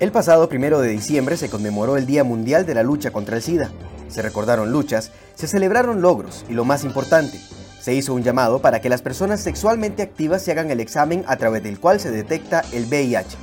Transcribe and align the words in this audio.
El 0.00 0.12
pasado 0.12 0.48
primero 0.48 0.80
de 0.80 0.88
diciembre 0.88 1.36
se 1.36 1.50
conmemoró 1.50 1.98
el 1.98 2.06
Día 2.06 2.24
Mundial 2.24 2.64
de 2.64 2.72
la 2.72 2.82
Lucha 2.82 3.10
contra 3.10 3.36
el 3.36 3.42
SIDA. 3.42 3.70
Se 4.08 4.22
recordaron 4.22 4.72
luchas, 4.72 5.12
se 5.34 5.46
celebraron 5.46 6.00
logros 6.00 6.46
y 6.48 6.54
lo 6.54 6.64
más 6.64 6.84
importante, 6.84 7.38
se 7.82 7.92
hizo 7.92 8.14
un 8.14 8.22
llamado 8.22 8.62
para 8.62 8.80
que 8.80 8.88
las 8.88 9.02
personas 9.02 9.42
sexualmente 9.42 10.02
activas 10.02 10.40
se 10.40 10.52
hagan 10.52 10.70
el 10.70 10.80
examen 10.80 11.22
a 11.26 11.36
través 11.36 11.62
del 11.62 11.78
cual 11.78 12.00
se 12.00 12.10
detecta 12.10 12.64
el 12.72 12.86
VIH. 12.86 13.36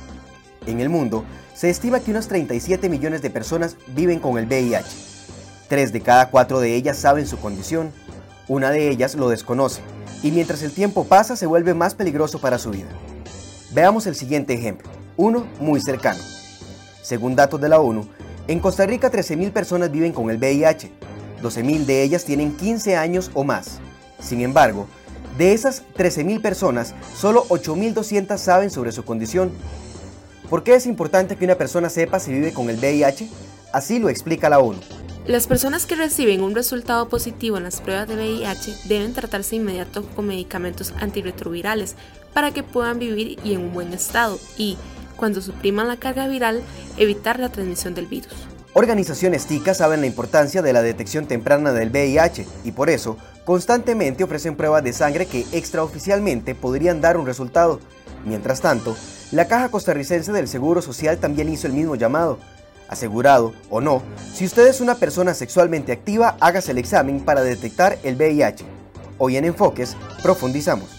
En 0.66 0.80
el 0.80 0.88
mundo, 0.88 1.24
se 1.54 1.70
estima 1.70 2.00
que 2.00 2.10
unos 2.10 2.26
37 2.26 2.88
millones 2.88 3.22
de 3.22 3.30
personas 3.30 3.76
viven 3.94 4.18
con 4.18 4.36
el 4.36 4.46
VIH. 4.46 4.88
Tres 5.68 5.92
de 5.92 6.00
cada 6.00 6.28
cuatro 6.28 6.58
de 6.58 6.74
ellas 6.74 6.98
saben 6.98 7.28
su 7.28 7.38
condición, 7.38 7.92
una 8.48 8.72
de 8.72 8.88
ellas 8.88 9.14
lo 9.14 9.28
desconoce, 9.28 9.80
y 10.24 10.32
mientras 10.32 10.62
el 10.64 10.72
tiempo 10.72 11.04
pasa 11.04 11.36
se 11.36 11.46
vuelve 11.46 11.72
más 11.74 11.94
peligroso 11.94 12.40
para 12.40 12.58
su 12.58 12.70
vida. 12.70 12.88
Veamos 13.70 14.08
el 14.08 14.16
siguiente 14.16 14.54
ejemplo, 14.54 14.88
uno 15.16 15.46
muy 15.60 15.80
cercano. 15.80 16.37
Según 17.08 17.34
datos 17.34 17.58
de 17.58 17.70
la 17.70 17.80
ONU, 17.80 18.06
en 18.48 18.60
Costa 18.60 18.84
Rica 18.84 19.10
13.000 19.10 19.50
personas 19.50 19.90
viven 19.90 20.12
con 20.12 20.28
el 20.28 20.36
VIH, 20.36 20.90
12.000 21.42 21.86
de 21.86 22.02
ellas 22.02 22.26
tienen 22.26 22.54
15 22.54 22.96
años 22.96 23.30
o 23.32 23.44
más. 23.44 23.78
Sin 24.20 24.42
embargo, 24.42 24.86
de 25.38 25.54
esas 25.54 25.84
13.000 25.96 26.42
personas, 26.42 26.94
solo 27.16 27.46
8.200 27.48 28.36
saben 28.36 28.68
sobre 28.68 28.92
su 28.92 29.06
condición. 29.06 29.50
¿Por 30.50 30.62
qué 30.62 30.74
es 30.74 30.84
importante 30.84 31.36
que 31.36 31.46
una 31.46 31.54
persona 31.54 31.88
sepa 31.88 32.20
si 32.20 32.30
vive 32.30 32.52
con 32.52 32.68
el 32.68 32.76
VIH? 32.76 33.26
Así 33.72 33.98
lo 33.98 34.10
explica 34.10 34.50
la 34.50 34.58
ONU. 34.58 34.80
Las 35.26 35.46
personas 35.46 35.86
que 35.86 35.96
reciben 35.96 36.42
un 36.42 36.54
resultado 36.54 37.08
positivo 37.08 37.56
en 37.56 37.62
las 37.62 37.80
pruebas 37.80 38.06
de 38.08 38.16
VIH 38.16 38.80
deben 38.84 39.14
tratarse 39.14 39.56
inmediato 39.56 40.04
con 40.14 40.26
medicamentos 40.26 40.92
antirretrovirales 41.00 41.96
para 42.34 42.50
que 42.50 42.62
puedan 42.62 42.98
vivir 42.98 43.38
y 43.44 43.54
en 43.54 43.62
un 43.62 43.72
buen 43.72 43.94
estado 43.94 44.38
y, 44.58 44.76
cuando 45.18 45.42
supriman 45.42 45.88
la 45.88 45.98
carga 45.98 46.26
viral, 46.28 46.62
evitar 46.96 47.38
la 47.38 47.50
transmisión 47.50 47.94
del 47.94 48.06
virus. 48.06 48.32
Organizaciones 48.72 49.46
TICA 49.46 49.74
saben 49.74 50.00
la 50.00 50.06
importancia 50.06 50.62
de 50.62 50.72
la 50.72 50.82
detección 50.82 51.26
temprana 51.26 51.72
del 51.72 51.90
VIH 51.90 52.46
y 52.64 52.72
por 52.72 52.88
eso 52.88 53.18
constantemente 53.44 54.24
ofrecen 54.24 54.56
pruebas 54.56 54.84
de 54.84 54.92
sangre 54.92 55.26
que 55.26 55.44
extraoficialmente 55.52 56.54
podrían 56.54 57.00
dar 57.00 57.16
un 57.16 57.26
resultado. 57.26 57.80
Mientras 58.24 58.60
tanto, 58.60 58.96
la 59.32 59.48
Caja 59.48 59.70
Costarricense 59.70 60.32
del 60.32 60.48
Seguro 60.48 60.80
Social 60.80 61.18
también 61.18 61.48
hizo 61.48 61.66
el 61.66 61.72
mismo 61.72 61.96
llamado. 61.96 62.38
Asegurado 62.88 63.52
o 63.68 63.80
no, 63.80 64.02
si 64.32 64.44
usted 64.46 64.66
es 64.66 64.80
una 64.80 64.94
persona 64.94 65.34
sexualmente 65.34 65.92
activa, 65.92 66.36
hágase 66.40 66.70
el 66.70 66.78
examen 66.78 67.20
para 67.20 67.42
detectar 67.42 67.98
el 68.04 68.16
VIH. 68.16 68.64
Hoy 69.18 69.36
en 69.36 69.44
Enfoques 69.44 69.96
profundizamos. 70.22 70.97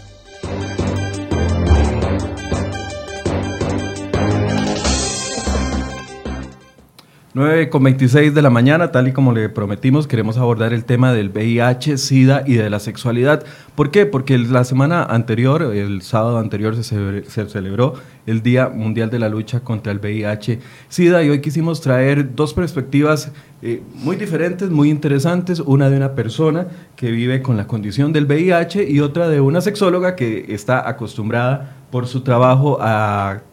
9 7.40 7.70
con 7.70 7.82
26 7.84 8.36
de 8.36 8.42
la 8.42 8.50
mañana, 8.50 8.92
tal 8.92 9.08
y 9.08 9.14
como 9.14 9.32
le 9.32 9.48
prometimos, 9.48 10.08
queremos 10.08 10.38
abordar 10.38 10.74
el 10.74 10.84
tema 10.84 11.14
del 11.14 11.30
VIH, 11.30 11.98
SIDA 11.98 12.44
y 12.46 12.56
de 12.56 12.70
la 12.70 12.82
sexualidad. 12.82 13.46
¿Por 13.76 13.92
qué? 13.92 14.06
Porque 14.06 14.38
la 14.38 14.66
semana 14.66 15.04
anterior, 15.04 15.62
el 15.62 16.02
sábado 16.02 16.38
anterior, 16.38 16.76
se, 16.76 17.46
celebró 17.48 17.94
el 18.26 18.44
Día 18.44 18.68
Mundial 18.68 19.10
de 19.10 19.20
la 19.20 19.30
Lucha 19.30 19.62
contra 19.62 19.94
el 19.94 20.00
VIH, 20.00 20.60
SIDA, 20.90 21.24
y 21.24 21.30
hoy 21.30 21.40
quisimos 21.40 21.80
traer 21.80 22.36
dos 22.36 22.54
perspectivas 22.54 23.32
eh, 23.62 23.82
muy 23.94 24.18
diferentes, 24.18 24.70
muy 24.70 24.90
interesantes. 24.90 25.62
Una 25.62 25.90
de 25.90 25.96
una 25.96 26.16
persona 26.16 26.68
que 26.98 27.10
vive 27.10 27.42
con 27.42 27.56
la 27.56 27.68
condición 27.68 28.12
del 28.12 28.26
VIH 28.26 28.84
y 28.92 29.00
otra 29.00 29.30
de 29.30 29.40
una 29.40 29.62
sexóloga 29.62 30.18
que 30.18 30.48
está 30.50 30.90
acostumbrada 30.90 31.78
por 31.90 32.06
su 32.06 32.20
trabajo 32.20 32.80
a 32.82 33.44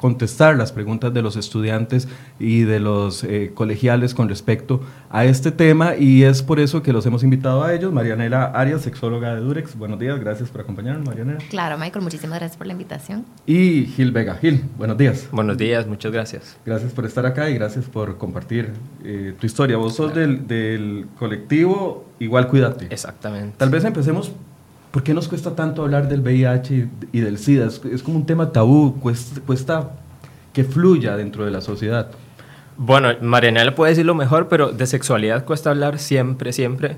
contestar 0.00 0.56
las 0.56 0.72
preguntas 0.72 1.12
de 1.12 1.20
los 1.20 1.36
estudiantes 1.36 2.08
y 2.38 2.62
de 2.62 2.80
los 2.80 3.22
eh, 3.22 3.50
colegiales 3.52 4.14
con 4.14 4.30
respecto 4.30 4.80
a 5.10 5.26
este 5.26 5.52
tema 5.52 5.94
y 5.94 6.22
es 6.22 6.42
por 6.42 6.58
eso 6.58 6.82
que 6.82 6.94
los 6.94 7.04
hemos 7.04 7.22
invitado 7.22 7.62
a 7.62 7.74
ellos. 7.74 7.92
Marianela 7.92 8.46
Arias, 8.46 8.80
sexóloga 8.80 9.34
de 9.34 9.42
Durex. 9.42 9.76
Buenos 9.76 9.98
días, 9.98 10.18
gracias 10.18 10.48
por 10.48 10.62
acompañarnos, 10.62 11.06
Marianela. 11.06 11.40
Claro, 11.50 11.76
Michael, 11.76 12.02
muchísimas 12.02 12.38
gracias 12.38 12.56
por 12.56 12.66
la 12.66 12.72
invitación. 12.72 13.26
Y 13.44 13.84
Gil 13.94 14.10
Vega. 14.10 14.36
Gil, 14.36 14.64
buenos 14.78 14.96
días. 14.96 15.28
Buenos 15.32 15.58
días, 15.58 15.86
muchas 15.86 16.12
gracias. 16.12 16.56
Gracias 16.64 16.92
por 16.92 17.04
estar 17.04 17.26
acá 17.26 17.50
y 17.50 17.54
gracias 17.54 17.84
por 17.84 18.16
compartir 18.16 18.70
eh, 19.04 19.34
tu 19.38 19.46
historia. 19.46 19.76
Vos 19.76 19.96
sos 19.96 20.14
del, 20.14 20.46
del 20.46 21.08
colectivo 21.18 22.06
Igual 22.18 22.48
Cuídate. 22.48 22.86
Exactamente. 22.88 23.56
Tal 23.58 23.68
vez 23.68 23.84
empecemos 23.84 24.32
¿Por 24.90 25.04
qué 25.04 25.14
nos 25.14 25.28
cuesta 25.28 25.54
tanto 25.54 25.82
hablar 25.82 26.08
del 26.08 26.20
VIH 26.20 26.88
y 27.12 27.20
del 27.20 27.38
SIDA? 27.38 27.66
Es, 27.66 28.02
como 28.02 28.16
un 28.16 28.26
tema 28.26 28.50
tabú, 28.50 28.98
cuesta, 29.00 29.92
que 30.52 30.64
fluya 30.64 31.16
dentro 31.16 31.44
de 31.44 31.52
la 31.52 31.60
sociedad. 31.60 32.10
Bueno, 32.76 33.10
Marianela 33.20 33.74
puede 33.74 33.90
decirlo 33.92 34.16
mejor, 34.16 34.48
pero 34.48 34.72
de 34.72 34.86
sexualidad 34.86 35.44
cuesta 35.44 35.70
hablar 35.70 36.00
siempre, 36.00 36.52
siempre. 36.52 36.96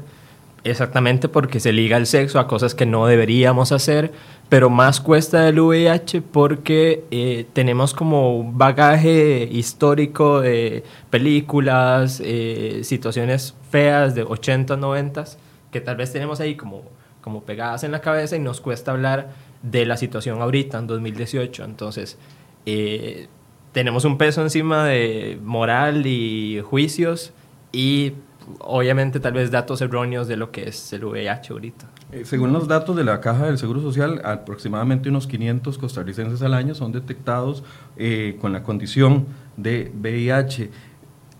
Exactamente 0.64 1.28
porque 1.28 1.60
se 1.60 1.72
liga 1.72 1.96
el 1.96 2.06
sexo 2.06 2.38
a 2.38 2.46
cosas 2.46 2.74
que 2.74 2.86
no 2.86 3.06
deberíamos 3.06 3.72
hacer, 3.72 4.12
pero 4.48 4.70
más 4.70 5.00
cuesta 5.00 5.46
el 5.48 5.58
VIH 5.60 6.22
porque 6.22 7.04
eh, 7.10 7.46
tenemos 7.52 7.92
como 7.92 8.38
un 8.38 8.56
bagaje 8.56 9.48
histórico 9.50 10.40
de 10.40 10.84
películas, 11.10 12.22
eh, 12.24 12.80
situaciones 12.84 13.54
feas 13.70 14.14
de 14.14 14.22
80, 14.22 14.76
90, 14.76 15.24
que 15.70 15.80
tal 15.80 15.96
vez 15.96 16.12
tenemos 16.12 16.40
ahí 16.40 16.54
como 16.54 16.84
como 17.22 17.42
pegadas 17.44 17.84
en 17.84 17.92
la 17.92 18.00
cabeza 18.00 18.36
y 18.36 18.40
nos 18.40 18.60
cuesta 18.60 18.90
hablar 18.90 19.30
de 19.62 19.86
la 19.86 19.96
situación 19.96 20.42
ahorita, 20.42 20.78
en 20.78 20.86
2018. 20.86 21.64
Entonces, 21.64 22.18
eh, 22.66 23.28
tenemos 23.72 24.04
un 24.04 24.18
peso 24.18 24.42
encima 24.42 24.84
de 24.84 25.38
moral 25.42 26.06
y 26.06 26.60
juicios 26.60 27.32
y 27.72 28.12
obviamente 28.58 29.20
tal 29.20 29.32
vez 29.34 29.50
datos 29.50 29.80
erróneos 29.80 30.28
de 30.28 30.36
lo 30.36 30.50
que 30.50 30.68
es 30.68 30.92
el 30.92 31.04
VIH 31.04 31.52
ahorita. 31.52 31.86
Eh, 32.12 32.24
según 32.24 32.52
los 32.52 32.68
datos 32.68 32.94
de 32.96 33.04
la 33.04 33.20
Caja 33.20 33.46
del 33.46 33.56
Seguro 33.56 33.80
Social, 33.80 34.20
aproximadamente 34.24 35.08
unos 35.08 35.26
500 35.26 35.78
costarricenses 35.78 36.42
al 36.42 36.54
año 36.54 36.74
son 36.74 36.92
detectados 36.92 37.64
eh, 37.96 38.36
con 38.40 38.52
la 38.52 38.62
condición 38.62 39.26
de 39.56 39.90
VIH. 39.94 40.70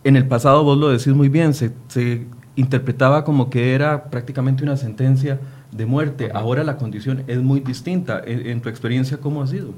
En 0.04 0.16
el 0.16 0.26
pasado, 0.26 0.64
vos 0.64 0.78
lo 0.78 0.88
decís 0.88 1.08
muy 1.08 1.28
bien, 1.28 1.52
se, 1.54 1.72
se 1.88 2.26
interpretaba 2.56 3.24
como 3.24 3.50
que 3.50 3.74
era 3.74 4.04
prácticamente 4.10 4.62
una 4.64 4.76
sentencia 4.76 5.38
de 5.72 5.86
muerte. 5.86 6.30
Ahora 6.32 6.62
la 6.62 6.76
condición 6.76 7.24
es 7.26 7.38
muy 7.38 7.60
distinta. 7.60 8.22
En, 8.24 8.60
tu 8.60 8.68
experiencia, 8.68 9.18
¿cómo 9.18 9.42
ha 9.42 9.46
sido? 9.46 9.72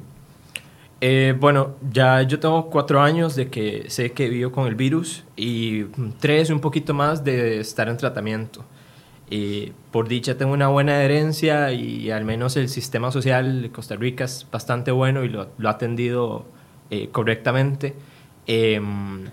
Eh, 1.01 1.35
bueno, 1.39 1.77
ya 1.91 2.23
yo 2.23 2.41
tengo 2.41 2.69
cuatro 2.71 3.01
años 3.01 3.37
de 3.37 3.49
que 3.49 3.85
sé 3.89 4.13
que 4.13 4.29
vivo 4.29 4.53
con 4.53 4.67
el 4.67 4.75
virus 4.75 5.25
y 5.37 5.85
tres, 6.19 6.51
un 6.51 6.61
poquito 6.61 6.95
más 6.95 7.25
de 7.25 7.61
estar 7.61 7.89
en 7.89 7.97
tratamiento. 7.97 8.65
Y 9.31 9.73
por 9.91 10.09
dicha 10.09 10.37
tengo 10.37 10.53
una 10.53 10.69
buena 10.69 11.03
herencia 11.03 11.73
y 11.73 12.11
al 12.11 12.25
menos 12.25 12.57
el 12.57 12.69
sistema 12.69 13.11
social 13.11 13.63
de 13.63 13.71
Costa 13.71 13.97
Rica 13.97 14.25
es 14.25 14.47
bastante 14.51 14.91
bueno 14.91 15.25
y 15.25 15.29
lo, 15.29 15.49
ha 15.65 15.71
atendido 15.71 16.45
eh, 16.91 17.09
correctamente. 17.11 17.95
Em, 18.47 19.25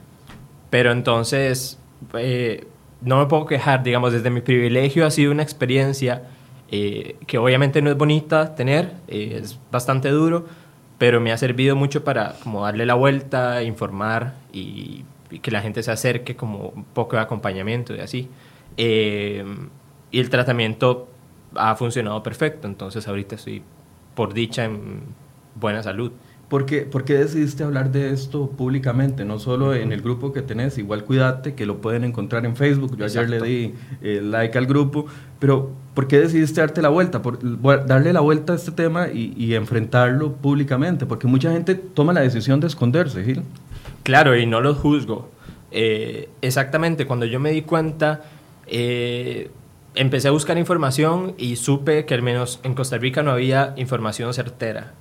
pero 0.69 0.91
entonces, 0.91 1.77
eh, 2.13 2.65
no 3.01 3.19
me 3.19 3.25
puedo 3.25 3.45
quejar, 3.45 3.83
digamos, 3.83 4.13
desde 4.13 4.29
mi 4.29 4.41
privilegio 4.41 5.05
ha 5.05 5.11
sido 5.11 5.31
una 5.31 5.43
experiencia 5.43 6.23
eh, 6.71 7.17
que 7.27 7.37
obviamente 7.37 7.81
no 7.81 7.89
es 7.89 7.97
bonita 7.97 8.55
tener, 8.55 8.93
eh, 9.09 9.39
es 9.43 9.59
bastante 9.71 10.09
duro, 10.09 10.45
pero 10.97 11.19
me 11.19 11.33
ha 11.33 11.37
servido 11.37 11.75
mucho 11.75 12.05
para 12.05 12.35
como 12.43 12.63
darle 12.63 12.85
la 12.85 12.93
vuelta, 12.93 13.61
informar 13.63 14.35
y, 14.53 15.03
que 15.41 15.51
la 15.51 15.61
gente 15.61 15.81
se 15.83 15.91
acerque 15.91 16.35
como 16.35 16.69
un 16.69 16.83
poco 16.83 17.15
de 17.15 17.21
acompañamiento 17.21 17.95
y 17.95 17.99
así. 17.99 18.29
Eh, 18.77 19.43
y 20.11 20.19
el 20.19 20.29
tratamiento 20.29 21.07
ha 21.55 21.75
funcionado 21.75 22.21
perfecto, 22.23 22.67
entonces 22.67 23.07
ahorita 23.07 23.35
estoy 23.35 23.63
por 24.15 24.33
dicha 24.33 24.65
en 24.65 25.01
buena 25.55 25.83
salud. 25.83 26.11
¿Por 26.51 26.65
qué, 26.65 26.81
¿Por 26.81 27.05
qué, 27.05 27.13
decidiste 27.13 27.63
hablar 27.63 27.93
de 27.93 28.11
esto 28.11 28.49
públicamente? 28.49 29.23
No 29.23 29.39
solo 29.39 29.73
en 29.73 29.93
el 29.93 30.01
grupo 30.01 30.33
que 30.33 30.41
tenés, 30.41 30.77
igual 30.77 31.05
cuídate, 31.05 31.55
que 31.55 31.65
lo 31.65 31.77
pueden 31.77 32.03
encontrar 32.03 32.45
en 32.45 32.57
Facebook. 32.57 32.97
Yo 32.97 33.05
ayer 33.05 33.29
le 33.29 33.41
di 33.41 33.73
eh, 34.01 34.19
like 34.21 34.57
al 34.57 34.65
grupo, 34.65 35.05
pero 35.39 35.71
¿por 35.93 36.09
qué 36.09 36.19
decidiste 36.19 36.59
darte 36.59 36.81
la 36.81 36.89
vuelta? 36.89 37.21
Por, 37.21 37.39
darle 37.87 38.11
la 38.11 38.19
vuelta 38.19 38.51
a 38.51 38.57
este 38.57 38.73
tema 38.73 39.07
y, 39.07 39.55
enfrentarlo 39.55 40.33
públicamente, 40.33 41.05
porque 41.05 41.25
mucha 41.25 41.53
gente 41.53 41.73
toma 41.75 42.11
la 42.11 42.19
decisión 42.19 42.59
de 42.59 42.67
esconderse, 42.67 43.23
Gil. 43.23 43.43
Claro, 44.03 44.35
y 44.35 44.45
no 44.45 44.59
lo 44.59 44.75
juzgo. 44.75 45.31
Eh, 45.71 46.27
exactamente, 46.41 47.07
cuando 47.07 47.25
yo 47.25 47.39
me 47.39 47.51
di 47.51 47.61
cuenta, 47.61 48.23
eh, 48.67 49.51
empecé 49.95 50.27
a 50.27 50.31
buscar 50.31 50.57
información 50.57 51.33
y 51.37 51.55
supe 51.55 52.03
que 52.03 52.13
al 52.13 52.23
menos 52.23 52.59
en 52.63 52.73
Costa 52.73 52.97
Rica 52.97 53.23
no 53.23 53.31
había 53.31 53.73
información 53.77 54.33
certera. 54.33 54.95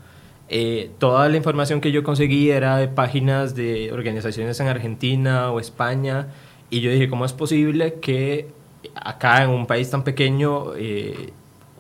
Eh, 0.52 0.90
toda 0.98 1.28
la 1.28 1.36
información 1.36 1.80
que 1.80 1.92
yo 1.92 2.02
conseguí 2.02 2.50
era 2.50 2.76
de 2.76 2.88
páginas 2.88 3.54
de 3.54 3.92
organizaciones 3.92 4.58
en 4.58 4.66
Argentina 4.66 5.50
o 5.52 5.60
España 5.60 6.26
y 6.70 6.80
yo 6.80 6.90
dije, 6.90 7.08
¿cómo 7.08 7.24
es 7.24 7.32
posible 7.32 7.94
que 8.00 8.48
acá 8.94 9.44
en 9.44 9.50
un 9.50 9.66
país 9.66 9.90
tan 9.90 10.02
pequeño 10.02 10.74
eh, 10.76 11.32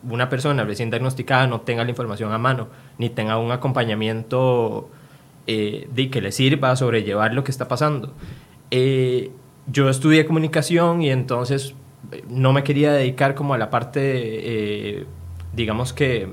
una 0.08 0.28
persona 0.28 0.64
recién 0.64 0.90
diagnosticada 0.90 1.46
no 1.46 1.60
tenga 1.62 1.84
la 1.84 1.90
información 1.90 2.32
a 2.32 2.38
mano, 2.38 2.68
ni 2.98 3.10
tenga 3.10 3.38
un 3.38 3.52
acompañamiento 3.52 4.88
eh, 5.46 5.88
de 5.92 6.10
que 6.10 6.20
le 6.20 6.32
sirva 6.32 6.70
a 6.70 6.76
sobrellevar 6.76 7.34
lo 7.34 7.44
que 7.44 7.50
está 7.50 7.68
pasando. 7.68 8.12
Eh, 8.70 9.30
yo 9.66 9.88
estudié 9.88 10.26
comunicación 10.26 11.02
y 11.02 11.10
entonces 11.10 11.74
eh, 12.12 12.24
no 12.28 12.52
me 12.52 12.62
quería 12.62 12.92
dedicar 12.92 13.34
como 13.34 13.54
a 13.54 13.58
la 13.58 13.70
parte, 13.70 14.00
eh, 14.02 15.06
digamos 15.52 15.92
que, 15.92 16.28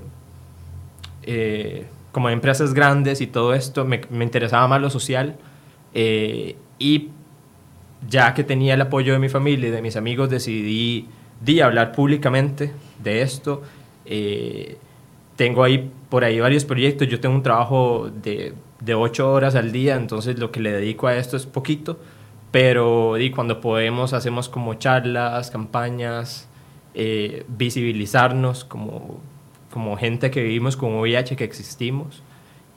como 2.12 2.30
empresas 2.30 2.74
grandes 2.74 3.22
y 3.22 3.28
todo 3.28 3.54
esto, 3.54 3.86
me, 3.86 4.02
me 4.10 4.24
interesaba 4.26 4.68
más 4.68 4.82
lo 4.82 4.90
social. 4.90 5.38
eh, 5.94 6.56
y 6.80 7.10
ya 8.10 8.34
que 8.34 8.44
tenía 8.44 8.76
el 8.76 8.82
apoyo 8.82 9.14
de 9.14 9.20
mi 9.20 9.30
familia 9.30 9.70
y 9.70 9.72
de 9.72 9.82
mis 9.82 9.96
amigos, 9.96 10.30
decidí 10.30 11.08
hablar 11.64 11.92
públicamente 11.92 12.72
de 13.04 13.22
esto. 13.22 13.64
Eh, 14.06 14.78
tengo 15.36 15.64
ahí 15.64 15.90
por 16.10 16.24
ahí 16.24 16.40
varios 16.40 16.66
proyectos. 16.66 17.08
Yo 17.08 17.20
tengo 17.20 17.36
un 17.36 17.44
trabajo 17.44 18.10
de, 18.24 18.54
de 18.82 18.94
ocho 18.96 19.32
horas 19.32 19.56
al 19.56 19.72
día, 19.72 19.96
entonces 19.96 20.40
lo 20.40 20.52
que 20.52 20.60
le 20.60 20.72
dedico 20.72 21.08
a 21.08 21.16
esto 21.18 21.38
es 21.38 21.46
poquito. 21.46 22.00
Pero 22.52 23.16
cuando 23.36 23.60
podemos, 23.62 24.14
hacemos 24.14 24.50
como 24.50 24.76
charlas, 24.76 25.52
campañas, 25.52 26.48
eh, 26.94 27.46
visibilizarnos 27.48 28.64
como, 28.64 29.20
como 29.78 29.96
gente 29.96 30.32
que 30.32 30.42
vivimos 30.42 30.76
con 30.76 30.96
VIH, 30.96 31.36
que 31.36 31.44
existimos. 31.44 32.24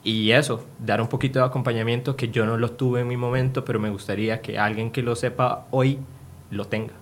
Y 0.03 0.33
eso, 0.33 0.63
dar 0.77 1.01
un 1.01 1.07
poquito 1.07 1.39
de 1.39 1.45
acompañamiento 1.45 2.15
que 2.15 2.29
yo 2.29 2.45
no 2.45 2.57
lo 2.57 2.69
tuve 2.69 3.01
en 3.01 3.07
mi 3.07 3.17
momento, 3.17 3.65
pero 3.65 3.79
me 3.79 3.89
gustaría 3.89 4.39
que 4.39 4.59
alguien 4.59 4.91
que 4.91 5.01
lo 5.01 5.15
sepa 5.15 5.65
hoy 5.71 5.97
lo 6.51 6.65
tenga. 6.65 6.93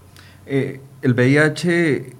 Eh, 0.45 0.79
el 1.01 1.13
VIH 1.15 2.13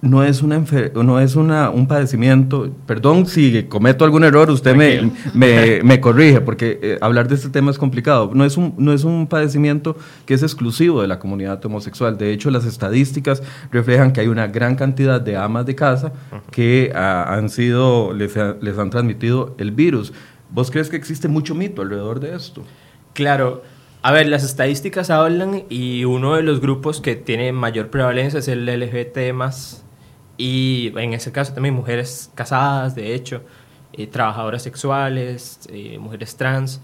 no 0.00 0.22
es, 0.22 0.42
una 0.42 0.62
no 0.94 1.18
es 1.18 1.34
una, 1.34 1.70
un 1.70 1.88
padecimiento, 1.88 2.70
perdón 2.86 3.26
si 3.26 3.64
cometo 3.64 4.04
algún 4.04 4.22
error, 4.22 4.48
usted 4.50 4.76
me, 4.76 5.10
me, 5.34 5.82
me 5.84 6.00
corrige, 6.00 6.40
porque 6.40 6.78
eh, 6.80 6.98
hablar 7.00 7.26
de 7.26 7.34
este 7.34 7.48
tema 7.48 7.70
es 7.72 7.78
complicado. 7.78 8.30
No 8.32 8.44
es, 8.44 8.56
un, 8.56 8.74
no 8.78 8.92
es 8.92 9.02
un 9.02 9.26
padecimiento 9.26 9.96
que 10.24 10.34
es 10.34 10.42
exclusivo 10.44 11.02
de 11.02 11.08
la 11.08 11.18
comunidad 11.18 11.64
homosexual. 11.66 12.16
De 12.16 12.32
hecho, 12.32 12.50
las 12.52 12.64
estadísticas 12.64 13.42
reflejan 13.72 14.12
que 14.12 14.20
hay 14.20 14.28
una 14.28 14.46
gran 14.46 14.76
cantidad 14.76 15.20
de 15.20 15.36
amas 15.36 15.66
de 15.66 15.74
casa 15.74 16.12
que 16.52 16.92
ah, 16.94 17.34
han 17.34 17.48
sido, 17.50 18.12
les, 18.12 18.36
ha- 18.36 18.56
les 18.60 18.78
han 18.78 18.90
transmitido 18.90 19.56
el 19.58 19.72
virus. 19.72 20.12
¿Vos 20.50 20.70
crees 20.70 20.88
que 20.88 20.96
existe 20.96 21.26
mucho 21.26 21.54
mito 21.56 21.82
alrededor 21.82 22.20
de 22.20 22.36
esto? 22.36 22.62
Claro, 23.14 23.62
a 24.02 24.12
ver, 24.12 24.28
las 24.28 24.44
estadísticas 24.44 25.10
hablan 25.10 25.64
y 25.68 26.04
uno 26.04 26.36
de 26.36 26.44
los 26.44 26.60
grupos 26.60 27.00
que 27.00 27.16
tiene 27.16 27.50
mayor 27.52 27.88
prevalencia 27.88 28.38
es 28.38 28.46
el 28.46 28.64
LGBT 28.64 29.32
más 29.34 29.84
y 30.38 30.92
en 30.96 31.12
ese 31.12 31.32
caso 31.32 31.52
también 31.52 31.74
mujeres 31.74 32.30
casadas, 32.34 32.94
de 32.94 33.14
hecho, 33.14 33.42
eh, 33.92 34.06
trabajadoras 34.06 34.62
sexuales, 34.62 35.60
eh, 35.70 35.98
mujeres 35.98 36.36
trans, 36.36 36.80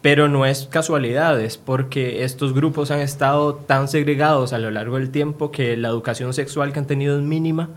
pero 0.00 0.28
no 0.28 0.46
es 0.46 0.66
casualidad, 0.66 1.38
es 1.40 1.58
porque 1.58 2.24
estos 2.24 2.54
grupos 2.54 2.90
han 2.90 3.00
estado 3.00 3.56
tan 3.56 3.88
segregados 3.88 4.52
a 4.54 4.58
lo 4.58 4.70
largo 4.70 4.96
del 4.98 5.10
tiempo 5.10 5.50
que 5.50 5.76
la 5.76 5.88
educación 5.88 6.32
sexual 6.32 6.72
que 6.72 6.78
han 6.78 6.86
tenido 6.86 7.18
es 7.18 7.22
mínima 7.22 7.68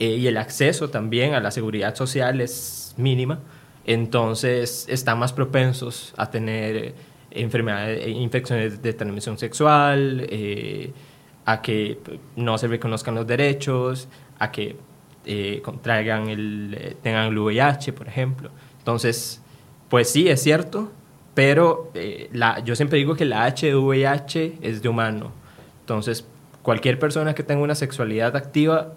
eh, 0.00 0.16
y 0.16 0.26
el 0.26 0.36
acceso 0.36 0.90
también 0.90 1.34
a 1.34 1.40
la 1.40 1.50
seguridad 1.52 1.94
social 1.94 2.40
es 2.40 2.94
mínima, 2.96 3.38
entonces 3.84 4.86
están 4.88 5.18
más 5.18 5.32
propensos 5.32 6.14
a 6.16 6.30
tener 6.30 6.76
eh, 6.76 6.94
enfermedades, 7.30 8.06
eh, 8.06 8.10
infecciones 8.10 8.82
de 8.82 8.92
transmisión 8.92 9.38
sexual, 9.38 10.26
eh, 10.28 10.92
a 11.44 11.60
que 11.60 11.98
no 12.36 12.56
se 12.58 12.68
reconozcan 12.68 13.14
los 13.14 13.26
derechos, 13.26 14.08
a 14.42 14.50
que 14.50 14.76
eh, 15.24 15.60
contraigan 15.64 16.28
el, 16.28 16.76
eh, 16.76 16.96
tengan 17.00 17.26
el 17.28 17.38
VIH, 17.38 17.92
por 17.92 18.08
ejemplo. 18.08 18.50
Entonces, 18.78 19.40
pues 19.88 20.10
sí, 20.10 20.28
es 20.28 20.42
cierto, 20.42 20.90
pero 21.34 21.92
eh, 21.94 22.28
la, 22.32 22.58
yo 22.58 22.74
siempre 22.74 22.98
digo 22.98 23.14
que 23.14 23.24
la 23.24 23.44
H 23.44 23.64
de 23.64 24.58
es 24.62 24.82
de 24.82 24.88
humano. 24.88 25.30
Entonces, 25.82 26.26
cualquier 26.62 26.98
persona 26.98 27.34
que 27.34 27.44
tenga 27.44 27.62
una 27.62 27.76
sexualidad 27.76 28.34
activa 28.34 28.94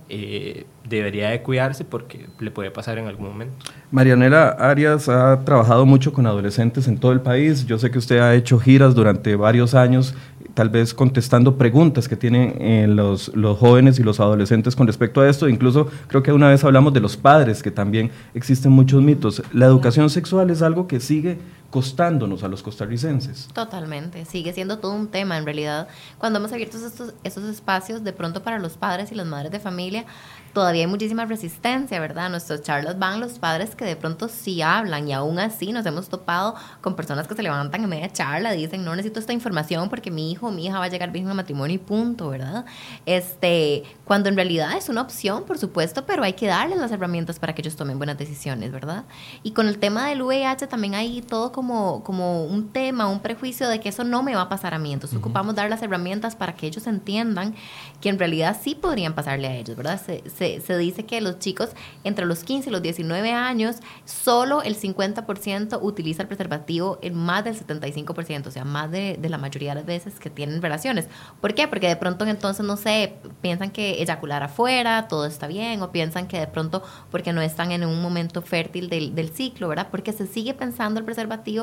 debería 0.87 1.29
de 1.29 1.41
cuidarse 1.43 1.83
porque 1.85 2.25
le 2.39 2.49
puede 2.49 2.71
pasar 2.71 2.97
en 2.97 3.07
algún 3.07 3.27
momento. 3.27 3.53
Marianela 3.91 4.49
Arias 4.49 5.07
ha 5.09 5.43
trabajado 5.45 5.85
mucho 5.85 6.11
con 6.11 6.25
adolescentes 6.25 6.87
en 6.87 6.97
todo 6.97 7.11
el 7.11 7.21
país. 7.21 7.67
Yo 7.67 7.77
sé 7.77 7.91
que 7.91 7.99
usted 7.99 8.19
ha 8.19 8.33
hecho 8.33 8.59
giras 8.59 8.95
durante 8.95 9.35
varios 9.35 9.75
años, 9.75 10.15
tal 10.55 10.69
vez 10.69 10.93
contestando 10.93 11.57
preguntas 11.57 12.07
que 12.07 12.15
tienen 12.15 12.55
eh, 12.59 12.87
los, 12.87 13.29
los 13.35 13.59
jóvenes 13.59 13.99
y 13.99 14.03
los 14.03 14.19
adolescentes 14.19 14.75
con 14.75 14.87
respecto 14.87 15.21
a 15.21 15.29
esto. 15.29 15.47
Incluso 15.47 15.87
creo 16.07 16.23
que 16.23 16.31
una 16.31 16.49
vez 16.49 16.63
hablamos 16.63 16.93
de 16.93 17.01
los 17.01 17.17
padres, 17.17 17.61
que 17.61 17.71
también 17.71 18.09
existen 18.33 18.71
muchos 18.71 19.03
mitos. 19.03 19.43
La 19.53 19.67
educación 19.67 20.09
sexual 20.09 20.49
es 20.49 20.61
algo 20.61 20.87
que 20.87 20.99
sigue 20.99 21.37
costándonos 21.75 22.41
a 22.41 22.47
los 22.47 22.63
costarricenses. 22.63 23.49
Totalmente, 23.51 24.23
sigue 24.23 24.53
siendo 24.53 24.79
todo 24.79 24.93
un 24.93 25.09
tema 25.09 25.37
en 25.37 25.43
realidad. 25.43 25.89
Cuando 26.17 26.39
hemos 26.39 26.53
abierto 26.53 26.77
estos, 26.77 27.49
espacios, 27.49 28.01
de 28.01 28.13
pronto 28.13 28.43
para 28.43 28.59
los 28.59 28.77
padres 28.77 29.11
y 29.11 29.15
las 29.15 29.27
madres 29.27 29.51
de 29.51 29.59
familia, 29.59 30.05
todavía 30.53 30.83
hay 30.83 30.87
muchísima 30.87 31.25
resistencia, 31.25 31.99
¿verdad? 31.99 32.29
Nuestras 32.29 32.61
charlas 32.61 32.97
van 32.97 33.19
los 33.19 33.39
padres 33.39 33.75
que 33.75 33.83
de 33.83 33.97
pronto 33.97 34.29
sí 34.29 34.61
hablan 34.61 35.09
y 35.09 35.11
aún 35.11 35.37
así 35.37 35.73
nos 35.73 35.85
hemos 35.85 36.07
topado 36.07 36.55
con 36.79 36.95
personas 36.95 37.27
que 37.27 37.35
se 37.35 37.43
levantan 37.43 37.83
en 37.83 37.89
media 37.89 38.09
charla 38.09 38.53
dicen, 38.53 38.85
no 38.85 38.95
necesito 38.95 39.19
esta 39.19 39.33
información 39.33 39.89
porque 39.89 40.11
mi 40.11 40.31
hijo 40.31 40.47
o 40.47 40.51
mi 40.51 40.67
hija 40.67 40.79
va 40.79 40.85
a 40.85 40.87
llegar 40.87 41.11
virgen 41.11 41.29
al 41.29 41.35
matrimonio 41.35 41.75
y 41.75 41.79
punto, 41.79 42.29
¿verdad? 42.29 42.63
Este, 43.05 43.83
cuando 44.05 44.29
en 44.29 44.37
realidad 44.37 44.77
es 44.77 44.87
una 44.87 45.01
opción, 45.01 45.43
por 45.43 45.57
supuesto, 45.57 46.05
pero 46.05 46.23
hay 46.23 46.33
que 46.33 46.47
darles 46.47 46.79
las 46.79 46.93
herramientas 46.93 47.37
para 47.37 47.53
que 47.53 47.61
ellos 47.61 47.75
tomen 47.75 47.97
buenas 47.97 48.17
decisiones, 48.17 48.71
¿verdad? 48.71 49.03
Y 49.43 49.51
con 49.51 49.67
el 49.67 49.77
tema 49.77 50.07
del 50.07 50.21
VIH 50.21 50.67
también 50.67 50.95
hay 50.95 51.21
todo 51.21 51.51
como, 51.51 51.64
como 51.67 52.45
un 52.45 52.69
tema, 52.69 53.07
un 53.07 53.19
prejuicio 53.19 53.67
de 53.67 53.79
que 53.79 53.89
eso 53.89 54.03
no 54.03 54.23
me 54.23 54.35
va 54.35 54.41
a 54.41 54.49
pasar 54.49 54.73
a 54.73 54.79
mí. 54.79 54.93
Entonces 54.93 55.17
ocupamos 55.17 55.55
dar 55.55 55.69
las 55.69 55.81
herramientas 55.81 56.35
para 56.35 56.55
que 56.55 56.67
ellos 56.67 56.87
entiendan 56.87 57.55
que 58.01 58.09
en 58.09 58.19
realidad 58.19 58.57
sí 58.61 58.75
podrían 58.75 59.13
pasarle 59.13 59.47
a 59.47 59.55
ellos, 59.55 59.75
¿verdad? 59.75 60.01
Se, 60.03 60.23
se, 60.29 60.61
se 60.61 60.77
dice 60.77 61.05
que 61.05 61.21
los 61.21 61.39
chicos 61.39 61.69
entre 62.03 62.25
los 62.25 62.43
15 62.43 62.69
y 62.69 62.71
los 62.71 62.81
19 62.81 63.31
años, 63.31 63.77
solo 64.05 64.61
el 64.61 64.79
50% 64.79 65.79
utiliza 65.81 66.21
el 66.21 66.27
preservativo 66.27 66.99
en 67.01 67.15
más 67.15 67.43
del 67.43 67.55
75%, 67.55 68.47
o 68.47 68.51
sea, 68.51 68.65
más 68.65 68.91
de, 68.91 69.17
de 69.19 69.29
la 69.29 69.37
mayoría 69.37 69.71
de 69.71 69.75
las 69.75 69.85
veces 69.85 70.19
que 70.19 70.29
tienen 70.29 70.61
relaciones. 70.61 71.07
¿Por 71.41 71.53
qué? 71.53 71.67
Porque 71.67 71.87
de 71.87 71.95
pronto 71.95 72.25
entonces, 72.25 72.65
no 72.65 72.77
sé, 72.77 73.15
piensan 73.41 73.71
que 73.71 74.01
eyacular 74.01 74.43
afuera, 74.43 75.07
todo 75.07 75.25
está 75.25 75.47
bien, 75.47 75.81
o 75.81 75.91
piensan 75.91 76.27
que 76.27 76.39
de 76.39 76.47
pronto 76.47 76.83
porque 77.11 77.33
no 77.33 77.41
están 77.41 77.71
en 77.71 77.85
un 77.85 78.01
momento 78.01 78.41
fértil 78.41 78.89
del, 78.89 79.15
del 79.15 79.29
ciclo, 79.29 79.67
¿verdad? 79.67 79.87
Porque 79.89 80.13
se 80.13 80.27
sigue 80.27 80.53
pensando 80.53 80.99
el 80.99 81.05
preservativo 81.05 81.54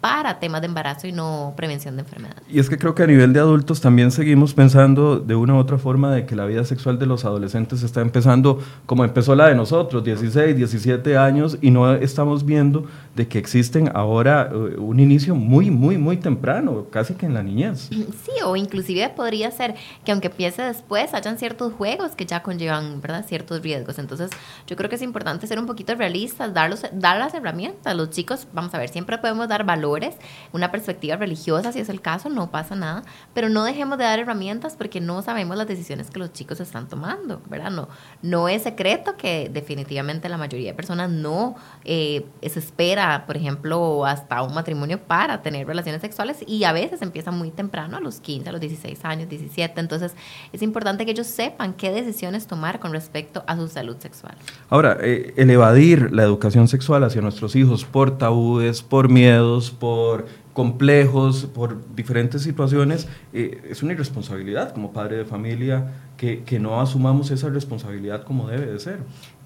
para 0.00 0.38
temas 0.38 0.62
de 0.62 0.66
embarazo 0.66 1.06
y 1.06 1.12
no 1.12 1.52
prevención 1.56 1.96
de 1.96 2.02
enfermedades. 2.02 2.42
Y 2.48 2.58
es 2.58 2.70
que 2.70 2.78
creo 2.78 2.94
que 2.94 3.02
a 3.02 3.06
nivel 3.06 3.32
de 3.32 3.40
adultos 3.40 3.80
también 3.80 4.10
seguimos 4.10 4.54
pensando 4.54 5.18
de 5.18 5.34
una 5.34 5.54
u 5.54 5.58
otra 5.58 5.78
forma 5.78 6.10
de 6.12 6.24
que 6.24 6.34
la 6.34 6.46
vida 6.46 6.64
sexual 6.64 6.98
de 6.98 7.06
los 7.06 7.24
adolescentes 7.24 7.82
está 7.82 8.00
empezando 8.00 8.60
como 8.86 9.04
empezó 9.04 9.34
la 9.34 9.48
de 9.48 9.54
nosotros, 9.54 10.02
16, 10.02 10.56
17 10.56 11.18
años, 11.18 11.58
y 11.60 11.70
no 11.70 11.92
estamos 11.94 12.46
viendo 12.46 12.86
de 13.14 13.26
que 13.26 13.38
existen 13.38 13.90
ahora 13.94 14.50
uh, 14.52 14.80
un 14.82 15.00
inicio 15.00 15.34
muy, 15.34 15.70
muy, 15.70 15.98
muy 15.98 16.16
temprano, 16.16 16.86
casi 16.90 17.14
que 17.14 17.26
en 17.26 17.34
la 17.34 17.42
niñez. 17.42 17.88
Sí, 17.90 18.32
o 18.44 18.54
inclusive 18.54 19.08
podría 19.10 19.50
ser 19.50 19.74
que 20.04 20.12
aunque 20.12 20.28
empiece 20.28 20.62
después, 20.62 21.12
hayan 21.12 21.36
ciertos 21.36 21.72
juegos 21.72 22.12
que 22.12 22.24
ya 22.24 22.42
conllevan, 22.42 23.00
¿verdad? 23.00 23.24
Ciertos 23.26 23.62
riesgos. 23.62 23.98
Entonces, 23.98 24.30
yo 24.66 24.76
creo 24.76 24.88
que 24.88 24.94
es 24.96 25.02
importante 25.02 25.46
ser 25.48 25.58
un 25.58 25.66
poquito 25.66 25.94
realistas, 25.96 26.54
dar, 26.54 26.70
los- 26.70 26.86
dar 26.92 27.18
las 27.18 27.34
herramientas. 27.34 27.96
Los 27.96 28.10
chicos, 28.10 28.46
vamos 28.52 28.72
a 28.74 28.78
ver, 28.78 28.88
siempre 28.90 29.18
podemos 29.18 29.48
dar 29.48 29.64
valores, 29.64 30.14
una 30.52 30.70
perspectiva 30.70 31.16
religiosa, 31.16 31.72
si 31.72 31.80
es 31.80 31.88
el 31.88 32.00
caso, 32.00 32.28
no 32.28 32.50
pasa 32.52 32.76
nada, 32.76 33.02
pero 33.34 33.48
no 33.48 33.64
dejemos 33.64 33.98
de 33.98 34.04
dar 34.04 34.20
herramientas 34.20 34.76
porque 34.76 35.00
no 35.00 35.20
sabemos 35.22 35.56
las 35.56 35.66
decisiones 35.66 36.10
que 36.10 36.18
los 36.20 36.32
chicos 36.32 36.60
están 36.60 36.88
tomando, 36.88 37.42
¿verdad? 37.48 37.70
No, 37.72 37.88
no 38.22 38.48
es 38.48 38.62
secreto 38.62 39.16
que 39.16 39.50
definitivamente 39.52 40.28
la 40.28 40.36
mayoría 40.38 40.70
de 40.70 40.74
personas 40.74 41.10
no 41.10 41.56
eh, 41.84 42.24
se 42.42 42.58
espera, 42.60 42.99
por 43.26 43.36
ejemplo, 43.36 44.04
hasta 44.04 44.42
un 44.42 44.54
matrimonio 44.54 44.98
para 44.98 45.42
tener 45.42 45.66
relaciones 45.66 46.00
sexuales 46.00 46.38
y 46.46 46.64
a 46.64 46.72
veces 46.72 47.02
empieza 47.02 47.30
muy 47.30 47.50
temprano, 47.50 47.96
a 47.96 48.00
los 48.00 48.20
15, 48.20 48.48
a 48.48 48.52
los 48.52 48.60
16 48.60 49.04
años, 49.04 49.28
17. 49.28 49.80
Entonces 49.80 50.14
es 50.52 50.62
importante 50.62 51.04
que 51.04 51.12
ellos 51.12 51.26
sepan 51.26 51.74
qué 51.74 51.90
decisiones 51.90 52.46
tomar 52.46 52.78
con 52.80 52.92
respecto 52.92 53.42
a 53.46 53.56
su 53.56 53.68
salud 53.68 53.96
sexual. 53.98 54.34
Ahora, 54.68 54.98
eh, 55.00 55.32
el 55.36 55.50
evadir 55.50 56.12
la 56.12 56.22
educación 56.22 56.68
sexual 56.68 57.04
hacia 57.04 57.20
nuestros 57.20 57.56
hijos 57.56 57.84
por 57.84 58.18
tabúes, 58.18 58.82
por 58.82 59.08
miedos, 59.08 59.70
por 59.70 60.26
complejos, 60.52 61.46
por 61.46 61.78
diferentes 61.94 62.42
situaciones, 62.42 63.08
eh, 63.32 63.62
es 63.70 63.82
una 63.82 63.92
irresponsabilidad 63.92 64.74
como 64.74 64.92
padre 64.92 65.16
de 65.16 65.24
familia 65.24 65.92
que, 66.16 66.42
que 66.42 66.58
no 66.58 66.80
asumamos 66.80 67.30
esa 67.30 67.48
responsabilidad 67.48 68.24
como 68.24 68.48
debe 68.48 68.66
de 68.66 68.78
ser. 68.78 68.98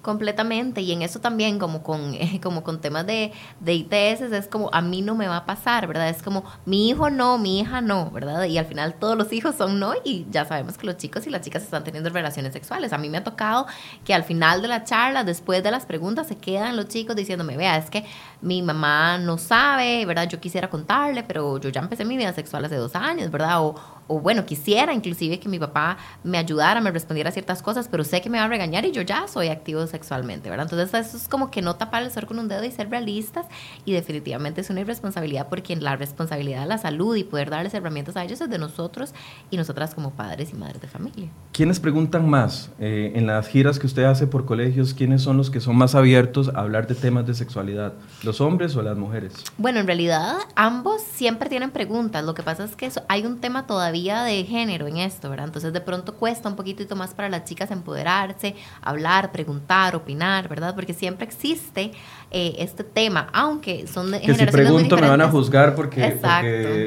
Completamente, 0.05 0.81
y 0.81 0.91
en 0.91 1.01
eso 1.01 1.19
también, 1.19 1.57
como 1.57 1.81
con, 1.81 2.15
como 2.43 2.61
con 2.61 2.79
temas 2.79 3.07
de, 3.07 3.31
de 3.59 3.73
ITS, 3.73 4.21
es 4.21 4.47
como 4.47 4.69
a 4.71 4.79
mí 4.79 5.01
no 5.01 5.15
me 5.15 5.27
va 5.27 5.37
a 5.37 5.45
pasar, 5.47 5.87
¿verdad? 5.87 6.09
Es 6.09 6.21
como 6.21 6.43
mi 6.63 6.89
hijo 6.89 7.09
no, 7.09 7.39
mi 7.39 7.61
hija 7.61 7.81
no, 7.81 8.11
¿verdad? 8.11 8.43
Y 8.43 8.59
al 8.59 8.67
final 8.67 8.93
todos 8.99 9.17
los 9.17 9.33
hijos 9.33 9.55
son 9.55 9.79
no, 9.79 9.93
y 10.03 10.27
ya 10.29 10.45
sabemos 10.45 10.77
que 10.77 10.85
los 10.85 10.97
chicos 10.97 11.25
y 11.25 11.31
las 11.31 11.41
chicas 11.41 11.63
están 11.63 11.83
teniendo 11.83 12.11
relaciones 12.11 12.53
sexuales. 12.53 12.93
A 12.93 12.99
mí 12.99 13.09
me 13.09 13.17
ha 13.17 13.23
tocado 13.23 13.65
que 14.03 14.13
al 14.13 14.23
final 14.23 14.61
de 14.61 14.67
la 14.67 14.83
charla, 14.83 15.23
después 15.23 15.63
de 15.63 15.71
las 15.71 15.87
preguntas, 15.87 16.27
se 16.27 16.37
quedan 16.37 16.75
los 16.75 16.87
chicos 16.87 17.15
diciéndome, 17.15 17.57
vea, 17.57 17.75
es 17.75 17.89
que 17.89 18.05
mi 18.45 18.61
mamá 18.61 19.17
no 19.17 19.39
sabe, 19.39 20.05
¿verdad? 20.05 20.29
Yo 20.29 20.39
quisiera 20.39 20.69
contarle, 20.69 21.23
pero 21.23 21.57
yo 21.59 21.69
ya 21.69 21.81
empecé 21.81 22.05
mi 22.05 22.15
vida 22.15 22.31
sexual 22.31 22.63
hace 22.63 22.75
dos 22.75 22.95
años, 22.95 23.31
¿verdad? 23.31 23.59
O, 23.61 23.75
o 24.07 24.19
bueno, 24.19 24.45
quisiera 24.45 24.93
inclusive 24.93 25.39
que 25.39 25.49
mi 25.49 25.57
papá 25.57 25.97
me 26.23 26.37
ayudara, 26.37 26.79
me 26.79 26.91
respondiera 26.91 27.31
ciertas 27.31 27.63
cosas, 27.63 27.87
pero 27.89 28.03
sé 28.03 28.21
que 28.21 28.29
me 28.29 28.37
va 28.37 28.43
a 28.43 28.47
regañar 28.47 28.85
y 28.85 28.91
yo 28.91 29.01
ya 29.01 29.27
soy 29.27 29.47
activo 29.47 29.87
sexualmente, 29.87 30.51
¿verdad? 30.51 30.67
Entonces 30.71 31.07
eso 31.07 31.17
es 31.17 31.27
como 31.27 31.49
que 31.49 31.63
no 31.63 31.75
tapar 31.75 32.03
el 32.03 32.11
sol 32.11 32.27
con 32.27 32.37
un 32.37 32.47
dedo 32.47 32.63
y 32.63 32.69
ser 32.69 32.91
realistas 32.91 33.47
y 33.83 33.93
definitivamente 33.93 34.61
es 34.61 34.69
una 34.69 34.81
irresponsabilidad 34.81 35.47
porque 35.49 35.75
la 35.75 35.95
responsabilidad 35.95 36.61
de 36.61 36.67
la 36.67 36.77
salud 36.77 37.15
y 37.15 37.23
poder 37.23 37.49
darles 37.49 37.73
herramientas 37.73 38.15
a 38.15 38.23
ellos 38.23 38.41
es 38.41 38.49
de 38.49 38.59
nosotros 38.59 39.13
y 39.49 39.57
nosotras 39.57 39.95
como 39.95 40.11
padres 40.11 40.51
y 40.51 40.55
madres 40.55 40.81
de 40.81 40.87
familia. 40.87 41.29
¿Quiénes 41.51 41.79
preguntan 41.79 42.29
más 42.29 42.69
eh, 42.79 43.13
en 43.15 43.25
las 43.25 43.47
giras 43.47 43.79
que 43.79 43.87
usted 43.87 44.03
hace 44.03 44.27
por 44.27 44.45
colegios? 44.45 44.93
¿Quiénes 44.93 45.23
son 45.23 45.37
los 45.37 45.49
que 45.49 45.59
son 45.59 45.75
más 45.75 45.95
abiertos 45.95 46.49
a 46.49 46.59
hablar 46.59 46.85
de 46.85 46.93
temas 46.93 47.25
de 47.25 47.33
sexualidad? 47.33 47.93
¿Los 48.23 48.34
hombres 48.41 48.75
o 48.75 48.81
las 48.81 48.97
mujeres? 48.97 49.33
Bueno, 49.57 49.79
en 49.79 49.87
realidad 49.87 50.37
ambos 50.55 51.01
siempre 51.01 51.49
tienen 51.49 51.71
preguntas. 51.71 52.23
Lo 52.23 52.33
que 52.33 52.43
pasa 52.43 52.63
es 52.63 52.75
que 52.75 52.89
hay 53.07 53.25
un 53.25 53.39
tema 53.39 53.67
todavía 53.67 54.23
de 54.23 54.43
género 54.43 54.87
en 54.87 54.97
esto, 54.97 55.29
¿verdad? 55.29 55.47
Entonces 55.47 55.73
de 55.73 55.81
pronto 55.81 56.15
cuesta 56.15 56.49
un 56.49 56.55
poquitito 56.55 56.95
más 56.95 57.13
para 57.13 57.29
las 57.29 57.45
chicas 57.45 57.71
empoderarse, 57.71 58.55
hablar, 58.81 59.31
preguntar, 59.31 59.95
opinar, 59.95 60.47
¿verdad? 60.47 60.75
Porque 60.75 60.93
siempre 60.93 61.25
existe 61.25 61.91
eh, 62.31 62.55
este 62.57 62.83
tema, 62.83 63.29
aunque 63.33 63.87
son 63.87 64.11
de 64.11 64.19
que 64.19 64.33
si 64.33 64.45
pregunto 64.47 64.97
me 64.97 65.07
van 65.07 65.21
a 65.21 65.29
juzgar 65.29 65.75
porque, 65.75 66.05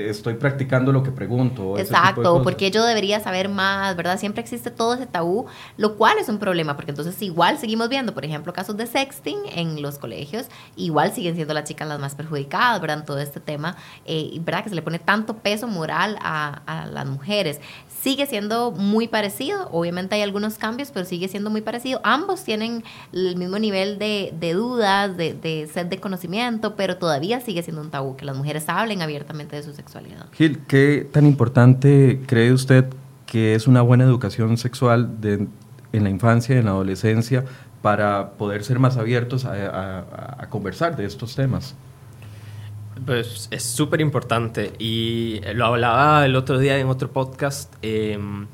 estoy 0.08 0.34
practicando 0.34 0.92
lo 0.92 1.02
que 1.02 1.10
pregunto. 1.10 1.78
Exacto, 1.78 2.42
porque 2.42 2.70
yo 2.70 2.84
debería 2.84 3.20
saber 3.20 3.48
más, 3.48 3.96
¿verdad? 3.96 4.18
Siempre 4.18 4.42
existe 4.42 4.70
todo 4.70 4.94
ese 4.94 5.06
tabú, 5.06 5.46
lo 5.76 5.96
cual 5.96 6.18
es 6.18 6.28
un 6.28 6.38
problema, 6.38 6.76
porque 6.76 6.90
entonces 6.90 7.20
igual 7.22 7.58
seguimos 7.58 7.88
viendo, 7.88 8.14
por 8.14 8.24
ejemplo, 8.24 8.52
casos 8.52 8.76
de 8.76 8.86
sexting 8.86 9.38
en 9.54 9.80
los 9.80 9.98
colegios, 9.98 10.46
igual 10.76 11.12
siguen 11.28 11.36
siendo 11.36 11.54
las 11.54 11.64
chicas 11.64 11.88
las 11.88 11.98
más 11.98 12.14
perjudicadas, 12.14 12.80
¿verdad? 12.80 12.98
En 13.00 13.04
todo 13.04 13.18
este 13.18 13.40
tema, 13.40 13.76
eh, 14.04 14.38
¿verdad? 14.40 14.64
Que 14.64 14.70
se 14.70 14.74
le 14.74 14.82
pone 14.82 14.98
tanto 14.98 15.36
peso 15.36 15.68
moral 15.68 16.16
a, 16.20 16.62
a 16.66 16.86
las 16.86 17.06
mujeres. 17.06 17.60
Sigue 18.02 18.26
siendo 18.26 18.70
muy 18.70 19.08
parecido, 19.08 19.68
obviamente 19.72 20.14
hay 20.14 20.22
algunos 20.22 20.56
cambios, 20.56 20.90
pero 20.92 21.04
sigue 21.04 21.28
siendo 21.28 21.50
muy 21.50 21.60
parecido. 21.60 22.00
Ambos 22.04 22.44
tienen 22.44 22.84
el 23.12 23.36
mismo 23.36 23.58
nivel 23.58 23.98
de, 23.98 24.32
dudas, 24.54 25.16
de, 25.16 25.34
de 25.34 25.68
sed 25.72 25.86
de 25.86 25.98
conocimiento, 25.98 26.76
pero 26.76 26.96
todavía 26.96 27.40
sigue 27.40 27.62
siendo 27.62 27.82
un 27.82 27.90
tabú 27.90 28.16
que 28.16 28.24
las 28.24 28.36
mujeres 28.36 28.68
hablen 28.68 29.02
abiertamente 29.02 29.56
de 29.56 29.62
su 29.62 29.72
sexualidad. 29.72 30.26
Gil, 30.32 30.60
¿qué 30.66 31.08
tan 31.10 31.26
importante 31.26 32.20
cree 32.26 32.52
usted 32.52 32.86
que 33.26 33.54
es 33.54 33.66
una 33.66 33.82
buena 33.82 34.04
educación 34.04 34.56
sexual 34.56 35.10
en 35.22 36.04
la 36.04 36.10
infancia 36.10 36.56
en 36.56 36.64
la 36.64 36.70
adolescencia 36.70 37.44
para 37.82 38.32
poder 38.32 38.64
ser 38.64 38.78
más 38.78 38.96
abiertos 38.96 39.44
a 39.44 40.46
conversar 40.50 40.96
de 40.96 41.04
estos 41.04 41.34
temas? 41.34 41.74
Pues 43.04 43.48
es 43.50 43.62
súper 43.62 44.00
importante 44.00 44.72
y 44.78 45.40
lo 45.54 45.66
hablaba 45.66 46.24
el 46.24 46.36
otro 46.36 46.58
día 46.58 46.78
en 46.78 46.88
otro 46.88 47.10
podcast, 47.10 47.74
em, 47.82 48.46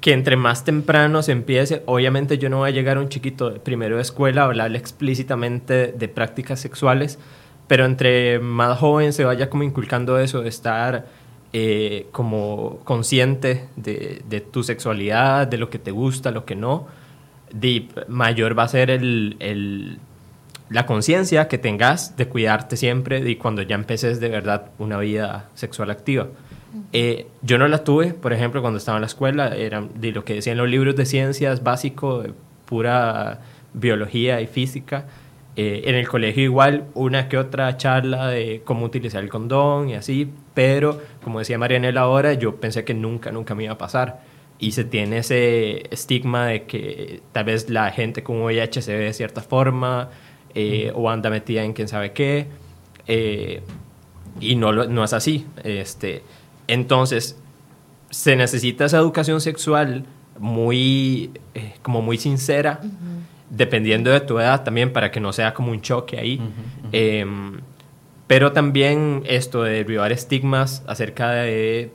que 0.00 0.12
entre 0.12 0.36
más 0.36 0.64
temprano 0.64 1.22
se 1.22 1.32
empiece, 1.32 1.82
obviamente 1.86 2.38
yo 2.38 2.48
no 2.48 2.58
voy 2.58 2.70
a 2.70 2.72
llegar 2.72 2.96
a 2.96 3.00
un 3.00 3.08
chiquito 3.08 3.54
primero 3.62 3.96
de 3.96 4.02
escuela 4.02 4.42
a 4.42 4.44
hablarle 4.46 4.78
explícitamente 4.78 5.92
de 5.92 6.08
prácticas 6.08 6.60
sexuales, 6.60 7.18
pero 7.66 7.84
entre 7.84 8.38
más 8.38 8.78
joven 8.78 9.12
se 9.12 9.24
vaya 9.24 9.50
como 9.50 9.62
inculcando 9.62 10.18
eso 10.18 10.40
de 10.40 10.48
estar 10.48 11.06
eh, 11.52 12.06
como 12.12 12.78
consciente 12.84 13.68
de, 13.76 14.22
de, 14.28 14.40
tu 14.40 14.62
sexualidad, 14.62 15.46
de 15.46 15.58
lo 15.58 15.68
que 15.68 15.78
te 15.78 15.90
gusta, 15.90 16.30
lo 16.30 16.44
que 16.44 16.54
no, 16.54 16.86
de 17.52 17.88
mayor 18.08 18.58
va 18.58 18.64
a 18.64 18.68
ser 18.68 18.90
el, 18.90 19.36
el 19.40 19.98
la 20.70 20.86
conciencia 20.86 21.48
que 21.48 21.58
tengas 21.58 22.16
de 22.16 22.28
cuidarte 22.28 22.76
siempre 22.76 23.28
y 23.28 23.36
cuando 23.36 23.62
ya 23.62 23.74
empeces 23.74 24.20
de 24.20 24.28
verdad 24.28 24.70
una 24.78 24.98
vida 24.98 25.50
sexual 25.54 25.90
activa. 25.90 26.28
Eh, 26.92 27.26
yo 27.42 27.58
no 27.58 27.66
la 27.66 27.82
tuve, 27.82 28.14
por 28.14 28.32
ejemplo, 28.32 28.60
cuando 28.60 28.78
estaba 28.78 28.98
en 28.98 29.02
la 29.02 29.08
escuela, 29.08 29.56
era 29.56 29.82
de 29.94 30.12
lo 30.12 30.24
que 30.24 30.34
decían 30.34 30.56
los 30.56 30.68
libros 30.68 30.94
de 30.94 31.06
ciencias 31.06 31.64
básico, 31.64 32.22
de 32.22 32.32
pura 32.66 33.40
biología 33.74 34.40
y 34.40 34.46
física. 34.46 35.06
Eh, 35.56 35.82
en 35.86 35.96
el 35.96 36.08
colegio 36.08 36.44
igual, 36.44 36.84
una 36.94 37.28
que 37.28 37.36
otra 37.36 37.76
charla 37.76 38.28
de 38.28 38.62
cómo 38.64 38.86
utilizar 38.86 39.22
el 39.24 39.28
condón 39.28 39.88
y 39.90 39.94
así, 39.94 40.30
pero 40.54 41.02
como 41.24 41.40
decía 41.40 41.58
Marianela 41.58 42.02
ahora, 42.02 42.34
yo 42.34 42.56
pensé 42.56 42.84
que 42.84 42.94
nunca, 42.94 43.32
nunca 43.32 43.56
me 43.56 43.64
iba 43.64 43.72
a 43.72 43.78
pasar. 43.78 44.20
Y 44.60 44.72
se 44.72 44.84
tiene 44.84 45.18
ese 45.18 45.92
estigma 45.92 46.46
de 46.46 46.64
que 46.64 47.22
tal 47.32 47.44
vez 47.44 47.70
la 47.70 47.90
gente 47.90 48.22
con 48.22 48.42
VIH 48.42 48.82
se 48.82 48.94
ve 48.94 49.04
de 49.04 49.12
cierta 49.14 49.40
forma, 49.40 50.10
eh, 50.54 50.92
o 50.94 51.08
anda 51.08 51.30
metida 51.30 51.64
en 51.64 51.72
quién 51.72 51.88
sabe 51.88 52.12
qué, 52.12 52.46
eh, 53.06 53.62
y 54.38 54.56
no, 54.56 54.72
no 54.72 55.02
es 55.02 55.12
así. 55.14 55.46
Este, 55.64 56.22
entonces, 56.66 57.40
se 58.10 58.36
necesita 58.36 58.84
esa 58.84 58.98
educación 58.98 59.40
sexual 59.40 60.04
muy, 60.38 61.30
eh, 61.54 61.74
como 61.82 62.02
muy 62.02 62.18
sincera, 62.18 62.80
dependiendo 63.48 64.10
de 64.10 64.20
tu 64.20 64.38
edad 64.38 64.62
también, 64.62 64.92
para 64.92 65.10
que 65.10 65.20
no 65.20 65.32
sea 65.32 65.54
como 65.54 65.70
un 65.70 65.80
choque 65.80 66.18
ahí. 66.18 66.40
Em, 66.92 67.60
pero 68.26 68.52
también 68.52 69.22
esto 69.26 69.62
de 69.62 69.72
derribar 69.72 70.12
estigmas 70.12 70.82
acerca 70.86 71.30
de 71.30 71.92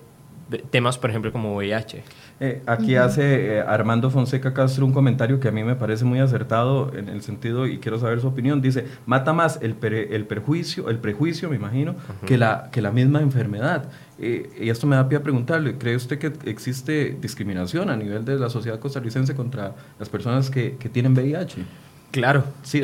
temas, 0.71 0.97
por 0.97 1.09
ejemplo, 1.09 1.31
como 1.31 1.55
VIH. 1.55 2.03
Eh, 2.41 2.61
aquí 2.65 2.97
hace 2.97 3.55
eh, 3.55 3.61
Armando 3.61 4.09
Fonseca 4.09 4.53
Castro 4.53 4.85
un 4.85 4.91
comentario 4.91 5.39
que 5.39 5.47
a 5.47 5.51
mí 5.51 5.63
me 5.63 5.75
parece 5.75 6.03
muy 6.03 6.19
acertado 6.19 6.91
en 6.93 7.07
el 7.07 7.21
sentido, 7.21 7.65
y 7.65 7.77
quiero 7.77 7.97
saber 7.97 8.19
su 8.19 8.27
opinión, 8.27 8.61
dice, 8.61 8.85
mata 9.05 9.31
más 9.31 9.59
el, 9.61 9.77
el 9.81 10.25
perjuicio, 10.25 10.89
el 10.89 10.97
prejuicio, 10.97 11.49
me 11.49 11.55
imagino, 11.55 11.95
que, 12.25 12.37
la, 12.37 12.69
que 12.71 12.81
la 12.81 12.91
misma 12.91 13.21
enfermedad. 13.21 13.89
Eh, 14.19 14.49
y 14.59 14.69
esto 14.69 14.85
me 14.85 14.97
da 14.97 15.07
pie 15.07 15.19
a 15.19 15.23
preguntarle, 15.23 15.77
¿cree 15.77 15.95
usted 15.95 16.19
que 16.19 16.33
existe 16.49 17.17
discriminación 17.21 17.89
a 17.89 17.95
nivel 17.95 18.25
de 18.25 18.37
la 18.37 18.49
sociedad 18.49 18.79
costarricense 18.79 19.33
contra 19.33 19.73
las 19.97 20.09
personas 20.09 20.49
que, 20.49 20.75
que 20.77 20.89
tienen 20.89 21.13
VIH? 21.13 21.63
Claro, 22.11 22.43
sí, 22.63 22.81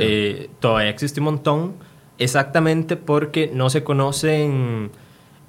todavía 0.59 0.89
existe 0.89 1.19
un 1.19 1.25
montón, 1.25 1.73
exactamente 2.17 2.95
porque 2.95 3.51
no 3.53 3.69
se 3.69 3.83
conocen 3.83 4.91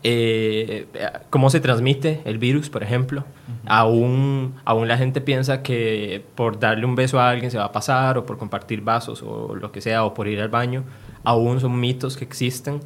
eh, 0.04 0.86
cómo 1.30 1.48
se 1.50 1.60
transmite 1.60 2.22
el 2.24 2.38
virus, 2.38 2.68
por 2.70 2.82
ejemplo. 2.82 3.24
aún, 3.66 4.54
aún 4.64 4.88
la 4.88 4.98
gente 4.98 5.20
piensa 5.20 5.62
que 5.62 6.24
por 6.34 6.58
darle 6.58 6.84
un 6.84 6.96
beso 6.96 7.20
a 7.20 7.30
alguien 7.30 7.50
se 7.50 7.58
va 7.58 7.66
a 7.66 7.72
pasar, 7.72 8.18
o 8.18 8.26
por 8.26 8.38
compartir 8.38 8.80
vasos, 8.80 9.22
o 9.22 9.54
lo 9.54 9.70
que 9.70 9.80
sea, 9.80 10.04
o 10.04 10.14
por 10.14 10.26
ir 10.28 10.40
al 10.40 10.48
baño. 10.48 10.84
Aún 11.24 11.60
son 11.60 11.78
mitos 11.78 12.16
que 12.16 12.24
existen 12.24 12.80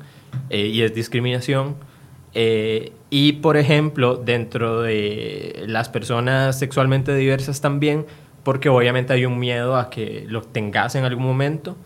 eh, 0.51 0.67
y 0.67 0.83
es 0.83 0.95
discriminación. 0.95 1.77
Eh, 2.35 2.93
y, 3.09 3.35
por 3.35 3.57
ejemplo, 3.57 4.17
dentro 4.17 4.83
de 4.83 5.65
las 5.67 5.89
personas 5.89 6.59
sexualmente 6.59 7.15
diversas 7.15 7.63
también, 7.63 8.05
porque 8.43 8.69
obviamente 8.69 9.15
hay 9.15 9.25
un 9.25 9.39
miedo 9.39 9.77
a 9.77 9.89
que 9.89 10.27
lo 10.29 10.43
tengas 10.43 10.95
en 10.97 11.05
algún 11.05 11.25
momento 11.25 11.77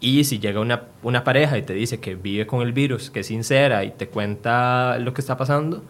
y 0.00 0.24
si 0.24 0.38
llega 0.38 0.60
una, 0.60 0.84
una, 1.02 1.24
pareja 1.24 1.58
y 1.58 1.62
te 1.62 1.74
dice 1.74 2.00
que 2.00 2.14
vive 2.14 2.46
con 2.46 2.62
el 2.62 2.72
virus, 2.72 3.10
que 3.10 3.20
es 3.20 3.26
sincera 3.26 3.84
y 3.84 3.90
te 3.90 4.08
cuenta 4.08 4.98
lo 4.98 5.12
que 5.12 5.20
está 5.20 5.36
pasando, 5.36 5.82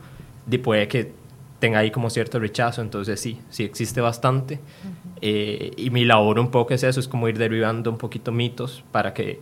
de 0.47 0.59
puede 0.59 0.88
que 0.88 1.12
tenga 1.61 1.79
ahí 1.79 1.93
como 1.93 2.11
cierto 2.11 2.40
rechazo. 2.40 2.83
Entonces 2.83 3.21
sí, 3.21 3.38
sí 3.50 3.62
existe 3.62 4.00
bastante. 4.00 4.59
Eh, 5.21 5.73
y 5.76 5.90
mi 5.90 6.05
labor 6.05 6.40
un 6.40 6.50
poco 6.50 6.75
es 6.75 6.83
eso, 6.83 6.99
es 6.99 7.07
como 7.07 7.29
ir 7.29 7.38
derivando 7.38 7.90
un 7.90 7.99
poquito 7.99 8.33
mitos 8.33 8.83
para 8.90 9.14
que 9.14 9.38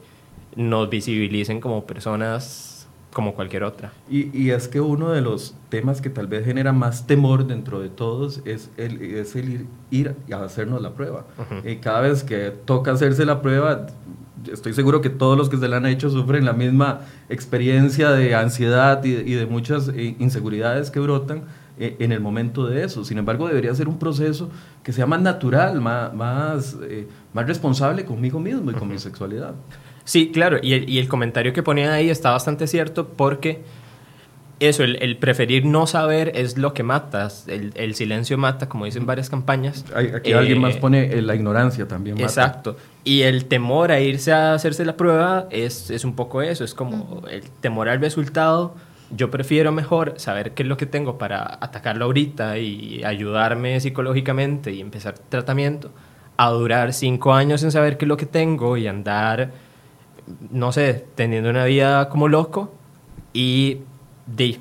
nos 0.55 0.91
visibilicen 0.91 1.61
como 1.61 1.87
personas 1.87 2.78
como 3.19 3.35
cualquier 3.35 3.65
otra. 3.65 3.91
Y, 4.09 4.31
y, 4.33 4.53
es 4.53 4.69
que 4.69 4.81
uno 4.81 5.11
de 5.11 5.21
los 5.21 5.57
temas 5.71 6.01
que 6.01 6.09
tal 6.09 6.29
vez 6.29 6.45
genera 6.45 6.73
más 6.73 7.09
temor 7.09 7.49
dentro 7.49 7.81
de 7.81 7.89
todos 7.89 8.43
es 8.45 8.71
el, 8.77 9.03
es 9.03 9.35
el 9.35 9.51
ir, 9.51 9.67
ir 9.91 10.15
a 10.33 10.45
hacernos 10.45 10.81
la 10.81 10.95
prueba. 10.95 11.27
Y 11.65 11.79
cada 11.79 12.03
vez 12.03 12.23
que 12.23 12.53
toca 12.65 12.93
hacerse 12.93 13.25
la 13.25 13.43
prueba, 13.43 13.89
estoy 14.53 14.73
seguro 14.73 15.01
que 15.01 15.11
todos 15.11 15.37
los 15.37 15.49
que 15.49 15.57
se 15.57 15.67
la 15.67 15.79
han 15.79 15.87
hecho 15.87 16.11
sufren 16.11 16.45
la 16.45 16.53
misma 16.53 17.01
experiencia 17.29 18.13
de 18.13 18.37
ansiedad 18.37 19.03
y, 19.03 19.35
de 19.35 19.47
muchas 19.47 19.89
eh, 19.89 20.15
inseguridades 20.21 20.93
que 20.93 21.01
brotan 21.01 21.43
eh, 21.81 21.97
en 21.99 22.13
el 22.13 22.21
momento 22.21 22.69
de 22.69 22.85
eso. 22.85 23.05
Sin 23.05 23.19
embargo, 23.19 23.49
debería 23.49 23.75
ser 23.75 23.89
un 23.89 23.99
proceso 23.99 24.49
que 24.85 24.93
sea 24.93 25.07
más 25.07 25.21
natural, 25.21 25.81
más, 25.81 26.15
más, 26.15 26.77
eh, 26.85 27.09
más 27.35 27.49
responsable 27.49 28.05
conmigo 28.05 28.39
mismo 28.39 28.71
y 28.71 28.75
con 28.75 28.87
mi 28.87 29.01
sexualidad. 29.01 29.55
Sí, 30.09 30.33
claro, 30.33 30.59
y 30.63 30.73
el, 30.73 30.89
y 30.89 31.01
el, 31.01 31.07
comentario 31.07 31.53
que 31.53 31.63
ponía 31.63 31.93
ahí 31.93 32.09
está 32.09 32.31
bastante 32.31 32.67
cierto 32.67 33.09
porque 33.09 33.61
eso, 34.59 34.83
el, 34.83 35.19
preferir 35.19 35.67
no 35.67 35.87
saber 35.87 36.33
es 36.35 36.57
lo 36.57 36.73
que 36.73 36.83
mata, 36.83 37.29
el, 37.47 37.95
silencio 37.95 38.39
mata, 38.39 38.71
como 38.71 38.87
dicen 38.87 39.05
varias 39.05 39.29
campañas. 39.29 39.85
Aquí 39.95 40.33
alguien 40.33 40.63
más 40.63 40.77
eh, 40.77 40.79
pone 40.81 41.21
la 41.21 41.35
ignorancia 41.35 41.87
también. 41.87 42.17
Mata. 42.17 42.25
Exacto. 42.25 42.77
Y 43.05 43.21
el 43.21 43.45
temor 43.45 43.93
a 43.93 44.01
irse 44.01 44.33
a 44.33 44.55
hacerse 44.55 44.87
la 44.87 44.97
prueba 44.97 45.47
es, 45.51 45.91
es 45.91 46.07
un 46.07 46.15
poco 46.17 46.41
eso, 46.41 46.65
es 46.65 46.73
como 46.73 47.23
el 47.31 47.43
temor 47.61 47.91
al 47.91 48.01
resultado. 48.01 48.77
Yo 49.11 49.31
prefiero 49.31 49.73
mejor 49.73 50.15
saber 50.17 50.53
qué 50.53 50.63
es 50.63 50.69
lo 50.71 50.79
que 50.79 50.87
tengo 50.87 51.19
para 51.19 51.59
atacarlo 51.61 52.07
ahorita 52.07 52.57
y 52.57 53.05
ayudarme 53.05 53.79
psicológicamente 53.79 54.73
y 54.73 54.81
empezar 54.81 55.19
tratamiento, 55.29 55.91
a 56.39 56.49
durar 56.49 56.95
cinco 56.95 57.35
años 57.35 57.63
en 57.63 57.73
saber 57.73 57.99
qué 57.99 58.07
es 58.07 58.09
lo 58.09 58.17
que 58.17 58.25
tengo 58.25 58.79
y 58.79 58.87
andar, 58.87 59.68
no 60.51 60.73
sé, 60.73 61.05
teniendo 61.15 61.51
una 61.51 61.65
vida 61.65 62.09
como 62.09 62.29
loco 62.29 62.73
y 63.33 63.79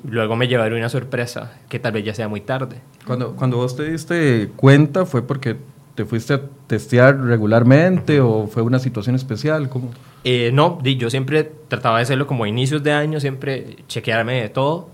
luego 0.04 0.36
me 0.36 0.48
llevaré 0.48 0.76
una 0.76 0.88
sorpresa 0.88 1.58
que 1.68 1.78
tal 1.78 1.92
vez 1.92 2.04
ya 2.04 2.14
sea 2.14 2.28
muy 2.28 2.40
tarde. 2.40 2.80
Cuando, 3.06 3.34
cuando 3.36 3.56
vos 3.56 3.76
te 3.76 3.90
diste 3.90 4.50
cuenta, 4.56 5.06
¿fue 5.06 5.22
porque 5.22 5.56
te 5.94 6.04
fuiste 6.04 6.34
a 6.34 6.40
testear 6.66 7.18
regularmente 7.20 8.20
o 8.20 8.46
fue 8.46 8.62
una 8.62 8.78
situación 8.78 9.16
especial? 9.16 9.68
¿Cómo? 9.68 9.90
Eh, 10.24 10.50
no, 10.52 10.82
yo 10.82 11.10
siempre 11.10 11.50
trataba 11.68 11.96
de 11.98 12.02
hacerlo 12.02 12.26
como 12.26 12.44
a 12.44 12.48
inicios 12.48 12.82
de 12.82 12.92
año, 12.92 13.18
siempre 13.20 13.78
chequearme 13.88 14.42
de 14.42 14.48
todo. 14.48 14.90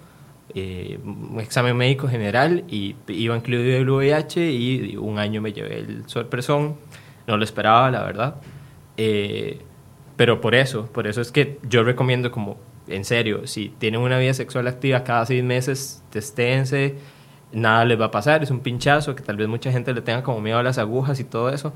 Eh, 0.57 0.99
un 1.05 1.41
examen 1.41 1.77
médico 1.77 2.07
general 2.07 2.63
y 2.69 2.95
iba 3.09 3.37
incluido 3.37 3.77
el 3.77 3.91
VIH 3.91 4.53
y 4.53 4.97
un 4.97 5.19
año 5.19 5.41
me 5.41 5.53
llevé 5.53 5.81
el 5.81 6.05
sorpresón. 6.07 6.77
No 7.27 7.37
lo 7.37 7.45
esperaba, 7.45 7.91
la 7.91 8.03
verdad. 8.05 8.37
Eh, 8.97 9.61
pero 10.17 10.41
por 10.41 10.55
eso, 10.55 10.87
por 10.87 11.07
eso 11.07 11.21
es 11.21 11.33
que 11.33 11.59
yo 11.69 11.83
recomiendo 11.83 12.31
como 12.31 12.57
en 12.87 13.05
serio, 13.05 13.47
si 13.47 13.71
tienen 13.79 14.01
una 14.01 14.19
vida 14.19 14.35
sexual 14.35 14.67
activa 14.69 15.05
cada 15.05 15.25
seis 15.27 15.43
meses, 15.43 16.03
testéense, 16.11 16.97
nada 17.53 17.85
les 17.85 17.99
va 18.01 18.07
a 18.07 18.11
pasar, 18.11 18.43
es 18.43 18.51
un 18.51 18.61
pinchazo 18.61 19.15
que 19.15 19.23
tal 19.23 19.37
vez 19.37 19.49
mucha 19.49 19.73
gente 19.73 19.93
le 19.95 20.03
tenga 20.03 20.23
como 20.23 20.41
miedo 20.41 20.59
a 20.59 20.63
las 20.63 20.79
agujas 20.79 21.21
y 21.21 21.25
todo 21.25 21.49
eso, 21.51 21.73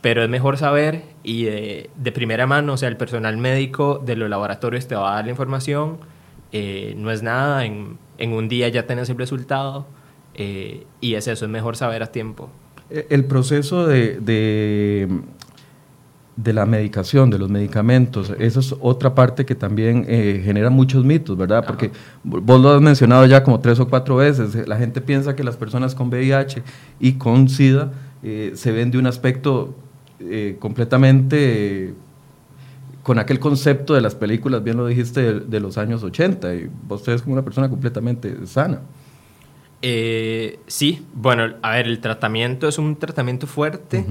pero 0.00 0.22
es 0.22 0.28
mejor 0.28 0.56
saber 0.58 1.02
y 1.22 1.44
de, 1.44 2.12
primera 2.12 2.46
mano, 2.46 2.74
o 2.74 2.76
sea, 2.76 2.88
el 2.88 2.96
personal 2.96 3.36
médico 3.36 4.00
de 4.04 4.16
los 4.16 4.28
laboratorios 4.30 4.86
te 4.86 4.94
va 4.94 5.12
a 5.12 5.14
dar 5.16 5.24
la 5.24 5.30
información, 5.30 5.98
eh, 6.52 6.94
no 6.96 7.10
es 7.10 7.22
nada, 7.22 7.64
en, 7.64 7.98
un 8.18 8.48
día 8.48 8.68
ya 8.68 8.86
tenés 8.86 9.10
el 9.10 9.18
resultado 9.18 9.86
eh, 10.34 10.86
y 11.00 11.14
es 11.14 11.26
eso, 11.26 11.46
es 11.46 11.50
mejor 11.50 11.76
saber 11.76 12.02
a 12.02 12.06
tiempo. 12.06 12.48
El 12.90 13.24
proceso 13.24 13.86
de 13.86 14.20
de 14.20 15.08
la 16.36 16.66
medicación, 16.66 17.30
de 17.30 17.38
los 17.38 17.48
medicamentos, 17.48 18.32
eso 18.38 18.60
es 18.60 18.74
otra 18.80 19.14
parte 19.14 19.44
que 19.44 19.54
también 19.54 20.04
eh, 20.08 20.42
genera 20.44 20.68
muchos 20.68 21.04
mitos, 21.04 21.36
¿verdad? 21.36 21.64
Porque 21.64 21.92
vos 22.24 22.60
lo 22.60 22.70
has 22.70 22.80
mencionado 22.80 23.24
ya 23.26 23.44
como 23.44 23.60
tres 23.60 23.78
o 23.78 23.88
cuatro 23.88 24.16
veces, 24.16 24.66
la 24.66 24.76
gente 24.76 25.00
piensa 25.00 25.36
que 25.36 25.44
las 25.44 25.56
personas 25.56 25.94
con 25.94 26.08
VIH 26.08 26.62
y 26.98 27.12
con 27.14 27.48
SIDA 27.48 27.92
eh, 28.22 28.52
se 28.54 28.72
ven 28.72 28.90
de 28.90 28.98
un 28.98 29.06
aspecto 29.06 29.74
eh, 30.18 30.56
completamente 30.58 31.94
con 33.04 33.18
aquel 33.18 33.38
concepto 33.38 33.94
de 33.94 34.00
las 34.00 34.14
películas, 34.14 34.64
bien 34.64 34.76
lo 34.76 34.86
dijiste, 34.86 35.40
de, 35.40 35.60
los 35.60 35.78
años 35.78 36.02
80, 36.02 36.54
y 36.54 36.70
vos 36.88 37.06
eres 37.06 37.22
como 37.22 37.34
una 37.34 37.44
persona 37.44 37.68
completamente 37.68 38.46
sana. 38.46 38.80
sí, 40.66 41.06
bueno, 41.14 41.54
a 41.62 41.70
ver, 41.72 41.86
el 41.86 42.00
tratamiento 42.00 42.66
es 42.66 42.78
un 42.78 42.96
tratamiento 42.96 43.46
fuerte. 43.46 44.04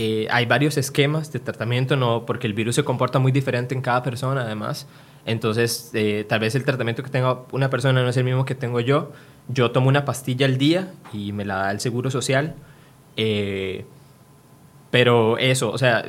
Eh, 0.00 0.28
hay 0.30 0.46
varios 0.46 0.76
esquemas 0.76 1.32
de 1.32 1.40
tratamiento, 1.40 1.96
no, 1.96 2.24
porque 2.24 2.46
el 2.46 2.54
virus 2.54 2.76
se 2.76 2.84
comporta 2.84 3.18
muy 3.18 3.32
diferente 3.32 3.74
en 3.74 3.82
cada 3.82 4.04
persona, 4.04 4.42
además. 4.42 4.86
Entonces, 5.26 5.90
eh, 5.92 6.24
tal 6.28 6.38
vez 6.38 6.54
el 6.54 6.64
tratamiento 6.64 7.02
que 7.02 7.10
tenga 7.10 7.40
una 7.50 7.68
persona 7.68 8.00
no 8.00 8.08
es 8.08 8.16
el 8.16 8.22
mismo 8.22 8.44
que 8.44 8.54
tengo 8.54 8.78
yo. 8.78 9.10
Yo 9.48 9.72
tomo 9.72 9.88
una 9.88 10.04
pastilla 10.04 10.46
al 10.46 10.56
día 10.56 10.92
y 11.12 11.32
me 11.32 11.44
la 11.44 11.56
da 11.56 11.70
el 11.72 11.80
seguro 11.80 12.12
social. 12.12 12.54
Eh, 13.16 13.86
pero 14.92 15.36
eso, 15.36 15.72
o 15.72 15.78
sea, 15.78 16.04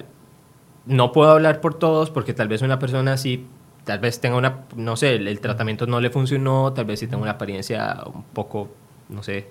no 0.85 1.11
puedo 1.11 1.31
hablar 1.31 1.59
por 1.59 1.73
todos 1.73 2.11
porque 2.11 2.35
tal 2.35 2.47
vez 2.47 2.61
una 2.61 2.77
persona 2.77 3.17
sí, 3.17 3.47
tal 3.85 3.97
vez 3.97 4.21
tenga 4.21 4.37
una, 4.37 4.65
no 4.75 4.97
sé, 4.97 5.15
el, 5.15 5.39
tratamiento 5.39 5.87
no 5.87 5.99
le 5.99 6.11
funcionó, 6.11 6.73
tal 6.73 6.85
vez 6.85 6.99
sí 6.99 7.07
tenga 7.07 7.23
una 7.23 7.31
apariencia 7.31 8.03
un 8.05 8.21
poco, 8.21 8.69
no 9.09 9.23
sé, 9.23 9.47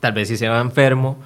tal 0.00 0.12
vez 0.12 0.28
sí 0.28 0.38
se 0.38 0.48
va 0.48 0.58
enfermo 0.62 1.18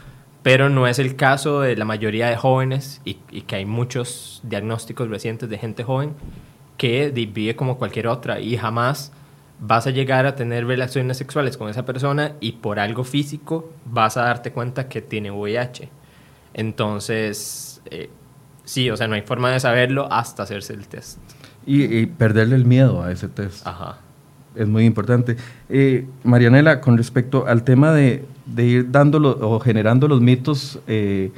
pero 0.43 0.69
no 0.69 0.87
es 0.87 0.99
el 0.99 1.17
caso 1.17 1.61
de 1.61 1.77
la 1.77 1.85
mayoría 1.85 2.29
de 2.29 2.37
jóvenes 2.37 3.01
y, 3.05 3.15
que 3.15 3.57
hay 3.57 3.65
muchos 3.65 4.41
diagnósticos 4.45 5.09
recientes 5.09 5.49
de 5.49 5.59
gente 5.59 5.85
joven 5.85 6.15
que 6.77 7.11
vive 7.11 7.57
como 7.57 7.77
cualquier 7.77 8.07
otra 8.07 8.41
y 8.41 8.57
jamás 8.57 9.13
vas 9.61 9.87
a 9.89 9.91
llegar 9.91 10.27
a 10.27 10.37
tener 10.37 10.67
relaciones 10.67 11.17
sexuales 11.17 11.57
con 11.57 11.69
esa 11.69 11.85
persona 11.85 12.35
y 12.41 12.53
por 12.53 12.79
algo 12.79 13.03
físico 13.03 13.73
vas 13.85 14.17
a 14.17 14.23
darte 14.23 14.53
cuenta 14.53 14.89
que 14.89 15.03
tiene 15.03 15.33
VIH. 15.33 15.89
Entonces, 16.55 17.81
eh, 17.91 18.09
sí, 18.65 18.91
o 18.91 18.97
sea, 18.97 19.09
no 19.09 19.17
hay 19.17 19.23
forma 19.23 19.51
de 19.51 19.59
saberlo 19.59 20.11
hasta 20.13 20.45
hacerse 20.45 20.73
el 20.73 20.87
test. 20.87 21.19
Y, 21.67 22.07
perderle 22.07 22.57
el 22.57 22.65
miedo 22.65 23.03
a 23.03 23.13
ese 23.13 23.29
test. 23.29 23.67
Ajá. 23.67 23.99
Es 24.55 24.67
muy 24.67 24.85
importante. 24.87 25.37
Eh, 25.69 26.07
Marianela, 26.25 26.81
con 26.81 26.97
respecto 26.97 27.47
al 27.47 27.65
tema 27.65 27.93
de, 27.93 28.25
de 28.55 28.65
ir 28.65 28.91
dándolo 28.91 29.39
o 29.41 29.61
generando 29.61 30.09
los 30.09 30.21
mitos 30.21 30.79
eh, 30.87 31.31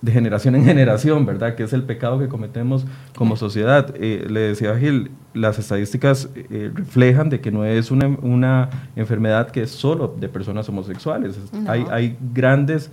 de 0.00 0.10
generación 0.10 0.56
en 0.56 0.64
generación, 0.64 1.24
¿verdad? 1.24 1.54
Que 1.54 1.62
es 1.62 1.72
el 1.72 1.84
pecado 1.84 2.18
que 2.18 2.26
cometemos 2.26 2.84
como 3.14 3.36
sociedad. 3.36 3.94
Eh, 3.96 4.26
le 4.28 4.40
decía 4.40 4.76
Gil, 4.76 5.12
las 5.32 5.60
estadísticas 5.60 6.28
eh, 6.34 6.72
reflejan 6.74 7.30
de 7.30 7.40
que 7.40 7.52
no 7.52 7.64
es 7.64 7.92
una, 7.92 8.08
una, 8.20 8.68
enfermedad 8.96 9.50
que 9.52 9.62
es 9.62 9.70
solo 9.70 10.12
de 10.18 10.28
personas 10.28 10.68
homosexuales. 10.68 11.38
Hay, 11.68 11.86
hay, 11.90 12.16
grandes 12.34 12.90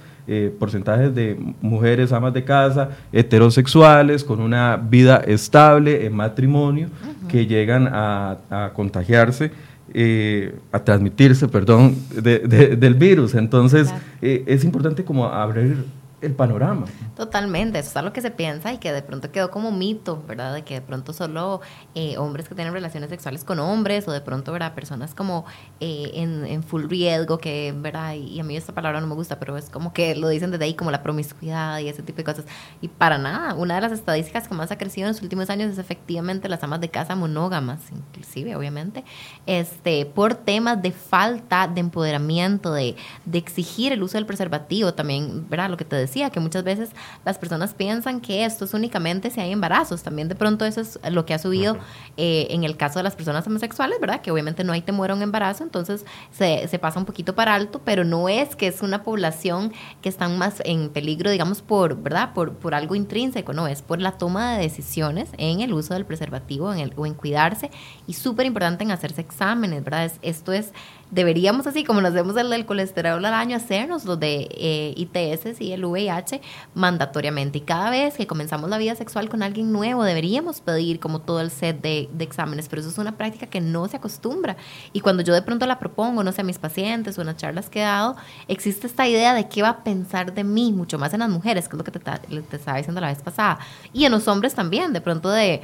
porcentajes 0.59 1.15
de 1.15 1.39
mujeres 1.59 2.11
amas 2.11 2.35
de 2.35 2.43
casa, 2.43 2.91
heterosexuales, 3.11 4.23
con 4.23 4.39
una 4.39 4.77
vida 4.77 5.23
estable 5.25 6.05
en 6.05 6.15
matrimonio, 6.15 6.89
que 7.27 7.47
llegan 7.47 7.89
a, 7.91 8.37
a 8.51 8.71
contagiarse 8.75 9.51
eh, 9.93 10.55
a 10.71 10.79
transmitirse, 10.79 11.47
perdón, 11.47 11.95
del 12.21 12.93
virus. 12.95 13.35
Entonces, 13.35 13.93
eh, 14.21 14.43
es 14.47 14.63
importante 14.63 15.03
como 15.03 15.25
abrir 15.25 15.85
el 16.21 16.35
panorama. 16.35 16.85
Totalmente, 17.15 17.79
eso 17.79 17.89
es 17.89 17.97
algo 17.97 18.13
que 18.13 18.21
se 18.21 18.31
piensa 18.31 18.73
y 18.73 18.77
que 18.77 18.91
de 18.91 19.01
pronto 19.01 19.31
quedó 19.31 19.51
como 19.51 19.71
mito, 19.71 20.21
¿verdad? 20.27 20.53
De 20.53 20.63
que 20.63 20.75
de 20.75 20.81
pronto 20.81 21.13
solo 21.13 21.61
eh, 21.95 22.17
hombres 22.17 22.47
que 22.49 22.55
tienen 22.55 22.73
relaciones 22.73 23.09
sexuales 23.09 23.43
con 23.43 23.59
hombres 23.59 24.07
o 24.07 24.11
de 24.11 24.21
pronto, 24.21 24.51
¿verdad? 24.51 24.73
Personas 24.73 25.15
como 25.15 25.45
eh, 25.79 26.11
en, 26.13 26.63
full 26.63 26.85
riesgo, 26.89 27.37
que, 27.37 27.73
¿verdad? 27.75 28.13
Y, 28.15 28.39
a 28.39 28.43
mí 28.43 28.55
esta 28.57 28.73
palabra 28.73 28.99
no 29.01 29.07
me 29.07 29.15
gusta, 29.15 29.39
pero 29.39 29.57
es 29.57 29.69
como 29.69 29.93
que 29.93 30.15
lo 30.15 30.29
dicen 30.29 30.51
desde 30.51 30.65
ahí 30.65 30.73
como 30.73 30.91
la 30.91 31.03
promiscuidad 31.03 31.79
y 31.79 31.87
ese 31.87 32.03
tipo 32.03 32.17
de 32.17 32.23
cosas. 32.25 32.45
Y 32.81 32.89
para 32.89 33.17
nada, 33.17 33.53
una 33.53 33.75
de 33.75 33.81
las 33.81 33.91
estadísticas 33.91 34.47
que 34.47 34.55
más 34.55 34.71
ha 34.71 34.77
crecido 34.77 35.07
en 35.07 35.13
los 35.13 35.21
últimos 35.21 35.49
años 35.49 35.71
es 35.71 35.77
efectivamente 35.77 36.49
las 36.49 36.63
amas 36.63 36.81
de 36.81 36.89
casa 36.89 37.15
monógamas, 37.15 37.79
inclusive, 37.91 38.55
obviamente, 38.55 39.03
este, 39.45 40.05
por 40.05 40.35
temas 40.35 40.81
de 40.81 40.91
falta 40.91 41.67
de 41.67 41.79
empoderamiento, 41.79 42.73
de, 42.73 42.95
de 43.25 43.37
exigir 43.37 43.93
el 43.93 44.03
uso 44.03 44.17
del 44.17 44.25
preservativo, 44.25 44.93
también, 44.93 45.47
¿verdad? 45.49 45.69
Lo 45.69 45.77
que 45.77 45.85
te 45.85 45.95
decía 45.95 46.08
decía, 46.09 46.29
que 46.29 46.39
muchas 46.39 46.63
veces 46.63 46.89
las 47.23 47.37
personas 47.37 47.73
piensan 47.73 48.19
que 48.19 48.45
esto 48.45 48.65
es 48.65 48.73
únicamente 48.73 49.29
si 49.29 49.39
hay 49.39 49.51
embarazos. 49.51 50.03
También 50.03 50.27
de 50.27 50.35
pronto 50.35 50.65
eso 50.65 50.81
es 50.81 50.99
lo 51.11 51.25
que 51.25 51.33
ha 51.33 51.39
subido 51.39 51.77
eh, 52.17 52.47
en 52.49 52.63
el 52.63 52.75
caso 52.77 52.99
de 52.99 53.03
las 53.03 53.15
personas 53.15 53.45
homosexuales, 53.47 53.99
¿verdad? 53.99 54.21
Que 54.21 54.31
obviamente 54.31 54.63
no 54.63 54.73
hay 54.73 54.81
temor 54.81 55.11
a 55.11 55.13
un 55.13 55.21
embarazo, 55.21 55.63
entonces 55.63 56.05
se, 56.31 56.67
se, 56.67 56.79
pasa 56.79 56.99
un 56.99 57.05
poquito 57.05 57.35
para 57.35 57.53
alto, 57.55 57.81
pero 57.83 58.03
no 58.03 58.29
es 58.29 58.55
que 58.55 58.67
es 58.67 58.81
una 58.81 59.03
población 59.03 59.71
que 60.01 60.09
están 60.09 60.37
más 60.37 60.61
en 60.65 60.89
peligro, 60.89 61.29
digamos, 61.29 61.61
por, 61.61 61.95
¿verdad? 62.01 62.33
Por, 62.33 62.53
por 62.53 62.73
algo 62.73 62.95
intrínseco, 62.95 63.53
no, 63.53 63.67
es 63.67 63.81
por 63.81 64.01
la 64.01 64.13
toma 64.13 64.55
de 64.55 64.63
decisiones 64.63 65.29
en 65.37 65.61
el 65.61 65.73
uso 65.73 65.93
del 65.93 66.05
preservativo 66.05 66.73
en 66.73 66.79
el, 66.79 66.93
o 66.95 67.05
en 67.05 67.13
cuidarse 67.13 67.69
y 68.07 68.13
súper 68.13 68.45
importante 68.45 68.83
en 68.83 68.91
hacerse 68.91 69.21
exámenes, 69.21 69.83
¿verdad? 69.83 70.11
esto 70.21 70.53
es 70.53 70.71
deberíamos 71.11 71.65
así 71.65 71.83
como 71.83 72.01
nos 72.01 72.13
vemos 72.13 72.37
el 72.37 72.49
del 72.49 72.65
colesterol 72.65 73.23
al 73.23 73.33
año, 73.33 73.55
hacernos 73.55 74.05
los 74.05 74.19
de 74.19 74.47
eh, 74.51 74.93
ITS 74.95 75.59
y 75.61 75.71
el 75.71 75.83
VIH 75.85 76.41
mandatoriamente. 76.75 77.59
Y 77.59 77.61
cada 77.61 77.89
vez 77.89 78.15
que 78.15 78.27
comenzamos 78.27 78.69
la 78.69 78.77
vida 78.77 78.95
sexual 78.95 79.29
con 79.29 79.41
alguien 79.41 79.71
nuevo, 79.71 80.03
deberíamos 80.03 80.61
pedir 80.61 80.99
como 80.99 81.21
todo 81.21 81.41
el 81.41 81.51
set 81.51 81.81
de, 81.81 82.09
exámenes, 82.19 82.69
pero 82.69 82.81
eso 82.81 82.89
es 82.89 82.97
una 82.97 83.17
práctica 83.17 83.47
que 83.47 83.61
no 83.61 83.87
se 83.87 83.97
acostumbra. 83.97 84.55
Y 84.93 85.01
cuando 85.01 85.23
yo 85.23 85.33
de 85.33 85.41
pronto 85.41 85.65
la 85.65 85.79
propongo, 85.79 86.23
no 86.23 86.31
sé, 86.31 86.41
a 86.41 86.43
mis 86.43 86.59
pacientes 86.59 87.17
o 87.17 87.21
en 87.21 87.27
las 87.27 87.37
charlas 87.37 87.69
que 87.69 87.79
he 87.79 87.83
dado, 87.83 88.15
existe 88.47 88.87
esta 88.87 89.07
idea 89.07 89.33
de 89.33 89.47
qué 89.47 89.61
va 89.61 89.69
a 89.69 89.83
pensar 89.83 90.33
de 90.33 90.43
mí, 90.43 90.71
mucho 90.71 90.99
más 90.99 91.13
en 91.13 91.21
las 91.21 91.29
mujeres, 91.29 91.67
que 91.67 91.75
es 91.75 91.77
lo 91.77 91.83
que 91.83 91.91
te, 91.91 91.99
te 91.99 92.55
estaba 92.55 92.77
diciendo 92.77 93.01
la 93.01 93.07
vez 93.07 93.21
pasada, 93.21 93.59
y 93.93 94.05
en 94.05 94.11
los 94.11 94.27
hombres 94.27 94.53
también, 94.53 94.93
de 94.93 95.01
pronto 95.01 95.29
de 95.29 95.61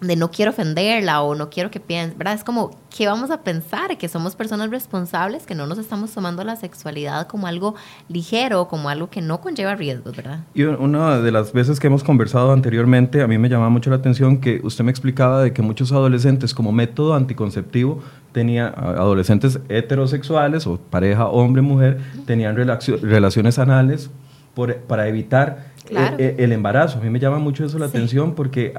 de 0.00 0.14
no 0.14 0.30
quiero 0.30 0.50
ofenderla 0.50 1.22
o 1.22 1.34
no 1.34 1.48
quiero 1.48 1.70
que 1.70 1.80
piense, 1.80 2.14
¿verdad? 2.16 2.34
Es 2.34 2.44
como, 2.44 2.70
¿qué 2.94 3.06
vamos 3.06 3.30
a 3.30 3.42
pensar? 3.42 3.96
Que 3.96 4.08
somos 4.08 4.36
personas 4.36 4.70
responsables, 4.70 5.46
que 5.46 5.54
no 5.54 5.66
nos 5.66 5.78
estamos 5.78 6.12
tomando 6.12 6.44
la 6.44 6.56
sexualidad 6.56 7.26
como 7.26 7.46
algo 7.46 7.74
ligero, 8.08 8.68
como 8.68 8.90
algo 8.90 9.08
que 9.08 9.22
no 9.22 9.40
conlleva 9.40 9.74
riesgos, 9.74 10.14
¿verdad? 10.14 10.40
Y 10.52 10.64
una 10.64 11.18
de 11.18 11.32
las 11.32 11.52
veces 11.52 11.80
que 11.80 11.86
hemos 11.86 12.04
conversado 12.04 12.52
anteriormente, 12.52 13.22
a 13.22 13.26
mí 13.26 13.38
me 13.38 13.48
llamaba 13.48 13.70
mucho 13.70 13.88
la 13.88 13.96
atención 13.96 14.38
que 14.38 14.60
usted 14.62 14.84
me 14.84 14.90
explicaba 14.90 15.42
de 15.42 15.52
que 15.52 15.62
muchos 15.62 15.92
adolescentes 15.92 16.52
como 16.52 16.72
método 16.72 17.14
anticonceptivo 17.14 18.02
tenía 18.32 18.68
adolescentes 18.68 19.60
heterosexuales 19.70 20.66
o 20.66 20.76
pareja 20.76 21.26
hombre-mujer, 21.26 22.00
tenían 22.26 22.54
relaciones 22.54 23.58
anales 23.58 24.10
para 24.86 25.08
evitar 25.08 25.76
eh, 25.90 26.14
eh, 26.18 26.36
el, 26.38 26.52
embarazo. 26.52 26.98
A 26.98 27.00
mí 27.00 27.10
me 27.10 27.20
llama 27.20 27.38
mucho 27.38 27.64
eso 27.64 27.78
la 27.78 27.86
atención 27.86 28.34
porque 28.34 28.72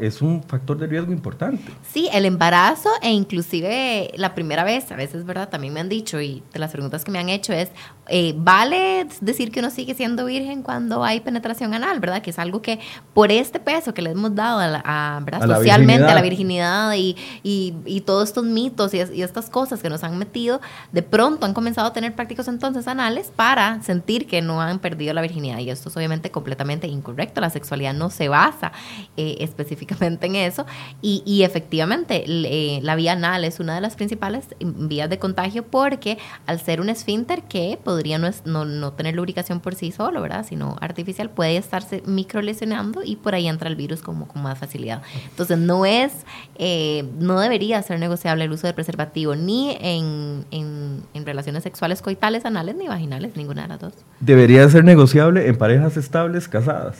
es 0.00 0.22
un 0.22 0.42
factor 0.42 0.78
de 0.78 0.86
riesgo 0.86 1.12
importante. 1.12 1.72
Sí, 1.92 2.08
el 2.12 2.24
embarazo 2.24 2.88
e 3.02 3.10
inclusive 3.10 4.12
la 4.16 4.34
primera 4.34 4.64
vez, 4.64 4.90
a 4.92 4.96
veces, 4.96 5.24
¿verdad? 5.24 5.48
También 5.48 5.74
me 5.74 5.80
han 5.80 5.88
dicho 5.88 6.20
y 6.20 6.42
de 6.52 6.58
las 6.58 6.70
preguntas 6.70 7.04
que 7.04 7.10
me 7.10 7.18
han 7.18 7.28
hecho 7.28 7.52
es, 7.52 7.70
eh, 8.08 8.34
¿vale 8.36 9.06
decir 9.20 9.50
que 9.50 9.60
uno 9.60 9.70
sigue 9.70 9.94
siendo 9.94 10.24
virgen 10.24 10.62
cuando 10.62 11.02
hay 11.02 11.20
penetración 11.20 11.74
anal, 11.74 11.98
¿verdad? 12.00 12.22
Que 12.22 12.30
es 12.30 12.38
algo 12.38 12.62
que 12.62 12.78
por 13.12 13.32
este 13.32 13.58
peso 13.58 13.92
que 13.92 14.02
le 14.02 14.10
hemos 14.10 14.34
dado 14.34 14.60
a, 14.60 15.22
socialmente 15.46 16.04
a 16.04 16.14
la 16.14 16.22
virginidad 16.22 16.94
y, 16.94 17.16
y, 17.42 18.00
todos 18.02 18.28
estos 18.28 18.44
mitos 18.44 18.94
y, 18.94 18.98
y, 18.98 19.22
estas 19.22 19.50
cosas 19.50 19.80
que 19.80 19.88
nos 19.88 20.04
han 20.04 20.18
metido, 20.18 20.60
de 20.92 21.02
pronto 21.02 21.46
han 21.46 21.54
comenzado 21.54 21.88
a 21.88 21.92
tener 21.92 22.14
prácticos 22.14 22.48
entonces 22.48 22.86
anales 22.88 23.32
para 23.34 23.82
sentir 23.82 24.26
que 24.26 24.42
no 24.42 24.60
han 24.60 24.78
perdido 24.78 25.14
la 25.14 25.22
virginidad. 25.22 25.58
Y 25.58 25.70
esto 25.70 25.88
es 25.88 25.96
obviamente 25.96 26.30
completamente 26.30 26.86
incorrecto. 26.86 27.40
La 27.40 27.50
sexualidad 27.50 27.94
no 27.94 28.10
se 28.10 28.28
basa 28.28 28.72
eh, 29.16 29.36
específicamente 29.40 29.71
específicamente 29.72 30.26
en 30.26 30.36
eso. 30.36 30.66
Y, 31.00 31.42
efectivamente, 31.42 32.24
la 32.82 32.94
vía 32.94 33.12
anal 33.12 33.44
es 33.44 33.60
una 33.60 33.74
de 33.74 33.80
las 33.80 33.96
principales 33.96 34.46
vías 34.60 35.08
de 35.10 35.18
contagio 35.18 35.64
porque 35.64 36.18
al 36.46 36.60
ser 36.60 36.80
un 36.80 36.88
esfínter 36.88 37.42
que 37.44 37.78
podría 37.82 38.18
no, 38.18 38.64
no, 38.64 38.92
tener 38.92 39.14
lubricación 39.14 39.60
por 39.60 39.74
sí 39.74 39.92
solo, 39.92 40.20
¿verdad? 40.20 40.46
Sino 40.48 40.76
artificial, 40.80 41.30
puede 41.30 41.56
estarse 41.56 42.02
microlesionando 42.06 43.02
y 43.04 43.16
por 43.16 43.34
ahí 43.34 43.48
entra 43.48 43.68
el 43.68 43.76
virus 43.76 44.02
como 44.02 44.28
con 44.28 44.42
más 44.42 44.58
facilidad. 44.58 45.02
Entonces, 45.30 45.58
no 45.58 45.86
es, 45.86 46.12
eh, 46.56 47.04
no 47.18 47.40
debería 47.40 47.82
ser 47.82 47.98
negociable 47.98 48.44
el 48.44 48.52
uso 48.52 48.66
de 48.66 48.74
preservativo 48.74 49.34
ni 49.34 49.76
en, 49.80 50.44
en, 50.50 51.02
en 51.14 51.26
relaciones 51.26 51.62
sexuales 51.62 52.02
coitales, 52.02 52.44
anales 52.44 52.76
ni 52.76 52.88
vaginales, 52.88 53.36
ninguna 53.36 53.62
de 53.62 53.68
las 53.68 53.80
dos. 53.80 53.94
Debería 54.20 54.68
ser 54.68 54.84
negociable 54.84 55.48
en 55.48 55.56
parejas 55.56 55.96
estables 55.96 56.48
casadas. 56.48 56.96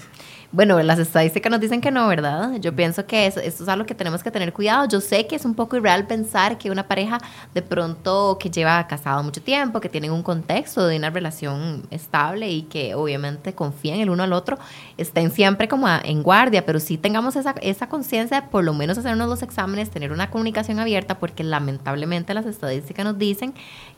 Bueno, 0.55 0.83
las 0.83 0.99
estadísticas 0.99 1.51
nos 1.51 1.61
dicen 1.61 1.81
que 1.81 1.91
no, 1.91 2.07
¿verdad? 2.09 2.57
Yo 2.61 2.77
pienso 2.77 3.07
que 3.07 3.27
eso, 3.27 3.41
esto 3.41 3.62
es 3.62 3.69
algo 3.71 3.87
que 3.87 3.95
tenemos 3.95 4.23
que 4.23 4.31
tener 4.31 4.53
cuidado. 4.53 4.87
Yo 4.87 5.01
sé 5.01 5.27
que 5.27 5.35
es 5.35 5.47
un 5.47 5.55
poco 5.55 5.79
irreal 5.79 6.07
pensar 6.07 6.59
que 6.59 6.71
una 6.71 6.87
pareja 6.87 7.17
de 7.55 7.62
pronto 7.62 8.37
que 8.38 8.51
lleva 8.51 8.87
casado 8.87 9.23
mucho 9.23 9.41
tiempo, 9.41 9.81
que 9.81 9.88
tienen 9.88 10.12
un 10.12 10.23
contexto 10.23 10.87
de 10.87 10.99
una 10.99 11.09
relación 11.09 11.85
estable 11.91 12.51
y 12.51 12.65
que 12.65 12.95
obviamente 12.95 13.55
confían 13.55 14.01
el 14.01 14.11
uno 14.11 14.25
al 14.25 14.35
otro, 14.35 14.59
estén 14.99 15.31
siempre 15.31 15.69
como 15.69 15.88
en 15.88 16.23
guardia, 16.23 16.67
pero 16.67 16.81
sí 16.81 16.99
tengamos 16.99 17.35
esa, 17.37 17.55
esa 17.62 17.88
conciencia 17.88 18.43
de 18.43 18.49
por 18.49 18.62
lo 18.62 18.75
menos 18.75 18.99
hacernos 18.99 19.31
los 19.31 19.43
exámenes, 19.43 19.88
tener 19.88 20.12
una 20.12 20.29
comunicación 20.29 20.79
abierta, 20.79 21.19
porque 21.19 21.45
lamentablemente 21.45 22.35
las 22.35 22.45
estadísticas 22.45 23.07
nos 23.07 23.17
dicen 23.17 23.55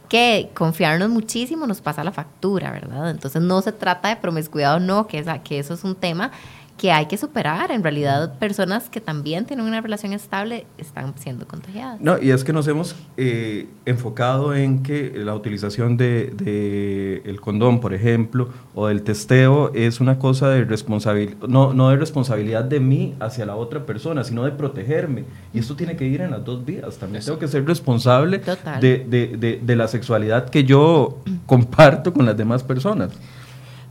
que 0.09 0.51
confiarnos 0.55 1.09
muchísimo 1.09 1.67
nos 1.67 1.81
pasa 1.81 2.05
la 2.05 2.12
factura, 2.12 2.71
¿verdad? 2.71 3.11
Entonces 3.11 3.43
no 3.43 3.62
se 3.62 3.73
trata 3.73 4.09
de 4.09 4.17
promiscuidad 4.17 4.77
o 4.77 4.81
no, 4.81 5.07
que, 5.07 5.19
esa, 5.19 5.43
que 5.43 5.59
eso 5.59 5.75
es 5.75 5.85
un 5.85 5.95
tema 5.95 6.31
que 6.77 6.91
hay 6.91 7.07
que 7.07 7.17
superar. 7.17 7.71
En 7.71 7.83
realidad, 7.83 8.39
personas 8.39 8.89
que 8.89 9.01
también 9.01 9.47
tienen 9.47 9.67
una 9.67 9.81
relación 9.81 10.13
estable 10.13 10.67
están 10.77 11.15
siendo 11.17 11.47
contagiadas. 11.47 12.01
No, 12.01 12.21
y 12.21 12.31
es 12.31 12.43
que 12.43 12.53
nos 12.53 12.67
hemos 12.67 12.97
eh, 13.17 13.69
enfocado 13.85 14.55
en 14.55 14.83
que 14.83 15.13
la 15.17 15.35
utilización 15.35 15.97
de, 15.97 16.33
de, 16.35 17.23
el 17.25 17.41
condón, 17.41 17.81
por 17.81 17.95
ejemplo, 17.95 18.49
o 18.75 18.89
del 18.89 19.03
testeo 19.03 19.73
es 19.75 20.01
una 20.01 20.19
cosa 20.19 20.49
de 20.49 20.65
responsabilidad, 20.65 21.37
no, 21.49 21.73
no 21.75 21.91
de 21.91 21.97
responsabilidad 21.97 22.65
de 22.65 22.81
mí 22.81 23.15
hacia 23.21 23.47
la 23.47 23.57
otra 23.57 23.87
persona, 23.87 24.25
sino 24.25 24.45
de 24.45 24.51
protegerme. 24.51 25.25
Y 25.53 25.61
esto 25.61 25.77
tiene 25.77 25.97
que 25.97 26.07
ir 26.07 26.23
en 26.23 26.33
las 26.33 26.45
dos 26.45 26.65
vías. 26.65 26.97
También 26.97 27.25
tengo 27.25 27.39
que 27.39 27.49
ser 27.49 27.65
responsable 27.65 28.41
de, 28.81 29.07
de, 29.07 29.61
de 29.63 29.77
la 29.77 29.87
sexualidad 29.87 30.51
que 30.51 30.65
yo 30.65 31.19
comparto 31.47 32.13
con 32.13 32.27
las 32.27 32.37
demás 32.37 32.63
personas. 32.65 33.11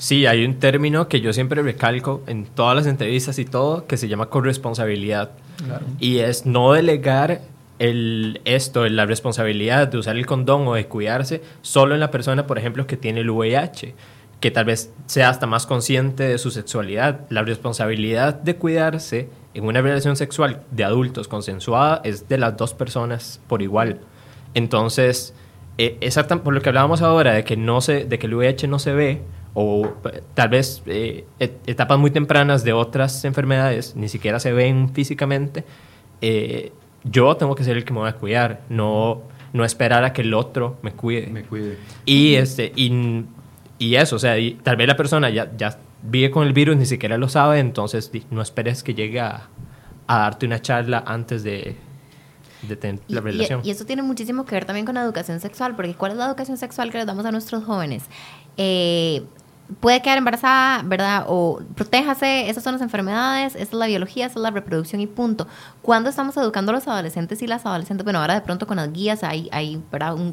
Sí, 0.04 0.26
hay 0.26 0.44
un 0.44 0.56
término 0.56 1.08
que 1.08 1.22
yo 1.22 1.32
siempre 1.32 1.62
recalco 1.62 2.24
en 2.28 2.44
todas 2.44 2.76
las 2.76 2.88
entrevistas 2.88 3.39
y 3.39 3.46
todo, 3.46 3.88
que 3.88 3.96
se 3.96 4.10
llama 4.10 4.26
corresponsabilidad. 4.26 5.32
Y 5.98 6.18
es 6.18 6.46
no 6.46 6.74
delegar 6.74 7.39
el, 7.80 8.42
esto, 8.44 8.86
la 8.89 9.06
responsabilidad 9.06 9.88
de 9.88 9.98
usar 9.98 10.18
el 10.18 10.26
condón 10.26 10.68
o 10.68 10.74
de 10.74 10.88
cuidarse 10.88 11.42
solo 11.62 11.94
en 11.94 12.02
la 12.02 12.12
persona, 12.12 12.46
por 12.48 12.58
ejemplo, 12.58 12.86
que 12.86 12.98
tiene 12.98 13.22
el 13.22 13.30
VIH, 13.30 13.96
que 14.42 14.52
tal 14.52 14.66
vez 14.66 14.92
sea 15.06 15.30
hasta 15.30 15.48
más 15.48 15.66
consciente 15.66 16.24
de 16.24 16.38
su 16.38 16.52
sexualidad. 16.52 17.22
La 17.30 17.44
responsabilidad 17.44 18.34
de 18.34 18.58
cuidarse 18.58 19.30
en 19.54 19.63
una 19.63 19.82
relación 19.82 20.18
sexual 20.18 20.63
de 20.72 20.84
adultos 20.84 21.30
consensuada 21.30 22.02
es 22.04 22.28
de 22.28 22.39
las 22.39 22.58
dos 22.58 22.74
personas 22.74 23.39
por 23.48 23.62
igual. 23.62 24.02
Entonces, 24.54 25.34
eh, 25.78 25.98
por 26.44 26.54
lo 26.54 26.62
que 26.62 26.68
hablábamos 26.68 27.02
ahora, 27.02 27.32
de 27.32 27.46
que, 27.46 27.56
no 27.56 27.80
se, 27.80 28.04
de 28.04 28.20
que 28.20 28.28
el 28.28 28.34
VIH 28.34 28.68
no 28.68 28.80
se 28.80 28.92
ve, 28.92 29.22
o 29.54 29.94
tal 30.34 30.50
vez 30.50 30.82
eh, 30.88 31.26
etapas 31.39 32.00
muy 32.00 32.12
tempranas 32.12 32.63
de 32.63 32.74
otras 32.74 33.24
enfermedades 33.26 33.96
ni 33.96 34.10
siquiera 34.10 34.39
se 34.39 34.52
ven 34.52 34.89
físicamente, 34.94 35.63
eh, 36.22 36.72
yo 37.04 37.36
tengo 37.36 37.54
que 37.54 37.63
ser 37.63 37.78
el 37.78 37.86
que 37.86 37.94
me 37.94 38.00
voy 38.00 38.10
a 38.10 38.13
cuidar, 38.13 38.62
no, 38.70 39.22
no 39.52 39.66
esperar 39.66 40.04
a 40.04 40.13
que 40.13 40.22
el 40.22 40.34
otro 40.34 40.78
me 40.82 40.94
cuide. 40.94 41.28
Me 41.28 41.44
cuide. 41.44 41.78
Y, 42.06 42.36
este, 42.36 42.72
y, 42.76 43.26
y 43.78 43.96
eso, 43.96 44.16
o 44.16 44.20
sea, 44.20 44.36
tal 44.63 44.76
vez 44.76 44.88
la 44.88 44.96
persona 44.96 45.30
ya, 45.30 45.52
ya 45.56 45.78
vive 46.02 46.32
con 46.32 46.48
el 46.48 46.54
virus, 46.54 46.78
ni 46.78 46.86
siquiera 46.86 47.18
lo 47.18 47.30
sabe, 47.30 47.60
entonces 47.60 48.12
no 48.32 48.42
esperes 48.42 48.84
que 48.84 48.94
llegue 48.94 49.20
a, 49.20 49.50
a 50.08 50.18
darte 50.20 50.46
una 50.46 50.62
charla 50.62 51.04
antes 51.06 51.44
de, 51.44 51.76
de 52.68 52.76
tener 52.76 53.02
la 53.08 53.22
relación. 53.22 53.62
Y, 53.63 53.68
y, 53.68 53.72
eso 53.72 53.86
tiene 53.86 54.02
muchísimo 54.02 54.46
que 54.46 54.56
ver 54.56 54.66
también 54.66 54.86
con 54.86 54.96
la 54.96 55.04
educación 55.04 55.39
sexual, 55.39 55.76
porque 55.76 55.94
¿cuál 55.94 56.13
es 56.13 56.18
la 56.18 56.26
educación 56.26 56.58
sexual 56.58 56.92
que 56.92 56.98
les 56.98 57.08
damos 57.08 57.26
a 57.26 57.32
nuestros 57.32 57.63
jóvenes? 57.63 58.04
Eh, 58.58 59.24
puede 59.80 60.02
quedar 60.02 60.17
embarazada, 60.17 60.84
¿verdad? 60.84 61.26
O 61.28 61.62
protéjase, 61.76 62.49
esas 62.49 62.63
son 62.63 62.73
las 62.73 62.82
enfermedades, 62.82 63.56
esa 63.56 63.63
es 63.63 63.73
la 63.73 63.88
biología, 63.88 64.26
esa 64.26 64.39
es 64.39 64.43
la 64.43 64.52
reproducción 64.52 65.02
y 65.02 65.08
punto. 65.08 65.47
¿Cuándo 65.82 66.10
estamos 66.10 66.36
educando 66.38 66.71
a 66.71 66.76
los 66.76 66.88
adolescentes 66.88 67.41
y 67.41 67.47
las 67.47 67.65
adolescentes? 67.65 68.04
Bueno, 68.04 68.19
ahora 68.19 68.36
de 68.36 68.41
pronto 68.41 68.67
con 68.67 68.78
las 68.78 68.91
guías 68.91 69.23
hay, 69.23 69.49
hay 69.52 69.82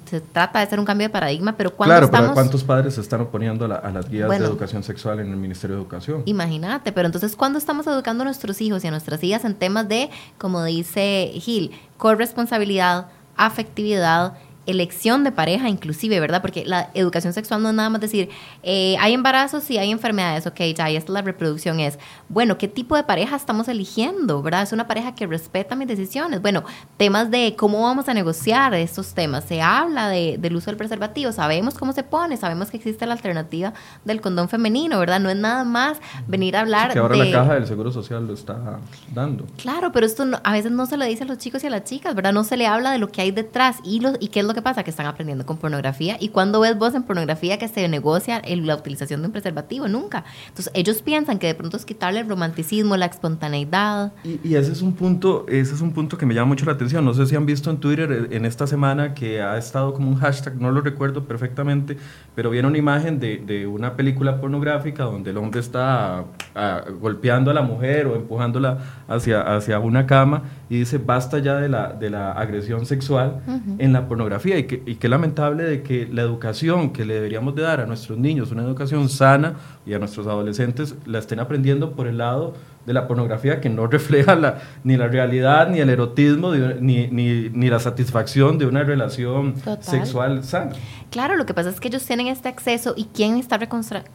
se 0.07 0.21
trata 0.21 0.59
de 0.59 0.67
hacer 0.67 0.79
un 0.79 0.85
cambio 0.85 1.09
de 1.09 1.11
paradigma, 1.13 1.57
pero 1.57 1.75
¿cuándo 1.75 1.93
claro, 1.93 2.07
estamos... 2.07 2.29
Pero 2.29 2.35
¿cuántos 2.35 2.65
padres 2.65 2.95
se 2.95 3.01
están 3.01 3.21
oponiendo 3.21 3.65
a, 3.65 3.91
las 3.91 4.09
guías 4.09 4.29
de 4.29 4.37
educación 4.37 4.83
sexual 4.83 5.21
en 5.21 5.31
el 5.31 5.37
Ministerio 5.37 5.77
de 5.77 5.83
Educación? 5.83 6.23
Imagínate, 6.27 6.93
pero 6.93 7.07
entonces 7.07 7.37
¿cuándo 7.37 7.59
estamos 7.59 7.87
educando 7.87 8.23
a 8.23 8.25
nuestros 8.25 8.61
hijos 8.61 8.85
y 8.85 8.89
a 8.89 8.91
nuestras 8.91 9.23
hijas 9.23 9.45
en 9.45 9.55
temas 9.55 9.89
de, 9.89 10.11
como 10.39 10.63
dice 10.65 11.31
Gil, 11.35 11.73
corresponsabilidad, 11.97 13.07
afectividad, 13.37 14.35
elección 14.71 15.25
de 15.25 15.33
pareja 15.33 15.69
inclusive, 15.69 16.21
¿verdad? 16.21 16.41
Porque 16.41 16.65
la 16.65 16.91
educación 16.95 17.33
sexual 17.33 17.63
no 17.63 17.69
es 17.71 17.75
nada 17.75 17.91
más 17.91 18.01
decir, 18.01 18.31
eh, 18.63 18.97
hay 19.01 19.15
embarazos 19.15 19.71
y 19.71 19.79
hay 19.79 19.91
enfermedades, 19.91 20.47
ok, 20.47 20.61
ya, 20.77 20.91
y 20.91 20.97
esta 20.97 21.13
la 21.13 21.23
reproducción 21.23 21.81
es, 21.81 21.99
bueno, 22.29 22.59
¿qué 22.59 22.69
tipo 22.69 22.97
de 22.97 23.05
pareja 23.05 23.37
estamos 23.37 23.69
eligiendo, 23.69 24.43
¿verdad? 24.43 24.63
Es 24.63 24.73
una 24.73 24.87
pareja 24.87 25.15
que 25.15 25.27
respeta 25.27 25.75
mis 25.75 25.89
decisiones. 25.89 26.41
Bueno, 26.41 26.65
temas 26.97 27.31
de 27.31 27.55
cómo 27.57 27.83
vamos 27.83 28.09
a 28.09 28.15
negociar 28.15 28.75
estos 28.75 29.15
temas. 29.15 29.45
Se 29.45 29.61
habla 29.61 30.09
de, 30.09 30.37
del 30.39 30.57
uso 30.57 30.71
del 30.71 30.77
preservativo, 30.77 31.33
sabemos 31.33 31.75
cómo 31.75 31.93
se 31.93 32.03
pone, 32.03 32.37
sabemos 32.37 32.71
que 32.71 32.77
existe 32.77 33.07
la 33.07 33.15
alternativa 33.15 33.73
del 34.05 34.21
condón 34.21 34.49
femenino, 34.49 34.99
¿verdad? 34.99 35.21
No 35.21 35.31
es 35.31 35.37
nada 35.37 35.65
más 35.65 35.99
venir 36.27 36.57
a 36.57 36.61
hablar 36.61 36.93
que 36.93 36.99
ahora 36.99 37.17
la 37.17 37.31
caja 37.31 37.55
del 37.55 37.67
Seguro 37.67 37.91
Social 37.93 38.27
lo 38.27 38.35
está 38.35 38.79
dando. 39.13 39.47
Claro, 39.57 39.93
pero 39.93 40.07
esto 40.07 40.25
a 40.43 40.53
veces 40.53 40.71
no 40.71 40.87
se 40.87 40.97
le 40.97 41.07
dice 41.07 41.25
a 41.25 41.27
los 41.27 41.39
chicos 41.39 41.65
y 41.65 41.67
a 41.67 41.71
las 41.71 41.85
chicas, 41.85 42.15
¿verdad? 42.15 42.33
No 42.33 42.45
se 42.45 42.57
le 42.57 42.67
habla 42.67 42.93
de 42.93 42.99
lo 42.99 43.11
que 43.11 43.23
hay 43.23 43.31
detrás 43.31 43.79
y, 43.85 44.01
lo, 44.01 44.13
y 44.21 44.29
qué 44.29 44.41
es 44.41 44.47
lo 44.47 44.55
que 44.55 44.60
pasa? 44.63 44.83
Que 44.83 44.91
están 44.91 45.07
aprendiendo 45.07 45.47
con 45.47 45.57
pornografía. 45.57 46.17
¿Y 46.21 46.29
cuando 46.29 46.61
ves 46.61 46.77
vos 46.77 46.95
en 46.95 47.03
pornografía 47.03 47.59
que 47.59 47.69
se 47.69 47.89
negocia 47.89 48.43
la 48.47 48.77
utilización 48.77 49.21
de 49.21 49.27
un 49.27 49.33
preservativo? 49.33 49.89
Nunca. 49.89 50.25
Entonces 50.49 50.73
ellos 50.75 51.03
piensan 51.03 51.39
que 51.39 51.47
de 51.47 51.55
pronto 51.55 51.77
es 51.77 51.85
quitarle 51.85 52.21
el 52.21 52.29
romanticismo, 52.29 52.97
la 52.97 53.07
espontaneidad. 53.07 54.13
Y, 54.25 54.55
ese 54.55 54.73
es 54.73 54.83
un 54.83 54.93
punto, 54.95 55.47
ese 55.49 55.75
es 55.75 55.81
un 55.81 55.93
punto 55.93 56.19
que 56.19 56.27
me 56.27 56.35
llama 56.35 56.49
mucho 56.49 56.67
la 56.67 56.73
atención. 56.73 57.05
No 57.05 57.15
sé 57.15 57.27
si 57.27 57.37
han 57.37 57.47
visto 57.47 57.71
en 57.71 57.79
Twitter 57.79 58.11
eh, 58.13 58.37
en 58.37 58.45
esta 58.45 58.67
semana 58.67 59.15
que 59.15 59.41
ha 59.41 59.57
estado 59.57 59.95
como 59.95 60.11
un 60.11 60.17
hashtag, 60.17 60.57
no 60.61 60.71
lo 60.71 60.81
recuerdo 60.81 61.25
perfectamente, 61.25 61.97
pero 62.35 62.51
viene 62.51 62.69
una 62.69 62.79
imagen 62.79 63.21
de, 63.21 63.39
de 63.39 63.67
una 63.67 63.97
película 63.97 64.41
pornográfica 64.41 65.05
donde 65.05 65.31
el 65.31 65.37
hombre 65.37 65.61
está 65.61 66.25
ah, 66.55 66.85
golpeando 67.01 67.51
a 67.51 67.55
la 67.55 67.63
mujer 67.63 68.07
o 68.07 68.17
empujándola 68.17 68.79
hacia, 69.09 69.41
hacia 69.41 69.79
una 69.79 70.07
cama 70.07 70.43
y 70.71 70.79
dice 70.79 70.99
basta 70.99 71.41
ya 71.41 71.57
de 71.57 71.69
la, 71.69 71.93
de 71.93 72.11
la 72.11 72.31
agresión 72.31 72.87
sexual 72.87 73.41
en 73.79 73.93
la 73.93 74.07
pornografía 74.07 74.57
y, 74.57 74.65
que, 74.65 74.81
y 74.87 74.95
qué 74.95 75.09
lamentable 75.09 75.65
de 75.65 75.83
que 75.83 76.09
la 76.11 76.23
educación 76.23 76.93
que 76.93 77.05
le 77.05 77.15
deberíamos 77.15 77.57
de 77.57 77.63
dar 77.63 77.81
a 77.81 77.87
nuestros 77.87 78.17
niños, 78.19 78.53
una 78.53 78.63
educación 78.63 79.09
sana 79.09 79.55
y 79.85 79.95
a 79.95 79.99
nuestros 79.99 80.29
adolescentes, 80.29 80.95
la 81.07 81.19
estén 81.19 81.41
aprendiendo 81.41 81.93
por 81.97 82.07
el 82.07 82.19
lado 82.19 82.55
de 82.87 82.93
la 82.93 83.09
pornografía 83.09 83.61
que 83.61 83.69
no 83.69 83.87
refleja 83.89 84.37
la, 84.37 84.59
ni 84.85 84.97
la 84.97 85.09
realidad, 85.09 85.69
ni 85.69 85.81
el 85.81 85.91
erotismo, 85.91 86.55
ni, 86.55 87.09
ni, 87.09 87.49
ni, 87.51 87.69
la 87.69 87.81
satisfacción 87.81 88.57
de 88.57 88.67
una 88.67 88.85
relación 88.85 89.55
sexual 89.81 90.45
sana. 90.45 90.71
Claro, 91.11 91.35
lo 91.35 91.45
que 91.45 91.55
pasa 91.55 91.71
es 91.71 91.81
que 91.81 91.89
ellos 91.89 92.05
tienen 92.05 92.29
este 92.29 92.49
acceso 92.49 92.95
y 92.97 93.07
¿quién 93.07 93.37
está 93.37 93.59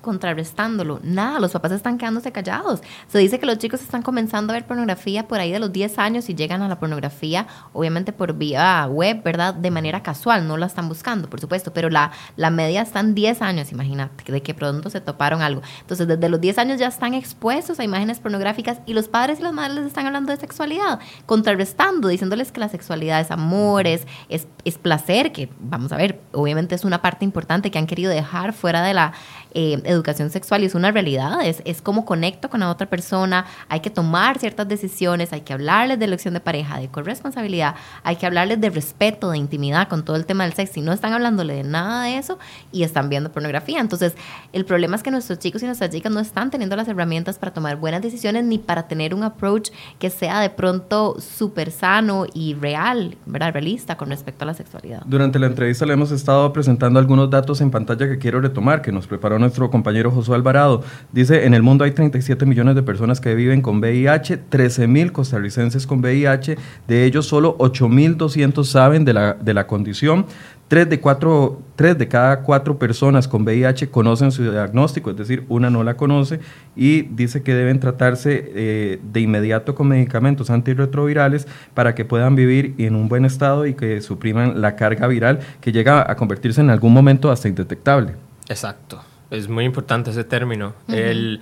contrarrestándolo? 0.02 1.02
Nada, 1.04 1.42
los 1.42 1.52
papás 1.52 1.74
están 1.74 1.98
quedándose 1.98 2.32
callados. 2.32 2.82
Se 3.10 3.20
dice 3.20 3.38
que 3.38 3.46
los 3.46 3.58
chicos 3.58 3.82
están 3.82 4.02
comenzando 4.02 4.54
a 4.54 4.56
ver 4.56 4.66
pornografía 4.66 5.28
por 5.28 5.40
ahí 5.40 5.52
de 5.52 5.60
los 5.60 5.74
10 5.74 6.00
años 6.00 6.30
y 6.30 6.36
llegan 6.36 6.62
a 6.62 6.70
la 6.70 6.80
pornografía, 6.80 7.48
obviamente 7.74 8.14
por 8.14 8.34
vía 8.36 8.88
web, 8.88 9.22
¿verdad? 9.24 9.54
De 9.54 9.72
manera 9.72 10.04
casual, 10.04 10.48
no 10.48 10.56
la 10.56 10.68
están 10.68 10.88
buscando, 10.88 11.30
por 11.30 11.42
supuesto, 11.42 11.74
pero 11.74 11.90
la, 11.90 12.14
la 12.38 12.50
media 12.50 12.82
están 12.84 13.14
10 13.14 13.42
años, 13.42 13.74
imagínate, 13.74 14.32
de 14.32 14.42
que 14.42 14.54
pronto 14.54 14.90
se 14.90 15.02
toparon 15.02 15.42
algo. 15.42 15.62
Entonces, 15.82 16.08
desde 16.08 16.30
los 16.30 16.40
10 16.40 16.58
años 16.60 16.80
ya 16.80 16.88
están 16.88 17.14
expuestos 17.14 17.78
a 17.82 17.84
imágenes 17.84 18.22
pornográficas 18.22 18.80
y 18.86 18.94
los 18.94 19.10
padres 19.10 19.42
y 19.42 19.44
las 19.44 19.52
madres 19.52 19.76
les 19.76 19.88
están 19.88 20.06
hablando 20.06 20.32
de 20.32 20.40
sexualidad, 20.40 21.00
contrarrestando, 21.26 22.08
diciéndoles 22.08 22.54
que 22.54 22.62
la 22.62 22.70
sexualidad 22.70 23.20
es 23.20 23.32
amor, 23.32 23.86
es, 23.86 24.08
es, 24.30 24.48
es 24.64 24.78
placer, 24.78 25.34
que 25.34 25.50
vamos 25.60 25.92
a 25.92 25.98
ver, 25.98 26.22
obviamente 26.32 26.74
es 26.74 26.85
una 26.86 27.02
parte 27.02 27.26
importante 27.26 27.72
que 27.72 27.80
han 27.80 27.88
querido 27.88 28.12
dejar 28.12 28.54
fuera 28.54 28.82
de 28.82 28.94
la 28.94 29.14
eh, 29.58 29.82
educación 29.86 30.30
sexual 30.30 30.64
y 30.64 30.66
es 30.66 30.76
una 30.76 30.92
realidad, 30.92 31.40
es, 31.44 31.62
es 31.66 31.82
cómo 31.82 32.06
conecto 32.06 32.50
con 32.50 32.60
la 32.60 32.70
otra 32.70 32.88
persona, 32.88 33.46
hay 33.70 33.80
que 33.80 33.90
tomar 33.90 34.38
ciertas 34.38 34.68
decisiones, 34.68 35.34
hay 35.34 35.42
que 35.42 35.54
hablarles 35.54 35.98
de 35.98 36.06
elección 36.06 36.34
de 36.34 36.42
pareja, 36.42 36.80
de 36.80 36.90
corresponsabilidad, 36.90 37.76
hay 38.04 38.18
que 38.18 38.26
hablarles 38.26 38.60
de 38.60 38.70
respeto, 38.70 39.32
de 39.32 39.38
intimidad 39.38 39.88
con 39.88 40.04
todo 40.04 40.18
el 40.18 40.26
tema 40.26 40.44
del 40.44 40.54
sexo 40.54 40.80
y 40.80 40.84
no 40.84 40.92
están 40.92 41.14
hablándole 41.14 41.56
de 41.56 41.64
nada 41.64 42.04
de 42.04 42.18
eso 42.18 42.38
y 42.72 42.84
están 42.84 43.10
viendo 43.10 43.32
pornografía. 43.32 43.80
Entonces, 43.80 44.14
el 44.54 44.66
problema 44.66 44.96
es 44.96 45.04
que 45.04 45.12
nuestros 45.12 45.40
chicos 45.40 45.64
y 45.64 45.66
nuestras 45.66 45.90
chicas 45.90 46.12
no 46.12 46.20
están 46.20 46.52
teniendo 46.52 46.76
las 46.76 46.88
herramientas 46.88 47.40
para 47.40 47.54
tomar 47.54 47.78
buenas 47.78 48.02
decisiones 48.02 48.44
ni 48.44 48.58
para 48.58 48.88
tener 48.88 49.16
un 49.16 49.24
approach 49.24 49.72
que 50.00 50.10
sea 50.10 50.42
de 50.42 50.50
pronto 50.50 51.16
súper 51.20 51.72
sano 51.72 52.26
y 52.34 52.54
real, 52.56 53.18
¿verdad? 53.26 53.54
realista 53.54 53.96
con 53.96 54.10
respecto 54.10 54.44
a 54.44 54.48
la 54.48 54.54
sexualidad. 54.54 55.04
Durante 55.06 55.40
la 55.40 55.48
entrevista 55.48 55.86
le 55.86 55.94
hemos 55.94 56.12
estado 56.12 56.52
presentando 56.52 57.00
algunos 57.00 57.30
datos 57.30 57.62
en 57.62 57.72
pantalla 57.72 58.08
que 58.08 58.18
quiero 58.18 58.42
retomar, 58.42 58.82
que 58.82 58.92
nos 58.92 59.08
preparó 59.08 59.40
nuestro 59.46 59.70
compañero 59.70 60.12
Josué 60.12 60.36
Alvarado. 60.36 60.84
Dice, 61.12 61.46
en 61.46 61.54
el 61.54 61.64
mundo 61.64 61.84
hay 61.84 61.92
37 61.92 62.46
millones 62.46 62.76
de 62.76 62.84
personas 62.84 63.22
que 63.22 63.36
viven 63.36 63.62
con 63.62 63.78
VIH, 63.78 64.38
13 64.38 64.88
mil 64.88 65.12
costarricenses 65.12 65.88
con 65.88 66.00
VIH, 66.00 66.58
de 66.88 67.06
ellos 67.06 67.26
solo 67.26 67.58
8.200 67.58 68.64
saben 68.66 69.06
de 69.06 69.14
la, 69.14 69.34
de 69.34 69.54
la 69.54 69.68
condición. 69.68 70.26
Tres 70.68 70.90
de, 70.90 71.00
cuatro, 71.00 71.62
tres 71.76 71.96
de 71.96 72.08
cada 72.08 72.42
cuatro 72.42 72.80
personas 72.80 73.28
con 73.28 73.44
VIH 73.44 73.92
conocen 73.92 74.32
su 74.32 74.42
diagnóstico, 74.50 75.12
es 75.12 75.16
decir, 75.16 75.46
una 75.48 75.70
no 75.70 75.84
la 75.84 75.96
conoce 75.96 76.40
y 76.76 77.04
dice 77.04 77.44
que 77.44 77.54
deben 77.54 77.80
tratarse 77.80 78.52
eh, 78.56 79.00
de 79.14 79.20
inmediato 79.20 79.76
con 79.76 79.88
medicamentos 79.90 80.50
antirretrovirales 80.50 81.48
para 81.76 81.94
que 81.94 82.04
puedan 82.04 82.36
vivir 82.36 82.74
en 82.80 82.96
un 82.96 83.10
buen 83.10 83.26
estado 83.26 83.68
y 83.68 83.76
que 83.76 84.02
supriman 84.02 84.60
la 84.60 84.76
carga 84.76 85.06
viral 85.06 85.40
que 85.62 85.72
llega 85.72 86.10
a 86.10 86.16
convertirse 86.16 86.62
en 86.62 86.72
algún 86.72 86.94
momento 86.94 87.30
hasta 87.30 87.48
indetectable. 87.48 88.14
Exacto, 88.50 89.04
es 89.36 89.48
muy 89.48 89.66
importante 89.66 90.12
ese 90.12 90.24
término. 90.24 90.74
El 90.88 91.42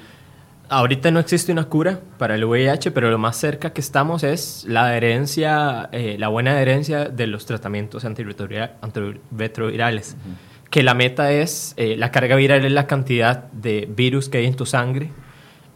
Ahorita 0.70 1.12
no 1.12 1.20
existe 1.20 1.52
una 1.52 1.66
cura 1.66 2.00
para 2.18 2.34
el 2.34 2.46
VIH, 2.46 2.90
pero 2.92 3.12
lo 3.12 3.20
más 3.20 3.38
cerca 3.38 3.74
que 3.74 3.82
estamos 3.82 4.24
es 4.24 4.66
la 4.68 4.86
adherencia, 4.86 5.90
eh, 5.92 6.16
la 6.18 6.30
buena 6.30 6.54
adherencia 6.54 7.10
de 7.10 7.28
los 7.28 7.46
tratamientos 7.46 8.06
antirretrovirales. 8.06 10.16
Que 10.72 10.82
la 10.82 10.96
meta 10.96 11.32
es, 11.32 11.76
eh, 11.78 11.96
la 11.96 12.10
carga 12.12 12.36
viral 12.36 12.66
es 12.66 12.72
la 12.72 12.88
cantidad 12.88 13.52
de 13.52 13.88
virus 13.88 14.30
que 14.30 14.40
hay 14.40 14.48
en 14.48 14.56
tu 14.56 14.66
sangre. 14.66 15.12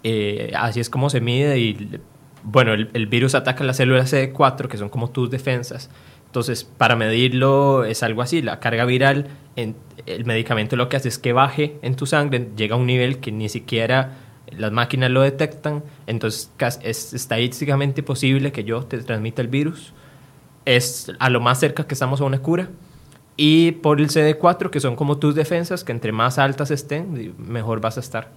Eh, 0.03 0.51
así 0.57 0.79
es 0.79 0.89
como 0.89 1.11
se 1.11 1.21
mide 1.21 1.59
y, 1.59 1.99
bueno, 2.41 2.73
el, 2.73 2.89
el, 2.93 3.05
virus 3.05 3.35
ataca 3.35 3.63
las 3.63 3.77
células 3.77 4.11
CD4, 4.11 4.67
que 4.67 4.77
son 4.77 4.89
como 4.89 5.11
tus 5.11 5.29
defensas. 5.29 5.91
Entonces, 6.27 6.63
para 6.63 6.95
medirlo 6.95 7.83
es 7.83 8.03
algo 8.03 8.21
así, 8.21 8.41
la 8.41 8.59
carga 8.59 8.85
viral, 8.85 9.27
en, 9.55 9.75
el 10.05 10.25
medicamento 10.25 10.75
lo 10.75 10.87
que 10.87 10.97
hace 10.97 11.09
es 11.09 11.17
que 11.17 11.33
baje 11.33 11.77
en 11.81 11.95
tu 11.95 12.05
sangre, 12.05 12.49
llega 12.55 12.75
a 12.75 12.77
un 12.77 12.85
nivel 12.85 13.19
que 13.19 13.31
ni 13.31 13.49
siquiera 13.49 14.17
las 14.51 14.71
máquinas 14.71 15.11
lo 15.11 15.21
detectan, 15.21 15.83
entonces 16.05 16.51
es 16.81 17.13
estadísticamente 17.13 18.03
posible 18.03 18.51
que 18.51 18.63
yo 18.63 18.83
te 18.83 18.97
transmita 18.99 19.41
el 19.41 19.47
virus. 19.47 19.93
Es 20.65 21.11
a 21.19 21.29
lo 21.29 21.39
más 21.41 21.59
cerca 21.59 21.87
que 21.87 21.93
estamos 21.93 22.21
a 22.21 22.25
una 22.25 22.39
cura. 22.39 22.69
Y 23.35 23.73
por 23.73 23.99
el 23.99 24.09
CD4, 24.09 24.69
que 24.69 24.79
son 24.79 24.95
como 24.95 25.17
tus 25.17 25.35
defensas, 25.35 25.83
que 25.83 25.91
entre 25.91 26.11
más 26.11 26.39
altas 26.39 26.71
estén, 26.71 27.35
mejor 27.37 27.81
vas 27.81 27.97
a 27.97 27.99
estar. 27.99 28.31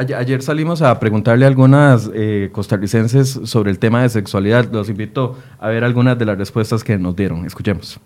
Ayer 0.00 0.40
salimos 0.40 0.80
a 0.80 0.98
preguntarle 0.98 1.44
a 1.44 1.48
algunas 1.48 2.10
eh, 2.14 2.48
costarricenses 2.52 3.38
sobre 3.44 3.70
el 3.70 3.78
tema 3.78 4.00
de 4.00 4.08
sexualidad. 4.08 4.64
Los 4.72 4.88
invito 4.88 5.36
a 5.58 5.68
ver 5.68 5.84
algunas 5.84 6.18
de 6.18 6.24
las 6.24 6.38
respuestas 6.38 6.82
que 6.82 6.96
nos 6.96 7.14
dieron. 7.14 7.44
Escuchemos. 7.44 8.00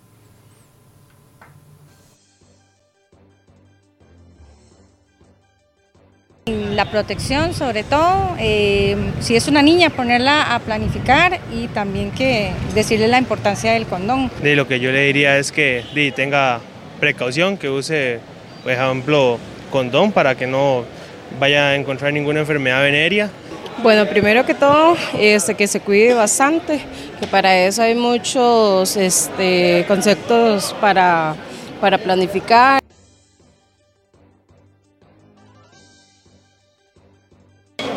La 6.46 6.90
protección, 6.90 7.54
sobre 7.54 7.84
todo, 7.84 8.34
eh, 8.40 8.96
si 9.20 9.36
es 9.36 9.46
una 9.46 9.62
niña, 9.62 9.90
ponerla 9.90 10.52
a 10.52 10.58
planificar 10.58 11.38
y 11.52 11.68
también 11.68 12.10
que 12.10 12.50
decirle 12.74 13.06
la 13.06 13.18
importancia 13.18 13.72
del 13.72 13.86
condón. 13.86 14.32
Y 14.42 14.56
lo 14.56 14.66
que 14.66 14.80
yo 14.80 14.90
le 14.90 15.06
diría 15.06 15.38
es 15.38 15.52
que 15.52 15.84
tenga 16.16 16.60
precaución, 16.98 17.56
que 17.56 17.70
use, 17.70 18.18
por 18.64 18.72
ejemplo, 18.72 19.38
condón 19.70 20.10
para 20.10 20.34
que 20.34 20.48
no 20.48 20.84
vaya 21.38 21.68
a 21.68 21.74
encontrar 21.74 22.12
ninguna 22.12 22.40
enfermedad 22.40 22.82
venérea. 22.82 23.30
Bueno, 23.82 24.06
primero 24.06 24.46
que 24.46 24.54
todo, 24.54 24.96
este, 25.18 25.54
que 25.54 25.66
se 25.66 25.80
cuide 25.80 26.14
bastante, 26.14 26.80
que 27.18 27.26
para 27.26 27.56
eso 27.58 27.82
hay 27.82 27.94
muchos 27.94 28.96
este, 28.96 29.84
conceptos 29.88 30.74
para, 30.80 31.34
para 31.80 31.98
planificar. 31.98 32.80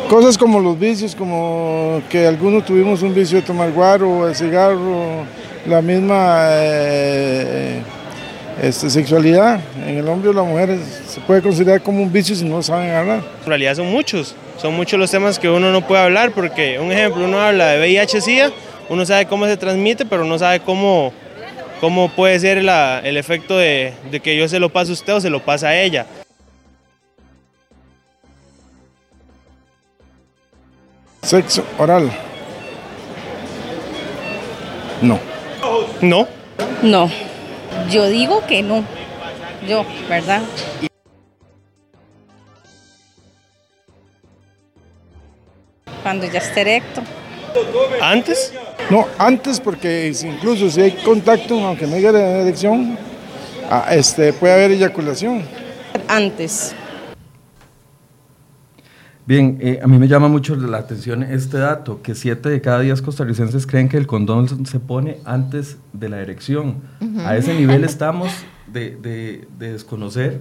Cosas 0.08 0.36
como 0.38 0.58
los 0.58 0.78
vicios, 0.78 1.14
como 1.14 2.02
que 2.08 2.26
algunos 2.26 2.64
tuvimos 2.64 3.02
un 3.02 3.14
vicio 3.14 3.36
de 3.36 3.46
tomar 3.46 3.70
guaro, 3.72 4.26
el 4.26 4.34
cigarro, 4.34 5.24
la 5.66 5.82
misma 5.82 6.48
eh, 6.50 7.82
este, 8.62 8.90
sexualidad 8.90 9.60
en 9.86 9.98
el 9.98 10.08
hombre 10.08 10.30
o 10.30 10.32
la 10.32 10.42
mujer 10.42 10.78
se 11.06 11.20
puede 11.20 11.42
considerar 11.42 11.80
como 11.80 12.02
un 12.02 12.12
vicio 12.12 12.34
si 12.34 12.44
no 12.44 12.62
saben 12.62 12.90
hablar. 12.90 13.22
En 13.42 13.46
realidad 13.46 13.74
son 13.76 13.86
muchos, 13.86 14.34
son 14.56 14.74
muchos 14.74 14.98
los 14.98 15.10
temas 15.10 15.38
que 15.38 15.48
uno 15.48 15.70
no 15.70 15.86
puede 15.86 16.02
hablar 16.02 16.32
porque, 16.32 16.78
un 16.78 16.90
ejemplo, 16.90 17.24
uno 17.24 17.40
habla 17.40 17.68
de 17.68 17.78
VIH-Sida, 17.80 18.50
uno 18.88 19.06
sabe 19.06 19.26
cómo 19.26 19.46
se 19.46 19.56
transmite, 19.56 20.04
pero 20.04 20.24
no 20.24 20.38
sabe 20.38 20.60
cómo, 20.60 21.12
cómo 21.80 22.08
puede 22.08 22.38
ser 22.40 22.58
el 22.58 23.16
efecto 23.16 23.56
de, 23.56 23.92
de 24.10 24.20
que 24.20 24.36
yo 24.36 24.48
se 24.48 24.58
lo 24.58 24.70
pase 24.70 24.90
a 24.90 24.94
usted 24.94 25.14
o 25.14 25.20
se 25.20 25.30
lo 25.30 25.40
pasa 25.40 25.68
a 25.68 25.80
ella. 25.80 26.06
Sexo 31.22 31.62
oral. 31.78 32.10
No. 35.02 35.20
No. 36.00 36.26
No. 36.82 37.10
Yo 37.90 38.06
digo 38.06 38.44
que 38.46 38.62
no. 38.62 38.84
Yo, 39.66 39.84
¿verdad? 40.08 40.42
Cuando 46.02 46.26
ya 46.26 46.38
esté 46.38 46.60
erecto. 46.60 47.02
¿Antes? 48.00 48.52
No, 48.90 49.06
antes 49.18 49.60
porque 49.60 50.12
incluso 50.22 50.70
si 50.70 50.80
hay 50.80 50.90
contacto, 50.92 51.58
aunque 51.66 51.86
no 51.86 51.96
haya 51.96 52.10
erección, 52.10 52.96
ah, 53.70 53.88
este, 53.90 54.32
puede 54.32 54.54
haber 54.54 54.70
eyaculación. 54.72 55.42
Antes. 56.08 56.74
Bien, 59.28 59.58
eh, 59.60 59.78
a 59.82 59.86
mí 59.86 59.98
me 59.98 60.08
llama 60.08 60.28
mucho 60.28 60.56
la 60.56 60.78
atención 60.78 61.22
este 61.22 61.58
dato, 61.58 62.00
que 62.00 62.14
7 62.14 62.48
de 62.48 62.62
cada 62.62 62.80
10 62.80 63.02
costarricenses 63.02 63.66
creen 63.66 63.90
que 63.90 63.98
el 63.98 64.06
condón 64.06 64.64
se 64.64 64.80
pone 64.80 65.18
antes 65.26 65.76
de 65.92 66.08
la 66.08 66.22
erección. 66.22 66.76
A 67.26 67.36
ese 67.36 67.52
nivel 67.52 67.84
estamos 67.84 68.30
de, 68.72 68.96
de, 68.96 69.48
desconocer 69.58 70.40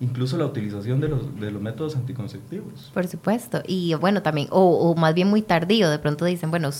incluso 0.00 0.36
la 0.36 0.46
utilización 0.46 1.00
de 1.00 1.08
los, 1.08 1.38
de 1.40 1.50
los 1.50 1.60
métodos 1.60 1.96
anticonceptivos. 1.96 2.90
Por 2.94 3.06
supuesto, 3.06 3.62
y 3.66 3.94
bueno, 3.94 4.22
también, 4.22 4.48
o, 4.50 4.94
más 4.96 5.14
bien 5.14 5.28
muy 5.28 5.42
tardío, 5.42 5.90
de 5.90 5.98
pronto 5.98 6.24
dicen, 6.24 6.50
bueno, 6.50 6.70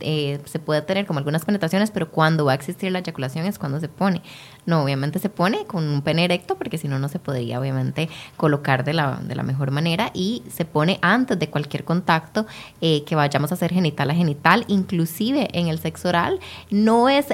eh, 0.00 0.40
se 0.44 0.58
puede 0.58 0.82
tener 0.82 1.06
como 1.06 1.18
algunas 1.18 1.44
penetraciones, 1.44 1.90
pero 1.90 2.10
cuando 2.10 2.44
va 2.44 2.52
a 2.52 2.54
existir 2.54 2.90
la 2.92 3.00
eyaculación 3.00 3.46
es 3.46 3.58
cuando 3.58 3.80
se 3.80 3.88
pone. 3.88 4.22
No, 4.66 4.82
obviamente 4.84 5.18
se 5.18 5.28
pone 5.28 5.64
con 5.66 5.84
un 5.84 6.02
pene 6.02 6.24
erecto, 6.24 6.56
porque 6.56 6.78
si 6.78 6.88
no, 6.88 6.98
no 6.98 7.08
se 7.08 7.18
podría 7.18 7.60
obviamente 7.60 8.08
colocar 8.36 8.84
de 8.84 8.92
la, 8.92 9.20
de 9.22 9.34
la 9.34 9.42
mejor 9.42 9.70
manera, 9.70 10.10
y 10.14 10.42
se 10.50 10.64
pone 10.64 10.98
antes 11.02 11.38
de 11.38 11.48
cualquier 11.50 11.84
contacto 11.84 12.46
eh, 12.80 13.04
que 13.04 13.14
vayamos 13.14 13.50
a 13.50 13.54
hacer 13.54 13.72
genital 13.72 14.10
a 14.10 14.14
genital, 14.14 14.64
inclusive 14.68 15.48
en 15.52 15.68
el 15.68 15.78
sexo 15.78 16.08
oral, 16.08 16.40
no 16.70 17.08
es 17.08 17.26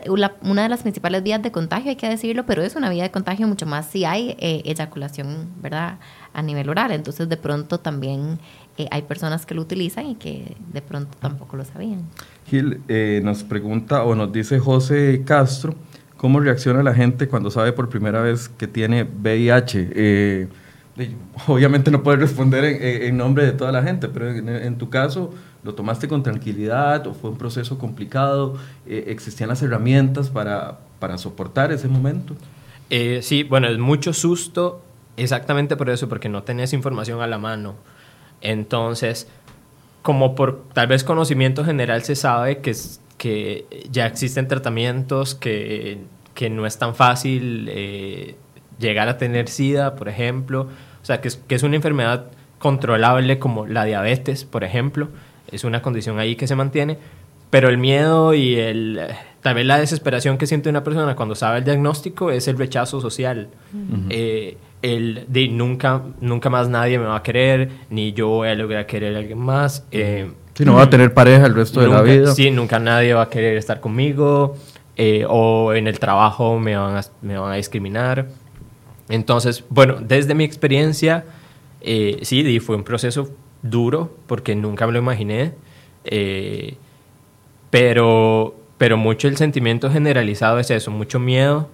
una 0.42 0.62
de 0.62 0.68
las 0.68 0.82
principales 0.82 1.22
vías 1.22 1.42
de 1.42 1.52
contagio, 1.52 1.90
hay 1.90 1.96
que 1.96 2.08
decirlo, 2.08 2.46
pero 2.46 2.62
es 2.62 2.76
una 2.76 2.90
vía 2.90 2.97
de 3.02 3.10
contagio 3.10 3.46
mucho 3.46 3.66
más 3.66 3.86
si 3.86 4.04
hay 4.04 4.36
eh, 4.38 4.62
eyaculación, 4.64 5.48
¿verdad? 5.60 5.98
A 6.32 6.42
nivel 6.42 6.68
oral. 6.68 6.92
Entonces, 6.92 7.28
de 7.28 7.36
pronto 7.36 7.78
también 7.78 8.38
eh, 8.78 8.86
hay 8.92 9.02
personas 9.02 9.44
que 9.44 9.56
lo 9.56 9.62
utilizan 9.62 10.06
y 10.06 10.14
que 10.14 10.56
de 10.72 10.80
pronto 10.80 11.10
tampoco 11.18 11.56
lo 11.56 11.64
sabían. 11.64 12.04
Gil, 12.46 12.80
eh, 12.86 13.20
nos 13.24 13.42
pregunta 13.42 14.04
o 14.04 14.14
nos 14.14 14.32
dice 14.32 14.60
José 14.60 15.22
Castro, 15.26 15.74
¿cómo 16.16 16.38
reacciona 16.38 16.84
la 16.84 16.94
gente 16.94 17.26
cuando 17.26 17.50
sabe 17.50 17.72
por 17.72 17.88
primera 17.88 18.20
vez 18.22 18.48
que 18.48 18.68
tiene 18.68 19.02
VIH? 19.02 19.90
Eh, 19.96 20.48
obviamente 21.48 21.90
no 21.90 22.04
puedes 22.04 22.20
responder 22.20 22.64
en, 22.64 23.16
nombre 23.16 23.46
de 23.46 23.52
toda 23.52 23.72
la 23.72 23.82
gente, 23.82 24.08
pero 24.08 24.30
en, 24.30 24.78
tu 24.78 24.88
caso, 24.90 25.34
¿lo 25.64 25.74
tomaste 25.74 26.06
con 26.06 26.22
tranquilidad 26.22 27.04
o 27.08 27.14
fue 27.14 27.30
un 27.30 27.36
proceso 27.36 27.78
complicado? 27.78 28.58
¿Existían 28.86 29.48
las 29.48 29.60
herramientas 29.60 30.28
para, 30.28 30.78
para 31.00 31.18
soportar 31.18 31.72
ese 31.72 31.88
momento? 31.88 32.36
Sí, 32.90 33.42
bueno, 33.42 33.68
es 33.68 33.78
mucho 33.78 34.12
susto 34.12 34.82
exactamente 35.16 35.76
por 35.76 35.90
eso, 35.90 36.08
porque 36.08 36.28
no 36.28 36.42
tenés 36.42 36.72
información 36.72 37.20
a 37.20 37.26
la 37.26 37.38
mano. 37.38 37.74
Entonces, 38.40 39.28
como 40.02 40.34
por 40.34 40.64
tal 40.72 40.86
vez 40.86 41.04
conocimiento 41.04 41.64
general 41.64 42.02
se 42.02 42.16
sabe 42.16 42.58
que, 42.58 42.74
que 43.16 43.66
ya 43.90 44.06
existen 44.06 44.48
tratamientos, 44.48 45.34
que, 45.34 45.98
que 46.34 46.50
no 46.50 46.66
es 46.66 46.78
tan 46.78 46.94
fácil 46.94 47.68
eh, 47.70 48.36
llegar 48.78 49.08
a 49.08 49.18
tener 49.18 49.48
SIDA, 49.48 49.96
por 49.96 50.08
ejemplo. 50.08 50.68
O 51.02 51.04
sea, 51.04 51.20
que 51.20 51.28
es, 51.28 51.36
que 51.36 51.54
es 51.54 51.62
una 51.62 51.76
enfermedad 51.76 52.26
controlable 52.58 53.38
como 53.38 53.66
la 53.66 53.84
diabetes, 53.84 54.44
por 54.44 54.64
ejemplo. 54.64 55.08
Es 55.50 55.64
una 55.64 55.82
condición 55.82 56.18
ahí 56.18 56.36
que 56.36 56.46
se 56.46 56.54
mantiene. 56.54 56.98
Pero 57.50 57.68
el 57.68 57.78
miedo 57.78 58.34
y 58.34 58.56
el, 58.56 59.00
tal 59.42 59.54
vez 59.54 59.66
la 59.66 59.78
desesperación 59.78 60.38
que 60.38 60.46
siente 60.46 60.68
una 60.68 60.84
persona 60.84 61.16
cuando 61.16 61.34
sabe 61.34 61.58
el 61.58 61.64
diagnóstico 61.64 62.30
es 62.30 62.48
el 62.48 62.58
rechazo 62.58 63.00
social 63.00 63.48
el 64.82 65.24
de 65.28 65.48
nunca, 65.48 66.02
nunca 66.20 66.50
más 66.50 66.68
nadie 66.68 66.98
me 66.98 67.06
va 67.06 67.16
a 67.16 67.22
querer, 67.22 67.70
ni 67.90 68.12
yo 68.12 68.28
voy 68.28 68.48
a 68.48 68.54
lograr 68.54 68.86
querer 68.86 69.14
a 69.14 69.18
alguien 69.18 69.38
más. 69.38 69.84
Eh, 69.90 70.30
si 70.54 70.64
no 70.64 70.74
va 70.74 70.82
a 70.82 70.90
tener 70.90 71.14
pareja 71.14 71.46
el 71.46 71.54
resto 71.54 71.80
de 71.80 71.88
la 71.88 72.02
vida. 72.02 72.34
Sí, 72.34 72.50
nunca 72.50 72.78
nadie 72.78 73.14
va 73.14 73.22
a 73.22 73.30
querer 73.30 73.56
estar 73.56 73.80
conmigo, 73.80 74.56
eh, 74.96 75.24
o 75.28 75.72
en 75.72 75.86
el 75.86 75.98
trabajo 75.98 76.58
me 76.58 76.76
van, 76.76 76.96
a, 76.96 77.04
me 77.22 77.38
van 77.38 77.52
a 77.52 77.54
discriminar. 77.56 78.26
Entonces, 79.08 79.64
bueno, 79.68 79.96
desde 80.00 80.34
mi 80.34 80.44
experiencia, 80.44 81.24
eh, 81.80 82.18
sí, 82.22 82.60
fue 82.60 82.76
un 82.76 82.84
proceso 82.84 83.30
duro, 83.62 84.16
porque 84.26 84.54
nunca 84.54 84.86
me 84.86 84.92
lo 84.92 84.98
imaginé, 84.98 85.52
eh, 86.04 86.76
pero, 87.70 88.54
pero 88.78 88.96
mucho 88.96 89.28
el 89.28 89.36
sentimiento 89.36 89.90
generalizado 89.90 90.58
es 90.58 90.70
eso, 90.70 90.90
mucho 90.90 91.18
miedo 91.18 91.68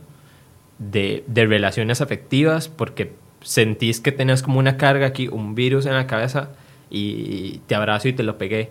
de, 0.79 1.23
de, 1.27 1.47
relaciones 1.47 2.01
afectivas 2.01 2.69
porque 2.69 3.13
sentís 3.43 4.01
que 4.01 4.11
tenés 4.11 4.43
como 4.43 4.59
una 4.59 4.77
carga 4.77 5.07
aquí, 5.07 5.29
un 5.29 5.55
virus 5.55 5.87
en 5.87 5.95
la 5.95 6.07
cabeza 6.07 6.51
y 6.91 7.61
te 7.67 7.75
abrazo 7.75 8.09
y 8.09 8.13
te 8.13 8.23
lo 8.23 8.39
pegué. 8.39 8.71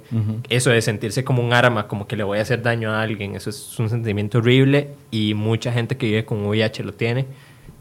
Eso 0.50 0.70
de 0.70 0.82
sentirse 0.82 1.24
como 1.24 1.44
un 1.44 1.54
arma, 1.54 1.88
como 1.88 2.08
que 2.08 2.16
le 2.16 2.24
voy 2.24 2.40
a 2.40 2.42
hacer 2.42 2.62
daño 2.62 2.92
a 2.92 3.02
alguien, 3.02 3.36
eso 3.36 3.50
es 3.50 3.80
un 3.80 3.90
sentimiento 3.90 4.38
horrible 4.38 4.90
y 5.12 5.34
mucha 5.34 5.74
gente 5.74 5.98
que 5.98 6.06
vive 6.08 6.26
con 6.26 6.46
VIH 6.46 6.84
lo 6.84 6.94
tiene. 6.94 7.26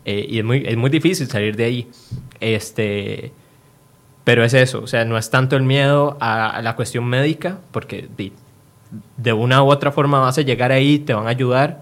Eh, 0.05 0.27
y 0.29 0.38
es 0.38 0.45
muy, 0.45 0.65
es 0.67 0.77
muy 0.77 0.91
difícil 0.91 1.29
salir 1.29 1.55
de 1.57 1.65
ahí. 1.65 1.88
Este, 2.41 3.33
pero 4.25 4.45
es 4.45 4.55
eso, 4.55 4.83
o 4.83 4.87
sea, 4.87 5.05
no 5.05 5.17
es 5.17 5.31
tanto 5.31 5.57
el 5.57 5.62
miedo 5.62 6.17
a, 6.21 6.61
la 6.62 6.77
cuestión 6.77 7.05
médica, 7.07 7.59
porque 7.71 8.09
de, 9.16 9.33
una 9.33 9.62
u 9.62 9.66
otra 9.70 9.92
forma 9.92 10.20
vas 10.20 10.38
a 10.38 10.42
llegar 10.42 10.72
ahí, 10.72 10.98
te 10.98 11.14
van 11.14 11.26
a 11.26 11.31
ayudar, 11.31 11.81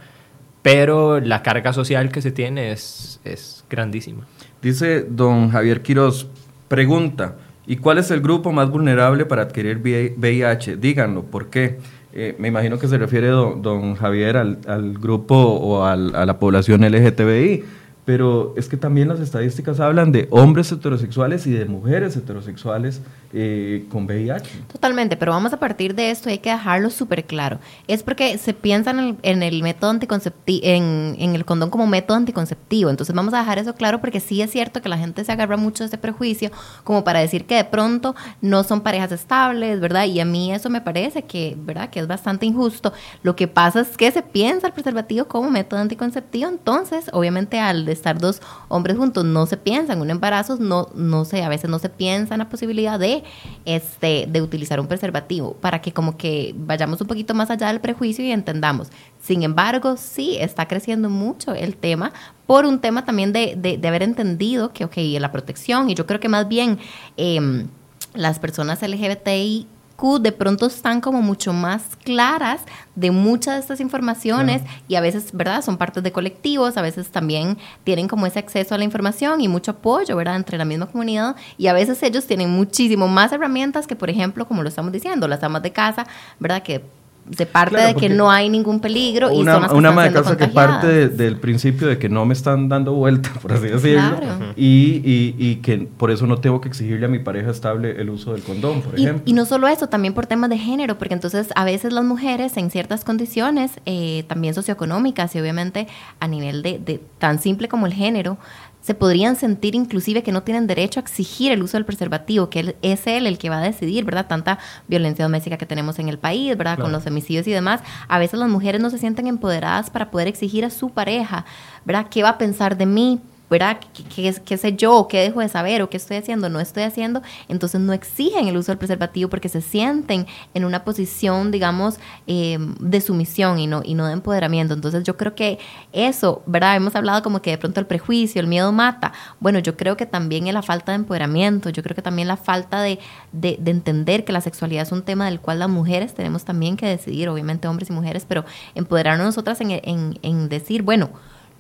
pero 0.63 1.21
la 1.21 1.43
carga 1.43 1.73
social 1.73 2.11
que 2.11 2.23
se 2.23 2.31
tiene 2.31 2.73
es, 2.73 3.21
es 3.25 3.65
grandísima. 3.71 4.27
Dice 4.63 5.07
don 5.09 5.51
Javier 5.51 5.83
Quiroz, 5.83 6.29
pregunta, 6.69 7.37
¿y 7.67 7.77
cuál 7.77 7.99
es 7.99 8.11
el 8.11 8.21
grupo 8.21 8.53
más 8.53 8.71
vulnerable 8.71 9.27
para 9.27 9.43
adquirir 9.43 9.79
VIH? 9.79 10.77
Díganlo, 10.77 11.23
¿por 11.23 11.49
qué? 11.49 11.79
Eh, 12.13 12.35
me 12.39 12.49
imagino 12.49 12.79
que 12.79 12.89
se 12.89 12.99
refiere 12.99 13.29
don, 13.29 13.63
don 13.63 13.95
Javier 13.95 14.37
al, 14.37 14.59
al 14.67 14.95
grupo 14.99 15.37
o 15.37 15.85
al, 15.85 16.15
a 16.17 16.27
la 16.27 16.39
población 16.39 16.83
LGTBI 16.83 17.65
pero 18.11 18.55
es 18.57 18.69
que 18.69 18.77
también 18.77 19.07
las 19.07 19.21
estadísticas 19.21 19.79
hablan 19.79 20.11
de 20.11 20.27
hombres 20.31 20.73
heterosexuales 20.73 21.47
y 21.47 21.53
de 21.53 21.65
mujeres 21.67 22.17
heterosexuales 22.17 23.03
eh, 23.33 23.87
con 23.91 24.07
VIH. 24.07 24.65
Totalmente, 24.73 25.17
pero 25.17 25.31
vamos 25.31 25.53
a 25.53 25.59
partir 25.59 25.95
de 25.95 26.11
esto 26.11 26.29
y 26.29 26.33
hay 26.33 26.39
que 26.39 26.51
dejarlo 26.51 26.91
súper 26.91 27.25
claro. 27.25 27.61
Es 27.87 28.03
porque 28.03 28.39
se 28.39 28.55
piensa 28.55 28.91
en 28.91 29.43
el, 29.43 29.63
método 29.63 29.91
anticonceptivo, 29.91 30.61
en, 30.65 31.15
en, 31.19 31.37
el 31.37 31.45
condón 31.45 31.71
como 31.71 31.87
método 31.87 32.17
anticonceptivo. 32.17 32.91
Entonces 32.91 33.15
vamos 33.15 33.33
a 33.35 33.39
dejar 33.39 33.59
eso 33.59 33.75
claro 33.75 34.01
porque 34.01 34.19
sí 34.19 34.43
es 34.43 34.51
cierto 34.51 34.83
que 34.83 34.89
la 34.89 34.99
gente 34.99 35.25
se 35.25 35.31
agarra 35.31 35.57
mucho 35.57 35.85
de 35.85 35.87
este 35.87 35.99
prejuicio 35.99 36.51
como 36.83 37.05
para 37.05 37.21
decir 37.21 37.47
que 37.47 37.55
de 37.55 37.65
pronto 37.65 38.17
no 38.41 38.65
son 38.65 38.81
parejas 38.81 39.13
estables, 39.13 39.79
¿verdad? 39.79 40.07
Y 40.07 40.19
a 40.19 40.25
mí 40.25 40.53
eso 40.53 40.69
me 40.69 40.81
parece 40.81 41.23
que, 41.23 41.57
¿verdad? 41.57 41.91
Que 41.91 42.01
es 42.01 42.09
bastante 42.09 42.47
injusto. 42.47 42.93
Lo 43.23 43.37
que 43.37 43.47
pasa 43.47 43.83
es 43.83 43.97
que 43.97 44.11
se 44.11 44.23
piensa 44.23 44.67
el 44.67 44.73
preservativo 44.73 45.27
como 45.27 45.51
método 45.51 45.81
anticonceptivo, 45.81 46.49
entonces 46.49 47.07
obviamente 47.13 47.61
al 47.61 47.89
estar 47.89 48.19
dos 48.19 48.43
hombres 48.69 48.97
juntos 48.97 49.25
no 49.25 49.47
se 49.47 49.57
piensa 49.57 49.93
en 49.93 50.01
un 50.01 50.11
embarazo, 50.11 50.57
no, 50.59 50.89
no 50.95 51.25
sé, 51.25 51.45
a 51.45 51.49
veces 51.49 51.71
no 51.71 51.79
se 51.79 51.89
piensa 51.89 52.35
en 52.35 52.39
la 52.39 52.49
posibilidad 52.49 52.99
de, 52.99 53.20
este, 53.65 54.27
de 54.29 54.43
utilizar 54.43 54.81
un 54.81 54.87
preservativo 54.87 55.55
para 55.55 55.81
que 55.81 55.93
como 55.93 56.17
que 56.17 56.55
vayamos 56.57 57.01
un 57.01 57.07
poquito 57.07 57.35
más 57.35 57.51
allá 57.51 57.69
del 57.69 57.81
prejuicio 57.81 58.25
y 58.25 58.33
entendamos. 58.33 58.89
Sin 59.23 59.43
embargo, 59.43 59.97
sí 59.97 60.37
está 60.41 60.67
creciendo 60.67 61.11
mucho 61.11 61.55
el 61.55 61.77
tema 61.77 62.13
por 62.47 62.65
un 62.65 62.81
tema 62.81 63.05
también 63.05 63.33
de, 63.33 63.55
de, 63.57 63.89
haber 63.89 64.03
entendido 64.03 64.73
que, 64.73 64.85
ok, 64.85 64.97
la 65.21 65.31
protección, 65.31 65.89
y 65.91 65.95
yo 65.95 66.07
creo 66.07 66.21
que 66.21 66.29
más 66.29 66.49
bien 66.49 66.79
em, 67.17 67.69
las 68.15 68.39
personas 68.39 68.83
LGBTI 68.83 69.67
de 70.01 70.33
pronto 70.33 70.67
están 70.67 71.01
como 71.01 71.21
mucho 71.21 71.53
más 71.53 71.83
claras 72.05 72.63
de 72.95 73.11
muchas 73.11 73.55
de 73.55 73.61
estas 73.61 73.81
informaciones 73.81 74.63
y 74.89 74.95
a 74.95 75.01
veces, 75.01 75.31
¿verdad? 75.33 75.63
Son 75.63 75.77
partes 75.77 76.03
de 76.03 76.11
colectivos, 76.11 76.77
a 76.77 76.83
veces 76.83 77.11
también 77.11 77.59
tienen 77.85 78.09
como 78.09 78.27
ese 78.27 78.39
acceso 78.39 78.75
a 78.75 78.79
la 78.79 78.85
información 78.85 79.41
y 79.41 79.49
mucho 79.49 79.73
apoyo, 79.73 80.17
¿verdad? 80.17 80.37
Entre 80.37 80.57
la 80.57 80.65
misma 80.65 80.87
comunidad 80.87 81.37
y 81.59 81.67
a 81.67 81.75
veces 81.75 82.03
ellos 82.03 82.27
tienen 82.27 82.51
muchísimo 82.51 83.09
más 83.09 83.33
herramientas 83.33 83.87
que, 83.87 83.95
por 83.95 84.09
ejemplo, 84.09 84.47
como 84.47 84.63
lo 84.63 84.69
estamos 84.71 84.93
diciendo, 84.93 85.29
las 85.29 85.43
amas 85.43 85.63
de 85.63 85.73
casa, 85.73 86.07
¿verdad? 86.39 86.63
Que 86.63 86.83
de 87.27 87.47
parte 87.47 87.81
de 87.81 87.95
que 87.95 88.09
no 88.09 88.31
hay 88.31 88.49
ningún 88.49 88.81
peligro 88.81 89.33
y 89.33 89.41
una, 89.41 89.73
una 89.73 89.91
ama 89.91 90.05
de 90.05 90.13
casa 90.13 90.37
que 90.37 90.49
parte 90.49 91.09
del 91.09 91.37
principio 91.37 91.87
de 91.87 91.99
que 91.99 92.09
no 92.09 92.25
me 92.25 92.35
están 92.35 92.69
dando 92.69 92.93
vuelta, 92.95 93.31
por 93.43 93.53
así 93.53 93.69
decirlo, 93.69 94.19
y, 94.57 95.01
y, 95.05 95.35
y, 95.39 95.57
que 95.57 95.89
por 95.97 96.11
eso 96.11 96.27
no 96.27 96.39
tengo 96.39 96.61
que 96.61 96.69
exigirle 96.69 97.07
a 97.07 97.09
mi 97.09 97.19
pareja 97.19 97.51
estable 97.51 98.01
el 98.01 98.11
uso 98.11 98.33
del 98.33 98.43
condón, 98.43 98.83
por 98.83 98.99
ejemplo. 98.99 99.23
Y 99.25 99.33
no 99.33 99.45
solo 99.45 99.69
eso, 99.69 99.89
también 99.89 100.15
por 100.15 100.27
temas 100.27 100.51
de 100.51 100.59
género, 100.59 100.99
porque 100.99 101.15
entonces 101.15 101.49
a 101.55 101.65
veces 101.65 101.93
las 101.93 102.05
mujeres 102.05 102.57
en 102.57 102.71
ciertas 102.71 103.05
condiciones, 103.05 103.73
eh, 103.87 104.25
también 104.27 104.55
socioeconómicas 104.55 105.35
y 105.37 105.41
obviamente 105.41 105.87
a 106.19 106.27
nivel 106.27 106.63
de, 106.63 106.79
de 106.79 107.01
tan 107.19 107.41
simple 107.41 107.69
como 107.69 107.87
el 107.87 107.93
género, 107.93 108.39
se 108.81 108.95
podrían 108.95 109.37
sentir 109.37 109.75
inclusive 109.75 110.23
que 110.23 110.33
no 110.33 110.43
tienen 110.43 110.67
derecho 110.67 111.01
a 111.01 111.03
exigir 111.03 111.53
el 111.53 111.63
uso 111.63 111.77
del 111.77 111.85
preservativo, 111.85 112.51
que 112.51 112.77
es 112.83 113.07
él 113.07 113.27
el 113.27 113.39
que 113.39 113.51
va 113.51 113.59
a 113.59 113.63
decidir, 113.63 114.05
¿verdad? 114.05 114.27
Tanta 114.27 114.59
violencia 114.89 115.25
doméstica 115.25 115.59
que 115.59 115.67
tenemos 115.67 115.99
en 115.99 116.09
el 116.09 116.19
país, 116.19 116.57
¿verdad? 116.57 116.79
Con 116.79 116.93
los 116.93 117.07
homicidios 117.07 117.47
y 117.47 117.53
demás. 117.53 117.83
A 118.09 118.19
veces 118.19 118.39
las 118.41 118.49
mujeres 118.49 118.81
no 118.81 118.91
se 118.91 118.99
sienten 118.99 119.27
empoderadas 119.27 119.91
para 119.91 120.11
poder 120.11 120.29
exigir 120.29 120.65
a 120.65 120.71
su 120.71 120.91
pareja, 120.91 121.45
¿verdad? 121.85 122.07
¿Qué 122.11 122.23
va 122.23 122.31
a 122.31 122.39
pensar 122.39 122.77
de 122.77 122.87
mí? 122.87 123.21
¿Verdad? 123.51 123.81
¿Qué, 124.15 124.33
qué, 124.45 124.57
sé 124.57 124.77
yo? 124.77 125.09
¿Qué 125.09 125.19
dejo 125.19 125.41
de 125.41 125.49
saber? 125.49 125.83
¿O 125.83 125.91
qué 125.91 125.97
estoy 125.97 126.19
haciendo? 126.19 126.49
¿No 126.49 126.61
estoy 126.61 126.85
haciendo? 126.85 127.21
Entonces 127.49 127.81
no 127.81 127.93
exigen 127.93 128.47
el 128.47 128.57
uso 128.57 128.71
del 128.71 128.79
preservativo 128.79 129.29
porque 129.29 129.49
se 129.49 129.61
sienten 129.61 130.27
en 130.55 130.65
una 130.65 130.85
posición, 130.85 131.51
digamos, 131.51 131.99
em, 132.29 132.77
de 132.77 133.01
sumisión 133.01 133.59
y 133.59 133.67
no, 133.67 133.83
y 133.85 133.95
no 133.95 134.07
de 134.07 134.13
empoderamiento. 134.13 134.73
Entonces 134.73 135.03
yo 135.03 135.17
creo 135.17 135.35
que 135.35 135.59
eso, 135.93 136.43
¿verdad? 136.47 136.77
Hemos 136.77 136.95
hablado 136.95 137.23
como 137.25 137.43
que 137.43 137.51
de 137.51 137.59
pronto 137.59 137.81
el 137.81 137.87
prejuicio, 137.87 138.41
el 138.41 138.47
miedo 138.47 138.71
mata. 138.71 139.13
Bueno, 139.41 139.59
yo 139.59 139.77
creo 139.77 139.97
que 139.97 140.07
también 140.07 140.47
es 140.47 140.55
la 140.55 140.63
falta 140.63 140.93
de 140.93 140.97
empoderamiento, 140.97 141.71
yo 141.71 141.83
creo 141.83 141.97
que 141.97 142.03
también 142.03 142.29
la 142.29 142.37
falta 142.37 142.81
de, 142.83 143.01
de, 143.33 143.59
entender 143.67 144.25
que 144.25 144.33
la 144.33 144.41
sexualidad 144.41 144.83
es 144.83 144.93
un 144.93 145.03
tema 145.03 145.27
del 145.27 145.41
cual 145.41 145.59
las 145.59 145.69
mujeres 145.69 146.15
tenemos 146.15 146.45
también 146.45 146.77
que 146.77 146.87
decidir, 146.87 147.29
obviamente 147.29 147.67
hombres 147.67 147.91
y 147.91 147.93
mujeres, 147.93 148.25
pero 148.29 148.45
empoderarnos 148.77 149.27
nosotras 149.27 149.61
en, 149.61 150.19
en 150.23 150.49
decir, 150.49 150.83
bueno, 150.83 151.11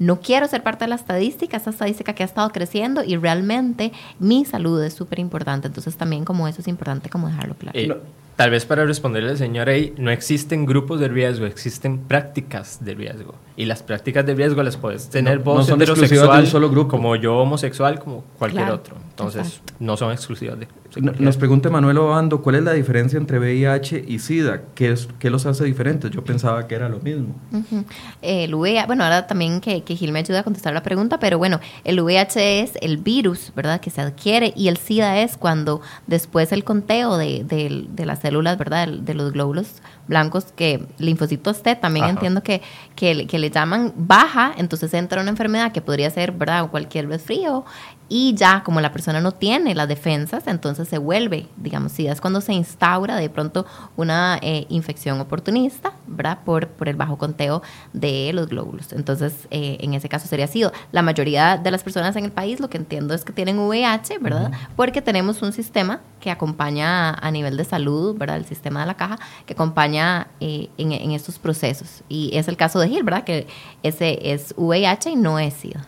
no 0.00 0.20
quiero 0.20 0.48
ser 0.48 0.62
parte 0.62 0.87
de 0.87 0.88
la 0.88 0.94
estadística, 0.96 1.58
esta 1.58 1.70
estadística 1.70 2.14
que 2.14 2.22
ha 2.22 2.27
estado 2.27 2.50
creciendo 2.50 3.04
y 3.04 3.16
realmente 3.16 3.92
mi 4.18 4.46
salud 4.46 4.83
es 4.83 4.94
súper 4.94 5.18
importante. 5.18 5.68
Entonces 5.68 5.96
también 5.96 6.25
como 6.25 6.48
eso 6.48 6.62
es 6.62 6.68
importante 6.68 7.10
como 7.10 7.29
dejarlo 7.29 7.54
claro. 7.54 7.79
Eh, 7.79 7.94
tal 8.40 8.48
vez 8.50 8.64
para 8.64 8.86
responderle 8.86 9.28
al 9.32 9.36
señor 9.36 9.68
ahí, 9.68 9.92
no 9.98 10.10
existen 10.10 10.64
grupos 10.64 10.98
de 10.98 11.08
riesgo, 11.08 11.44
existen 11.44 11.98
prácticas 11.98 12.82
de 12.82 12.94
riesgo. 12.94 13.34
y 13.56 13.66
las 13.66 13.82
prácticas 13.82 14.24
de 14.24 14.34
riesgo 14.34 14.62
las 14.62 14.78
puedes 14.78 15.10
tener 15.10 15.36
No- 15.40 15.44
vos 15.44 15.58
no 15.58 15.64
son 15.64 15.82
exclusivas 15.82 16.08
de 16.10 16.16
heterosexual, 16.16 16.44
un 16.44 16.50
solo 16.50 16.70
grupo. 16.70 16.88
como 16.88 17.14
yo 17.16 17.36
homosexual, 17.36 17.98
como 17.98 18.24
cualquier 18.38 18.62
Claro, 18.62 18.76
otro. 18.76 18.96
Entonces, 19.10 19.46
exacto. 19.48 19.74
no 19.80 19.96
son 19.98 20.12
exclusivas 20.12 20.58
de 20.58 20.66
No-. 20.96 21.12
Nos 21.18 21.36
pregunta 21.36 21.68
Manuel 21.70 21.98
Obando, 21.98 22.40
¿cuál 22.40 22.56
es 22.56 22.62
la 22.64 22.72
diferencia 22.72 23.16
entre 23.18 23.38
VIH 23.38 24.02
y 24.08 24.18
SIDA? 24.18 24.62
¿Qué, 24.74 24.90
es, 24.92 25.08
¿Qué 25.18 25.28
los 25.30 25.44
hace 25.46 25.64
diferentes? 25.64 26.10
Yo 26.10 26.24
pensaba 26.24 26.66
que 26.66 26.74
era 26.74 26.88
lo 26.88 26.98
mismo. 27.00 27.36
Ujú. 27.52 27.84
El 28.22 28.54
VIH, 28.54 28.86
bueno, 28.86 29.04
ahora 29.04 29.26
también 29.26 29.60
que, 29.60 29.82
que 29.84 29.94
Gil 29.94 30.10
me 30.10 30.20
ayuda 30.20 30.40
a 30.40 30.42
contestar 30.42 30.72
la 30.72 30.82
pregunta, 30.82 31.20
pero 31.20 31.36
bueno, 31.38 31.60
el 31.84 32.00
VIH 32.00 32.62
es 32.62 32.72
el 32.80 32.96
virus, 32.96 33.52
¿verdad?, 33.54 33.80
que 33.80 33.90
se 33.90 34.00
adquiere 34.00 34.52
y 34.56 34.68
el 34.68 34.78
SIDA 34.78 35.20
es 35.20 35.36
cuando 35.36 35.80
después 36.06 36.50
el 36.52 36.64
conteo 36.64 37.18
de, 37.18 37.44
de- 37.44 37.84
de 37.90 38.06
las 38.06 38.24
células, 38.31 38.56
¿verdad?, 38.58 38.87
de, 38.88 39.14
los 39.14 39.33
glóbulos 39.33 39.83
blancos, 40.11 40.52
que 40.54 40.87
linfocitos 40.98 41.63
T, 41.63 41.75
también 41.77 42.04
Ajá. 42.04 42.13
entiendo 42.13 42.42
que, 42.42 42.61
que, 42.94 43.15
le- 43.15 43.27
que 43.27 43.38
le 43.38 43.48
llaman 43.50 43.94
baja, 43.96 44.52
entonces 44.58 44.92
entra 44.92 45.23
una 45.23 45.31
enfermedad 45.31 45.73
que 45.73 45.81
podría 45.81 46.11
ser, 46.11 46.33
¿verdad?, 46.33 46.69
cualquier 46.69 47.08
resfrío 47.08 47.65
y 48.13 48.35
ya 48.35 48.65
como 48.65 48.81
la 48.81 48.90
persona 48.90 49.21
no 49.21 49.31
tiene 49.31 49.73
las 49.77 49.87
defensas, 49.87 50.48
entonces 50.48 50.88
se 50.88 50.98
vuelve, 50.98 51.46
digamos, 51.56 51.92
SIDA 51.92 52.11
es 52.13 52.21
cuando 52.21 52.40
se 52.40 52.52
instaura 52.52 53.15
de 53.15 53.31
pronto 53.31 53.67
una 53.96 54.37
eh, 54.42 54.67
infección 54.69 55.21
oportunista, 55.21 55.92
¿verdad? 56.08 56.40
Por, 56.44 56.67
por 56.67 56.88
el 56.88 56.96
bajo 56.96 57.19
conteo 57.19 57.63
de 57.92 58.33
los 58.35 58.48
glóbulos. 58.48 58.92
Entonces, 58.92 59.46
eh, 59.52 59.79
en 59.81 59.94
ese 59.94 60.08
caso 60.08 60.27
sería 60.27 60.48
SIDA. 60.48 60.73
La 60.90 61.02
mayoría 61.02 61.56
de 61.56 61.71
las 61.71 61.85
personas 61.85 62.17
en 62.17 62.25
el 62.25 62.33
país 62.33 62.58
lo 62.58 62.69
que 62.69 62.79
entiendo 62.79 63.15
es 63.15 63.25
que 63.25 63.33
tienen 63.33 63.61
VIH, 63.61 64.19
¿verdad? 64.19 64.50
Porque 64.75 65.00
tenemos 65.02 65.40
un 65.42 65.52
sistema 65.52 66.00
que 66.19 66.33
acompaña 66.33 67.11
a 67.15 67.31
nivel 67.31 67.56
de 67.56 67.65
salud, 67.65 68.19
¿verdad? 68.19 68.38
El 68.38 68.44
sistema 68.44 68.81
de 68.81 68.87
la 68.87 68.94
caja, 68.94 69.19
que 69.46 69.52
acompaña 69.54 70.00
eh, 70.40 70.69
en, 70.79 71.11
estos 71.13 71.38
procesos. 71.38 72.03
Y 72.09 72.31
es 72.37 72.48
el 72.48 72.57
caso 72.57 72.79
de 72.79 72.88
Gil, 72.88 73.03
¿verdad? 73.03 73.25
Que 73.25 73.46
ese 73.83 74.19
es 74.33 74.55
VIH 74.57 75.11
y 75.11 75.17
no 75.17 75.38
es 75.38 75.55
SIDA. 75.55 75.87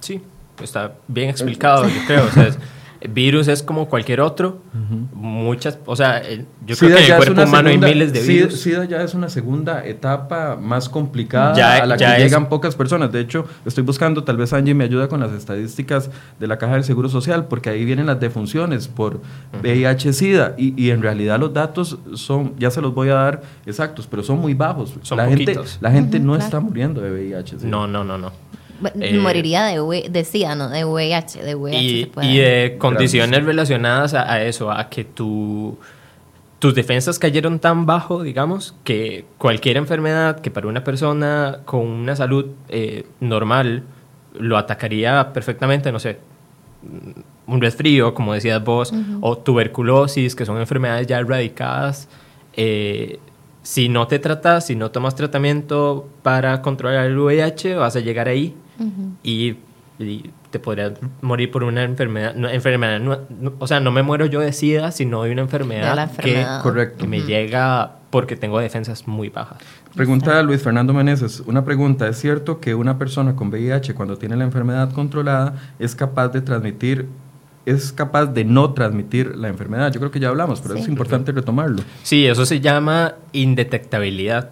Sí, 0.00 0.22
está 0.62 0.92
bien 1.08 1.30
explicado, 1.30 1.88
yo 1.88 2.00
creo. 2.06 2.26
O 2.26 2.30
sea, 2.30 2.46
es- 2.48 2.58
virus 3.08 3.48
es 3.48 3.62
como 3.62 3.88
cualquier 3.88 4.20
otro. 4.20 4.60
Muchas, 5.14 5.78
o 5.86 5.96
sea, 5.96 6.18
el- 6.18 6.46
yo 6.66 6.76
creo 6.76 6.90
que 6.90 6.96
en 6.96 7.02
el 7.02 7.08
ya 7.08 7.14
es 7.14 7.16
cuerpo 7.18 7.32
una 7.34 7.44
humano 7.44 7.68
segunda- 7.68 7.86
hay 7.86 7.94
miles 7.94 8.12
de 8.12 8.20
virus. 8.22 8.60
SIDA 8.60 8.84
ya 8.84 9.02
es 9.02 9.14
una 9.14 9.28
segunda 9.28 9.84
etapa 9.86 10.56
más 10.56 10.88
complicada 10.88 11.54
Ya- 11.54 11.76
a 11.82 11.86
la 11.86 11.96
ya 11.96 12.16
que 12.16 12.22
es- 12.24 12.30
llegan 12.30 12.48
pocas 12.48 12.74
personas. 12.76 13.10
De 13.12 13.20
hecho, 13.20 13.46
estoy 13.64 13.84
buscando, 13.84 14.24
tal 14.24 14.36
vez 14.36 14.52
Angie 14.52 14.74
me 14.74 14.84
ayuda 14.84 15.08
con 15.08 15.20
las 15.20 15.32
estadísticas 15.32 16.10
de 16.38 16.46
la 16.46 16.58
Caja 16.58 16.74
del 16.74 16.84
Seguro 16.84 17.08
Social, 17.08 17.46
porque 17.46 17.70
ahí 17.70 17.84
vienen 17.84 18.06
las 18.06 18.20
defunciones 18.20 18.88
por 18.88 19.20
VIH-Sida 19.62 20.54
y, 20.58 20.74
y 20.82 20.90
en 20.90 21.02
realidad 21.02 21.38
los 21.40 21.52
datos 21.52 21.98
son, 22.14 22.54
ya 22.58 22.70
se 22.70 22.80
los 22.80 22.94
voy 22.94 23.08
a 23.08 23.14
dar 23.14 23.42
exactos, 23.66 24.06
pero 24.06 24.22
son 24.22 24.38
muy 24.38 24.54
bajos. 24.54 24.94
Son 25.02 25.18
la 25.18 25.26
gente, 25.28 25.58
la 25.80 25.90
gente 25.90 26.18
no 26.20 26.32
claro. 26.32 26.44
está 26.44 26.60
muriendo 26.60 27.00
de 27.00 27.10
VIH-Sida. 27.10 27.68
No, 27.68 27.86
no, 27.86 28.04
no, 28.04 28.18
no. 28.18 28.30
Eh, 29.00 29.18
Moriría 29.18 29.64
de, 29.64 29.80
V- 29.80 30.08
de 30.10 30.24
SIDA, 30.24 30.54
no 30.54 30.68
de 30.68 30.84
VIH. 30.84 31.42
De 31.42 31.54
VIH 31.54 31.82
Y, 31.84 32.00
se 32.02 32.06
puede- 32.08 32.26
y 32.28 32.38
de 32.38 32.76
condiciones 32.78 33.44
relacionadas 33.44 34.14
a, 34.14 34.32
a 34.32 34.42
eso, 34.44 34.70
a 34.70 34.88
que 34.88 35.04
tu, 35.04 35.78
tus 36.58 36.74
defensas 36.74 37.18
cayeron 37.18 37.58
tan 37.58 37.86
bajo, 37.86 38.22
digamos, 38.22 38.74
que 38.84 39.24
cualquier 39.38 39.76
enfermedad 39.76 40.40
que 40.40 40.50
para 40.50 40.66
una 40.68 40.82
persona 40.84 41.58
con 41.64 41.80
una 41.86 42.16
salud 42.16 42.46
eh, 42.68 43.06
normal 43.20 43.82
lo 44.38 44.56
atacaría 44.56 45.32
perfectamente, 45.32 45.90
no 45.92 45.98
sé, 45.98 46.18
un 47.46 47.60
resfrío, 47.60 48.14
como 48.14 48.32
decías 48.32 48.62
vos, 48.62 48.92
o 49.20 49.36
tuberculosis, 49.38 50.34
que 50.34 50.46
son 50.46 50.58
enfermedades 50.58 51.06
ya 51.06 51.18
erradicadas. 51.18 52.08
eh, 52.56 53.18
si 53.62 53.90
no 53.90 54.06
te 54.06 54.18
tratas, 54.18 54.66
si 54.66 54.74
no 54.74 54.90
tomas 54.90 55.14
tratamiento 55.14 56.08
para 56.22 56.62
controlar 56.62 57.04
el 57.06 57.18
VIH, 57.18 57.74
vas 57.74 57.94
a 57.94 58.00
llegar 58.00 58.26
ahí 58.26 58.54
y, 59.22 59.56
y 59.98 60.30
te 60.50 60.58
podrías 60.58 60.92
morir 61.20 61.50
por 61.50 61.62
una 61.64 61.84
enfermedad. 61.84 62.34
no- 62.34 62.48
enfermedad 62.48 62.98
no- 63.00 63.18
no- 63.40 63.52
o 63.58 63.66
sea, 63.66 63.80
no 63.80 63.90
me 63.92 64.02
muero 64.02 64.26
yo 64.26 64.40
de 64.40 64.52
SIDA, 64.52 64.90
sino 64.92 65.22
de 65.22 65.32
una 65.32 65.42
enfermedad, 65.42 65.90
De 65.90 65.96
la 65.96 66.06
que- 66.08 66.10
enfermedad. 66.30 66.62
Correcto. 66.62 66.98
que, 66.98 67.06
me 67.06 67.20
llega 67.22 67.96
porque 68.10 68.34
tengo 68.36 68.58
defensas 68.58 69.06
muy 69.06 69.28
bajas. 69.28 69.58
Pregunta 69.94 70.38
a 70.38 70.42
Luis 70.42 70.62
Fernando 70.62 70.92
Meneses. 70.92 71.40
Una 71.46 71.64
pregunta. 71.64 72.08
¿Es 72.08 72.18
cierto 72.20 72.60
que 72.60 72.74
una 72.74 72.96
persona 72.98 73.34
con 73.36 73.48
VIH, 73.50 73.94
cuando 73.94 74.16
tiene 74.16 74.36
la 74.36 74.44
enfermedad 74.44 74.92
controlada, 74.92 75.54
es 75.78 75.94
capaz 75.94 76.28
de 76.28 76.40
transmitir, 76.42 77.06
es 77.66 77.92
capaz 77.92 78.26
de 78.26 78.44
no 78.44 78.72
transmitir 78.72 79.36
la 79.36 79.48
enfermedad? 79.48 79.92
Yo 79.92 80.00
creo 80.00 80.10
que 80.12 80.18
ya 80.20 80.28
hablamos, 80.28 80.60
pero 80.60 80.74
Sí. 80.76 80.82
es 80.82 80.88
importante 80.88 81.30
retomarlo. 81.32 81.82
Sí, 82.04 82.26
eso 82.26 82.46
se 82.46 82.60
llama 82.60 83.14
indetectabilidad. 83.32 84.50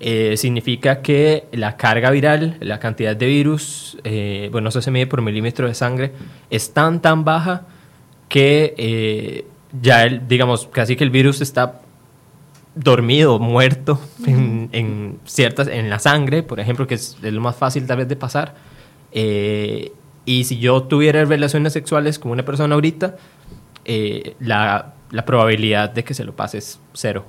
Eh, 0.00 0.36
significa 0.36 1.02
que 1.02 1.48
la 1.50 1.76
carga 1.76 2.10
viral, 2.12 2.56
la 2.60 2.78
cantidad 2.78 3.16
de 3.16 3.26
virus, 3.26 3.98
eh, 4.04 4.48
bueno, 4.52 4.68
eso 4.68 4.80
se 4.80 4.92
mide 4.92 5.08
por 5.08 5.22
milímetro 5.22 5.66
de 5.66 5.74
sangre, 5.74 6.12
es 6.50 6.72
tan, 6.72 7.02
tan 7.02 7.24
baja 7.24 7.66
que 8.28 8.74
eh, 8.78 9.44
ya, 9.82 10.04
el, 10.04 10.28
digamos, 10.28 10.68
casi 10.68 10.94
que 10.94 11.02
el 11.02 11.10
virus 11.10 11.40
está 11.40 11.80
dormido, 12.76 13.40
muerto 13.40 14.00
en, 14.24 14.68
en 14.70 15.18
ciertas, 15.24 15.66
en 15.66 15.90
la 15.90 15.98
sangre, 15.98 16.44
por 16.44 16.60
ejemplo, 16.60 16.86
que 16.86 16.94
es, 16.94 17.16
es 17.20 17.32
lo 17.32 17.40
más 17.40 17.56
fácil 17.56 17.84
tal 17.84 17.96
vez 17.96 18.06
de 18.06 18.14
pasar. 18.14 18.54
Eh, 19.10 19.90
y 20.24 20.44
si 20.44 20.60
yo 20.60 20.84
tuviera 20.84 21.24
relaciones 21.24 21.72
sexuales 21.72 22.20
con 22.20 22.30
una 22.30 22.44
persona 22.44 22.76
ahorita, 22.76 23.16
la, 24.38 24.92
la 25.10 25.24
probabilidad 25.24 25.90
de 25.90 26.04
que 26.04 26.14
se 26.14 26.22
lo 26.22 26.36
pase 26.36 26.58
es 26.58 26.78
cero. 26.92 27.24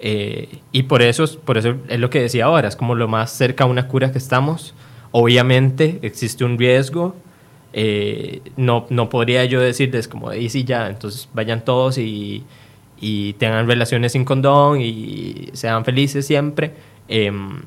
Eh, 0.00 0.58
y 0.72 0.84
por 0.84 1.02
eso, 1.02 1.24
es- 1.24 1.36
por 1.36 1.58
eso 1.58 1.76
es 1.88 1.98
lo 2.00 2.10
que 2.10 2.20
decía 2.20 2.44
ahora, 2.46 2.68
es 2.68 2.76
como 2.76 2.94
lo 2.94 3.08
más 3.08 3.30
cerca 3.32 3.64
a 3.64 3.66
una 3.66 3.88
cura 3.88 4.12
que 4.12 4.18
estamos. 4.18 4.74
Obviamente 5.12 5.98
existe 6.02 6.44
un 6.44 6.58
riesgo. 6.58 7.14
eh, 7.78 8.40
no, 8.56 8.86
no 8.90 9.10
podría 9.10 9.44
yo 9.44 9.60
decirles 9.60 10.08
como, 10.08 10.32
y 10.32 10.48
sí, 10.48 10.64
ya, 10.64 10.88
entonces 10.88 11.28
vayan 11.34 11.62
todos 11.64 11.98
y, 11.98 12.42
y 12.98 13.34
tengan 13.34 13.66
relaciones 13.66 14.12
sin 14.12 14.24
condón 14.24 14.80
y 14.80 15.50
sean 15.52 15.84
felices 15.84 16.26
siempre. 16.26 16.72
Em, 17.08 17.60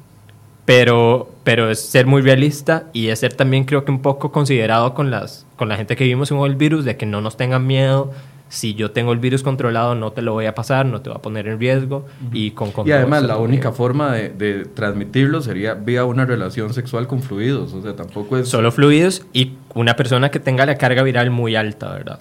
pero, 0.65 1.29
pero 1.43 1.69
es 1.71 1.79
ser 1.81 2.05
muy 2.05 2.21
realista 2.21 2.85
y 2.93 3.07
es 3.07 3.19
ser 3.19 3.33
también 3.33 3.63
creo 3.65 3.85
que 3.85 3.91
un 3.91 4.01
poco 4.01 4.31
considerado 4.31 4.93
con, 4.93 5.09
las, 5.11 5.45
con 5.55 5.67
la 5.69 5.77
gente 5.77 5.95
que 5.95 6.03
vivimos 6.03 6.29
con 6.29 6.39
el 6.49 6.55
virus, 6.55 6.85
de 6.85 6.95
que 6.97 7.05
no 7.05 7.21
nos 7.21 7.37
tengan 7.37 7.65
miedo. 7.65 8.11
Si 8.49 8.73
yo 8.73 8.91
tengo 8.91 9.13
el 9.13 9.19
virus 9.19 9.43
controlado, 9.43 9.95
no 9.95 10.11
te 10.11 10.21
lo 10.21 10.33
voy 10.33 10.47
a 10.47 10.55
pasar, 10.55 10.85
no 10.85 11.01
te 11.01 11.09
va 11.09 11.17
a 11.17 11.21
poner 11.21 11.47
en 11.47 11.59
riesgo. 11.59 12.05
Y 12.33 12.51
con 12.51 12.69
Y 12.69 12.71
control 12.71 12.97
además 12.97 13.21
se 13.21 13.27
la 13.27 13.37
única 13.37 13.71
forma 13.71 14.11
de, 14.11 14.29
de 14.29 14.65
transmitirlo 14.65 15.41
sería 15.41 15.75
vía 15.75 16.03
una 16.03 16.25
relación 16.25 16.73
sexual 16.73 17.07
con 17.07 17.21
fluidos. 17.21 17.73
O 17.73 17.81
sea, 17.81 17.95
tampoco 17.95 18.37
es... 18.37 18.49
Solo 18.49 18.71
fluidos 18.71 19.25
y 19.33 19.53
una 19.75 19.95
persona 19.95 20.31
que 20.31 20.39
tenga 20.39 20.65
la 20.65 20.75
carga 20.75 21.03
viral 21.03 21.29
muy 21.29 21.55
alta, 21.55 21.93
¿verdad? 21.93 22.19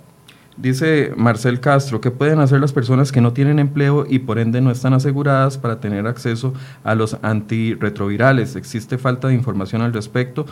Dice 0.58 1.12
Marcel 1.16 1.60
Castro, 1.60 2.00
¿qué 2.00 2.10
pueden 2.10 2.40
hacer 2.40 2.58
las 2.58 2.72
personas 2.72 3.12
que 3.12 3.20
no 3.20 3.32
tienen 3.32 3.60
empleo 3.60 4.04
y 4.08 4.18
por 4.18 4.40
ende 4.40 4.60
no 4.60 4.72
están 4.72 4.92
aseguradas 4.92 5.56
para 5.56 5.78
tener 5.78 6.08
acceso 6.08 6.52
a 6.82 6.96
los 6.96 7.16
antirretrovirales? 7.22 8.56
¿Existe 8.56 8.98
falta 8.98 9.28
de 9.28 9.34
información 9.34 9.82
al 9.82 9.92
respecto 9.92 10.46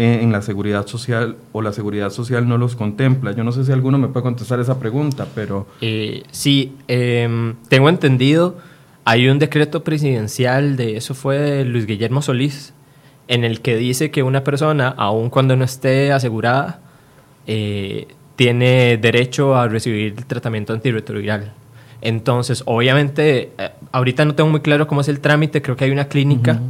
en, 0.00 0.20
en 0.24 0.32
la 0.32 0.42
seguridad 0.42 0.86
social 0.86 1.36
o 1.52 1.62
la 1.62 1.72
seguridad 1.72 2.10
social 2.10 2.48
no 2.48 2.58
los 2.58 2.74
contempla? 2.76 3.32
Yo 3.32 3.44
no 3.44 3.52
sé 3.52 3.64
si 3.64 3.72
alguno 3.72 3.98
me 3.98 4.08
puede 4.08 4.24
contestar 4.24 4.58
esa 4.60 4.78
pregunta, 4.78 5.26
pero 5.34 5.66
Eh, 5.80 6.22
sí, 6.30 6.74
em, 6.88 7.54
tengo 7.68 7.88
entendido, 7.88 8.58
hay 9.04 9.28
un 9.28 9.38
decreto 9.38 9.82
presidencial 9.84 10.76
de 10.76 10.96
eso 10.96 11.14
fue 11.14 11.38
de 11.38 11.64
Luis 11.64 11.86
Guillermo 11.86 12.22
Solís, 12.22 12.72
en 13.28 13.44
el 13.44 13.60
que 13.60 13.76
dice 13.76 14.10
que 14.10 14.22
una 14.22 14.42
persona, 14.42 14.88
aun 14.96 15.30
cuando 15.30 15.54
no 15.56 15.64
esté 15.64 16.12
asegurada, 16.12 16.80
eh, 17.46 18.08
tiene 18.36 18.96
derecho 18.96 19.54
a 19.54 19.68
recibir 19.68 20.14
el 20.16 20.24
tratamiento 20.26 20.72
antirretroviral. 20.72 21.52
Entonces, 22.02 22.62
obviamente, 22.66 23.50
eh, 23.58 23.70
ahorita 23.92 24.24
no 24.24 24.34
tengo 24.34 24.50
muy 24.50 24.60
claro 24.60 24.86
cómo 24.86 25.02
es 25.02 25.08
el 25.08 25.20
trámite, 25.20 25.60
creo 25.60 25.76
que 25.76 25.84
hay 25.84 25.90
una 25.90 26.08
clínica 26.08 26.60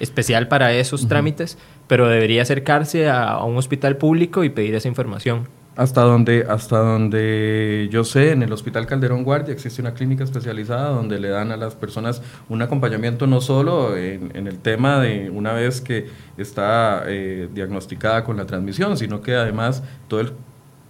especial 0.00 0.48
para 0.48 0.72
esos 0.72 1.06
trámites, 1.06 1.56
pero 1.90 2.08
debería 2.08 2.42
acercarse 2.42 3.10
a, 3.10 3.42
un 3.42 3.56
hospital 3.56 3.96
público 3.96 4.44
y 4.44 4.48
pedir 4.48 4.76
esa 4.76 4.86
información. 4.86 5.48
hasta 5.74 6.02
donde, 6.02 6.46
hasta 6.48 6.78
donde 6.78 7.88
yo 7.90 8.04
sé, 8.04 8.30
en 8.30 8.44
el 8.44 8.52
Hospital 8.52 8.86
Calderón 8.86 9.24
Guardia 9.24 9.52
existe 9.52 9.82
una 9.82 9.92
clínica 9.92 10.22
especializada 10.22 10.90
donde 10.90 11.18
le 11.18 11.30
dan 11.30 11.50
a 11.50 11.56
las 11.56 11.74
personas 11.74 12.22
un 12.48 12.62
acompañamiento 12.62 13.26
no 13.26 13.40
solo 13.40 13.96
en, 13.96 14.30
en 14.36 14.46
el 14.46 14.60
tema 14.60 15.00
de 15.00 15.30
una 15.30 15.52
vez 15.52 15.80
que 15.80 16.06
está 16.36 17.02
eh, 17.08 17.48
diagnosticada 17.52 18.22
con 18.22 18.36
la 18.36 18.46
transmisión, 18.46 18.96
sino 18.96 19.20
que 19.20 19.34
además 19.34 19.82
todo 20.06 20.20
el 20.20 20.32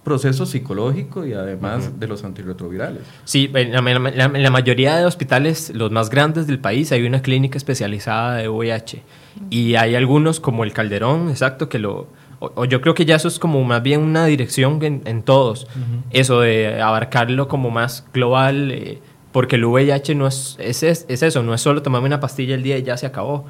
proceso 0.03 0.45
psicológico 0.45 1.25
y 1.25 1.33
además 1.33 1.99
de 1.99 2.07
los 2.07 2.23
antirretrovirales. 2.23 3.03
Sí, 3.23 3.51
en 3.53 3.71
la, 3.71 4.51
mayoría 4.51 4.97
de 4.97 5.05
hospitales, 5.05 5.71
los 5.75 5.91
más 5.91 6.09
grandes 6.09 6.47
del 6.47 6.59
país, 6.59 6.91
hay 6.91 7.05
una 7.05 7.21
clínica 7.21 7.57
especializada 7.57 8.37
de 8.37 8.49
VIH. 8.49 9.03
Y 9.49 9.75
hay 9.75 9.95
algunos, 9.95 10.39
como 10.39 10.63
el 10.63 10.73
Calderón, 10.73 11.29
exacto, 11.29 11.69
que 11.69 11.79
lo... 11.79 12.07
O, 12.39 12.51
o 12.55 12.65
yo 12.65 12.81
creo 12.81 12.95
que 12.95 13.05
ya 13.05 13.15
eso 13.15 13.27
es 13.27 13.37
como 13.37 13.63
más 13.63 13.83
bien 13.83 14.01
una 14.01 14.25
dirección 14.25 14.83
en, 14.83 15.03
en 15.05 15.21
todos. 15.21 15.67
Eso 16.09 16.41
de 16.41 16.81
abarcarlo 16.81 17.47
como 17.47 17.69
más 17.69 18.03
global, 18.11 18.71
eh, 18.71 18.99
porque 19.31 19.57
el 19.57 19.65
VIH 19.65 20.15
no 20.15 20.25
es, 20.25 20.57
es, 20.59 20.81
es 20.83 21.23
eso, 21.23 21.43
no 21.43 21.53
es 21.53 21.61
solo 21.61 21.83
tomarme 21.83 22.07
una 22.07 22.19
pastilla 22.19 22.55
el 22.55 22.63
día 22.63 22.79
y 22.79 22.83
ya 22.83 22.97
se 22.97 23.05
acabó. 23.05 23.45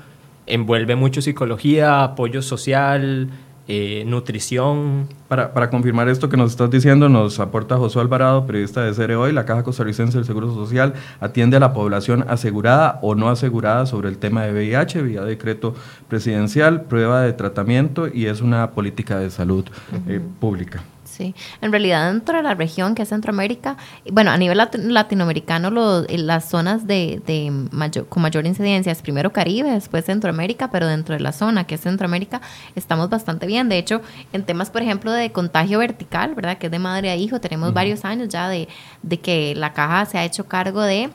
envuelve 0.45 0.97
mucho 0.97 1.21
psicología, 1.21 2.03
apoyo 2.03 2.41
social, 2.41 3.29
eh, 3.73 4.03
nutrición. 4.05 5.07
Para, 5.29 5.53
para, 5.53 5.69
confirmar 5.69 6.09
esto 6.09 6.27
que 6.27 6.35
nos 6.35 6.51
estás 6.51 6.69
diciendo, 6.69 7.07
nos 7.07 7.39
aporta 7.39 7.77
Josué 7.77 8.01
Alvarado, 8.01 8.45
periodista 8.45 8.83
de 8.83 8.91
CR 8.91 9.13
Hoy. 9.13 9.31
La 9.31 9.45
Caja 9.45 9.63
Costarricense 9.63 10.17
del 10.17 10.25
Seguro 10.25 10.53
Social 10.53 10.93
atiende 11.21 11.55
a 11.55 11.61
la 11.61 11.71
población 11.71 12.25
asegurada 12.27 12.99
o 13.01 13.15
no 13.15 13.29
asegurada 13.29 13.85
sobre 13.85 14.09
el 14.09 14.17
tema 14.17 14.43
de 14.43 14.51
VIH 14.51 15.01
vía 15.03 15.21
decreto 15.21 15.73
presidencial, 16.09 16.81
prueba 16.81 17.21
de 17.21 17.31
tratamiento 17.31 18.09
y 18.13 18.25
es 18.25 18.41
una 18.41 18.71
política 18.71 19.19
de 19.19 19.29
salud 19.29 19.63
eh, 20.05 20.19
pública. 20.41 20.83
Sí, 21.21 21.35
en 21.61 21.71
realidad 21.71 22.11
dentro 22.11 22.37
de 22.37 22.41
la 22.41 22.55
región 22.55 22.95
que 22.95 23.03
es 23.03 23.09
Centroamérica, 23.09 23.77
bueno, 24.11 24.31
a 24.31 24.37
nivel 24.37 24.57
latinoamericano, 24.57 25.69
las 25.69 26.49
zonas 26.49 26.87
de, 26.87 27.21
de 27.27 27.51
mayor, 27.69 28.07
con 28.07 28.23
mayor 28.23 28.47
incidencia 28.47 28.91
es 28.91 29.03
primero 29.03 29.31
Caribe, 29.31 29.69
después 29.69 30.03
Centroamérica, 30.05 30.71
pero 30.71 30.87
dentro 30.87 31.13
de 31.13 31.21
la 31.21 31.31
zona 31.31 31.67
que 31.67 31.75
es 31.75 31.81
Centroamérica 31.81 32.41
estamos 32.75 33.07
bastante 33.11 33.45
bien. 33.45 33.69
De 33.69 33.77
hecho, 33.77 34.01
en 34.33 34.43
temas, 34.45 34.71
por 34.71 34.81
ejemplo, 34.81 35.11
de 35.11 35.31
contagio 35.31 35.77
vertical, 35.77 36.33
¿verdad? 36.33 36.57
Que 36.57 36.65
es 36.65 36.71
de 36.71 36.79
madre 36.79 37.11
a 37.11 37.15
hijo, 37.15 37.39
tenemos 37.39 37.71
varios 37.71 38.03
años 38.03 38.29
ya 38.29 38.49
de, 38.49 38.67
de 39.03 39.19
que 39.19 39.53
la 39.53 39.73
caja 39.73 40.07
se 40.07 40.17
ha 40.17 40.25
hecho 40.25 40.47
cargo 40.47 40.81
de 40.81 41.11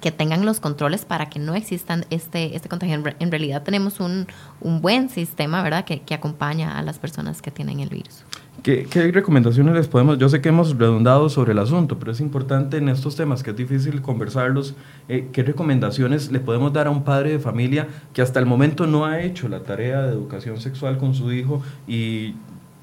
que 0.00 0.12
tengan 0.12 0.44
los 0.44 0.60
controles 0.60 1.04
para 1.04 1.28
que 1.28 1.40
no 1.40 1.56
existan 1.56 2.06
este, 2.10 2.54
este 2.54 2.68
contagio. 2.68 3.02
En, 3.18 3.30
realidad 3.30 3.64
tenemos 3.64 3.98
un, 3.98 4.28
un, 4.60 4.80
buen 4.80 5.10
sistema, 5.10 5.62
¿verdad?, 5.62 5.84
que, 5.84 6.00
que 6.00 6.14
acompaña 6.14 6.78
a 6.78 6.82
las 6.82 7.00
personas 7.00 7.42
que 7.42 7.50
tienen 7.50 7.80
el 7.80 7.88
virus. 7.88 8.24
¿Qué, 8.62 9.10
recomendaciones 9.12 9.74
les 9.74 9.88
podemos? 9.88 10.18
Yo 10.18 10.28
sé 10.28 10.40
que 10.40 10.50
hemos 10.50 10.78
redundado 10.78 11.28
sobre 11.28 11.50
el 11.50 11.58
asunto, 11.58 11.98
pero 11.98 12.12
es 12.12 12.20
importante 12.20 12.76
en 12.76 12.88
estos 12.88 13.16
temas 13.16 13.42
que 13.42 13.50
es 13.50 13.56
difícil 13.56 14.00
conversarlos. 14.00 14.74
Eh, 15.08 15.30
¿Qué 15.32 15.42
recomendaciones 15.42 16.30
le 16.30 16.38
podemos 16.38 16.72
dar 16.72 16.86
a 16.86 16.90
un 16.90 17.02
padre 17.02 17.30
de 17.30 17.38
familia 17.40 17.88
que 18.14 18.22
hasta 18.22 18.38
el 18.38 18.46
momento 18.46 18.86
no 18.86 19.04
ha 19.04 19.20
hecho 19.20 19.48
la 19.48 19.64
tarea 19.64 20.02
de 20.02 20.12
educación 20.12 20.60
sexual 20.60 20.96
con 20.96 21.12
su 21.12 21.32
hijo 21.32 21.60
y, 21.88 22.34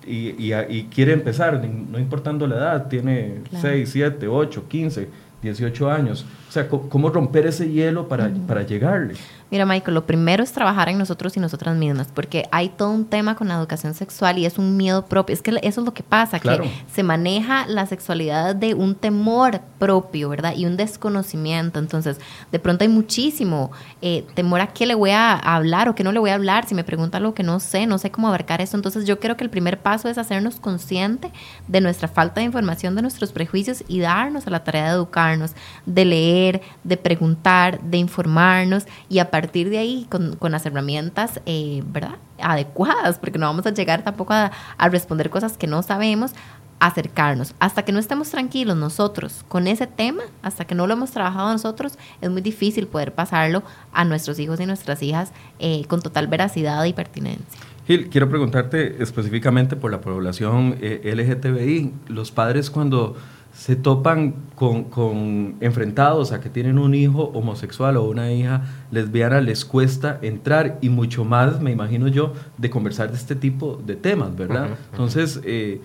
y, 0.05 0.87
quiere 0.93 1.13
empezar, 1.13 1.61
no 1.63 1.97
importando 1.97 2.45
la 2.45 2.55
edad, 2.57 2.87
tiene 2.89 3.35
6, 3.61 3.89
7, 3.89 4.27
8, 4.27 4.65
15, 4.67 5.07
18 5.41 5.91
años? 5.91 6.25
O 6.49 6.51
sea, 6.51 6.67
¿cómo 6.67 7.11
romper 7.11 7.45
ese 7.45 7.69
hielo 7.69 8.07
para, 8.07 8.31
para 8.47 8.63
llegarle? 8.63 9.13
Mira, 9.51 9.65
Michael, 9.65 9.95
lo 9.95 10.05
primero 10.05 10.43
es 10.43 10.51
trabajar 10.51 10.89
en 10.89 10.99
nosotros 10.99 11.35
y 11.35 11.39
nosotras 11.39 11.75
mismas, 11.75 12.07
porque 12.13 12.47
hay 12.51 12.69
todo 12.69 12.91
un 12.91 13.05
tema 13.05 13.35
con 13.35 13.47
la 13.47 13.55
educación 13.55 13.95
sexual 13.95 14.37
y 14.37 14.45
es 14.45 14.59
un 14.59 14.77
miedo 14.77 15.05
propio. 15.05 15.33
Es 15.33 15.41
que 15.41 15.59
eso 15.63 15.81
es 15.81 15.85
lo 15.85 15.93
que 15.93 16.03
pasa, 16.03 16.39
que 16.39 16.69
se 16.91 17.01
maneja 17.01 17.65
la 17.65 17.87
sexualidad 17.87 18.55
de 18.55 18.75
un 18.75 18.93
temor 18.93 19.61
propio, 19.79 20.29
¿verdad? 20.29 20.55
Y 20.55 20.67
un 20.67 20.77
desconocimiento. 20.77 21.79
Entonces, 21.79 22.17
de 22.51 22.59
pronto 22.59 22.83
hay 22.83 22.89
muchísimo 22.89 23.71
eh, 24.03 24.23
temor 24.35 24.61
a 24.61 24.67
qué 24.67 24.85
le 24.85 24.93
voy 24.93 25.11
a 25.11 25.33
hablar 25.33 25.89
o 25.89 25.95
qué 25.95 26.03
no 26.03 26.11
le 26.11 26.19
voy 26.19 26.29
a 26.29 26.35
hablar. 26.35 26.67
Si 26.67 26.75
me 26.75 26.83
pregunta 26.83 27.17
algo 27.17 27.33
que 27.33 27.41
no 27.41 27.59
sé, 27.59 27.87
no 27.87 27.97
sé 27.97 28.11
cómo 28.11 28.27
abarcar 28.27 28.61
eso. 28.61 28.77
Entonces, 28.77 29.05
yo 29.05 29.19
creo 29.19 29.35
que 29.35 29.43
el 29.43 29.49
primer 29.49 29.79
paso 29.79 30.09
es 30.09 30.19
hacernos 30.19 30.59
consciente 30.59 31.31
de 31.67 31.81
nuestra 31.81 32.07
falta 32.07 32.41
de 32.41 32.45
información, 32.45 32.93
de 32.93 33.01
nuestros 33.01 33.31
prejuicios 33.31 33.83
y 33.87 33.99
darnos 33.99 34.45
a 34.45 34.51
la 34.51 34.63
tarea 34.63 34.89
de 34.89 34.91
educarnos, 34.91 35.53
de 35.87 36.05
leer, 36.05 36.38
de 36.83 36.97
preguntar, 36.97 37.81
de 37.81 37.97
informarnos 37.97 38.85
y 39.09 39.19
a 39.19 39.29
partir 39.31 39.69
de 39.69 39.77
ahí 39.77 40.07
con, 40.09 40.35
con 40.35 40.51
las 40.51 40.65
herramientas, 40.65 41.41
eh, 41.45 41.83
¿verdad? 41.87 42.15
Adecuadas, 42.41 43.19
porque 43.19 43.39
no 43.39 43.45
vamos 43.45 43.65
a 43.65 43.71
llegar 43.71 44.03
tampoco 44.03 44.33
a, 44.33 44.51
a 44.77 44.89
responder 44.89 45.29
cosas 45.29 45.57
que 45.57 45.67
no 45.67 45.81
sabemos, 45.83 46.33
acercarnos. 46.79 47.53
Hasta 47.59 47.83
que 47.83 47.91
no 47.91 47.99
estemos 47.99 48.29
tranquilos 48.29 48.77
nosotros 48.77 49.43
con 49.47 49.67
ese 49.67 49.87
tema, 49.87 50.23
hasta 50.41 50.65
que 50.65 50.75
no 50.75 50.87
lo 50.87 50.93
hemos 50.93 51.11
trabajado 51.11 51.51
nosotros, 51.51 51.97
es 52.21 52.29
muy 52.29 52.41
difícil 52.41 52.87
poder 52.87 53.13
pasarlo 53.13 53.63
a 53.93 54.05
nuestros 54.05 54.39
hijos 54.39 54.59
y 54.59 54.65
nuestras 54.65 55.03
hijas 55.03 55.31
eh, 55.59 55.83
con 55.87 56.01
total 56.01 56.27
veracidad 56.27 56.83
y 56.85 56.93
pertinencia. 56.93 57.59
Gil, 57.85 58.09
quiero 58.09 58.29
preguntarte 58.29 59.01
específicamente 59.01 59.75
por 59.75 59.91
la 59.91 59.99
población 59.99 60.77
eh, 60.79 61.11
LGTBI. 61.15 61.91
Los 62.07 62.31
padres 62.31 62.69
cuando 62.69 63.17
se 63.59 63.75
topan 63.75 64.35
con, 64.55 64.85
con, 64.85 65.55
enfrentados 65.59 66.31
a 66.31 66.39
que 66.39 66.49
tienen 66.49 66.79
un 66.79 66.95
hijo 66.95 67.23
homosexual 67.33 67.97
o 67.97 68.05
una 68.05 68.31
hija 68.31 68.61
lesbiana, 68.89 69.41
les 69.41 69.65
cuesta 69.65 70.17
entrar 70.21 70.79
y 70.81 70.87
mucho 70.87 71.25
más, 71.25 71.59
me 71.59 71.69
imagino 71.69 72.07
yo, 72.07 72.31
de 72.57 72.69
conversar 72.69 73.11
de 73.11 73.17
este 73.17 73.35
tipo 73.35 73.77
de 73.85 73.97
temas, 73.97 74.33
¿verdad? 74.37 74.69
Entonces, 74.93 75.41
eh, 75.43 75.81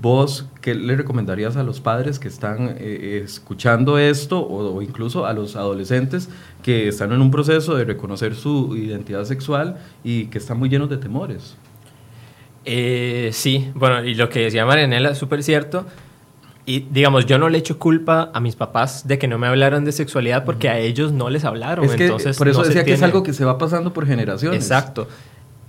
vos, 0.00 0.46
¿qué 0.62 0.74
le 0.74 0.96
recomendarías 0.96 1.58
a 1.58 1.62
los 1.62 1.82
padres 1.82 2.18
que 2.18 2.28
están 2.28 2.76
eh, 2.78 3.20
escuchando 3.22 3.98
esto 3.98 4.40
o, 4.40 4.80
incluso 4.80 5.26
a 5.26 5.34
los 5.34 5.54
adolescentes 5.54 6.30
que 6.62 6.88
están 6.88 7.12
en 7.12 7.20
un 7.20 7.30
proceso 7.30 7.76
de 7.76 7.84
reconocer 7.84 8.34
su 8.34 8.74
identidad 8.74 9.24
sexual 9.24 9.76
y 10.02 10.28
que 10.28 10.38
están 10.38 10.58
muy 10.58 10.70
llenos 10.70 10.88
de 10.88 10.96
temores? 10.96 11.56
Eh, 12.64 13.28
sí, 13.34 13.70
bueno, 13.74 14.02
y 14.02 14.14
lo 14.14 14.30
que 14.30 14.40
decía 14.40 14.64
Marianela 14.64 15.10
es 15.10 15.18
súper 15.18 15.42
cierto 15.42 15.84
y 16.68 16.80
digamos, 16.80 17.26
yo 17.26 17.38
no 17.38 17.48
le 17.48 17.58
echo 17.58 17.78
culpa 17.78 18.30
a 18.34 18.40
mis 18.40 18.56
papás 18.56 19.06
de 19.06 19.18
que 19.18 19.28
no 19.28 19.38
me 19.38 19.46
hablaron 19.46 19.84
de 19.84 19.92
sexualidad 19.92 20.44
porque 20.44 20.68
a 20.68 20.78
ellos 20.80 21.12
no 21.12 21.30
les 21.30 21.44
hablaron. 21.44 21.84
Es 21.84 21.92
que, 21.92 22.06
entonces, 22.06 22.36
por 22.36 22.48
eso 22.48 22.64
decía 22.64 22.84
que 22.84 22.92
es 22.92 23.02
algo 23.02 23.22
que 23.22 23.32
se 23.32 23.44
va 23.44 23.56
pasando 23.56 23.92
por 23.92 24.04
generaciones. 24.04 24.64
Exacto. 24.64 25.06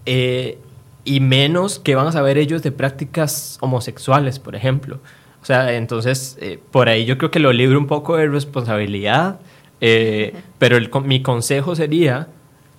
Eh, 0.07 0.57
y 1.05 1.19
menos 1.19 1.77
que 1.77 1.93
van 1.93 2.07
a 2.07 2.11
saber 2.11 2.39
ellos 2.39 2.63
de 2.63 2.71
prácticas 2.71 3.59
homosexuales, 3.61 4.39
por 4.39 4.55
ejemplo. 4.55 4.99
O 5.43 5.45
sea, 5.45 5.71
entonces, 5.75 6.35
eh, 6.41 6.59
por 6.71 6.89
ahí 6.89 7.05
yo 7.05 7.19
creo 7.19 7.29
que 7.29 7.39
lo 7.39 7.53
libro 7.53 7.77
un 7.77 7.85
poco 7.85 8.17
de 8.17 8.27
responsabilidad, 8.27 9.39
eh, 9.81 10.33
pero 10.57 10.77
el, 10.77 10.89
mi 11.03 11.21
consejo 11.21 11.75
sería, 11.75 12.27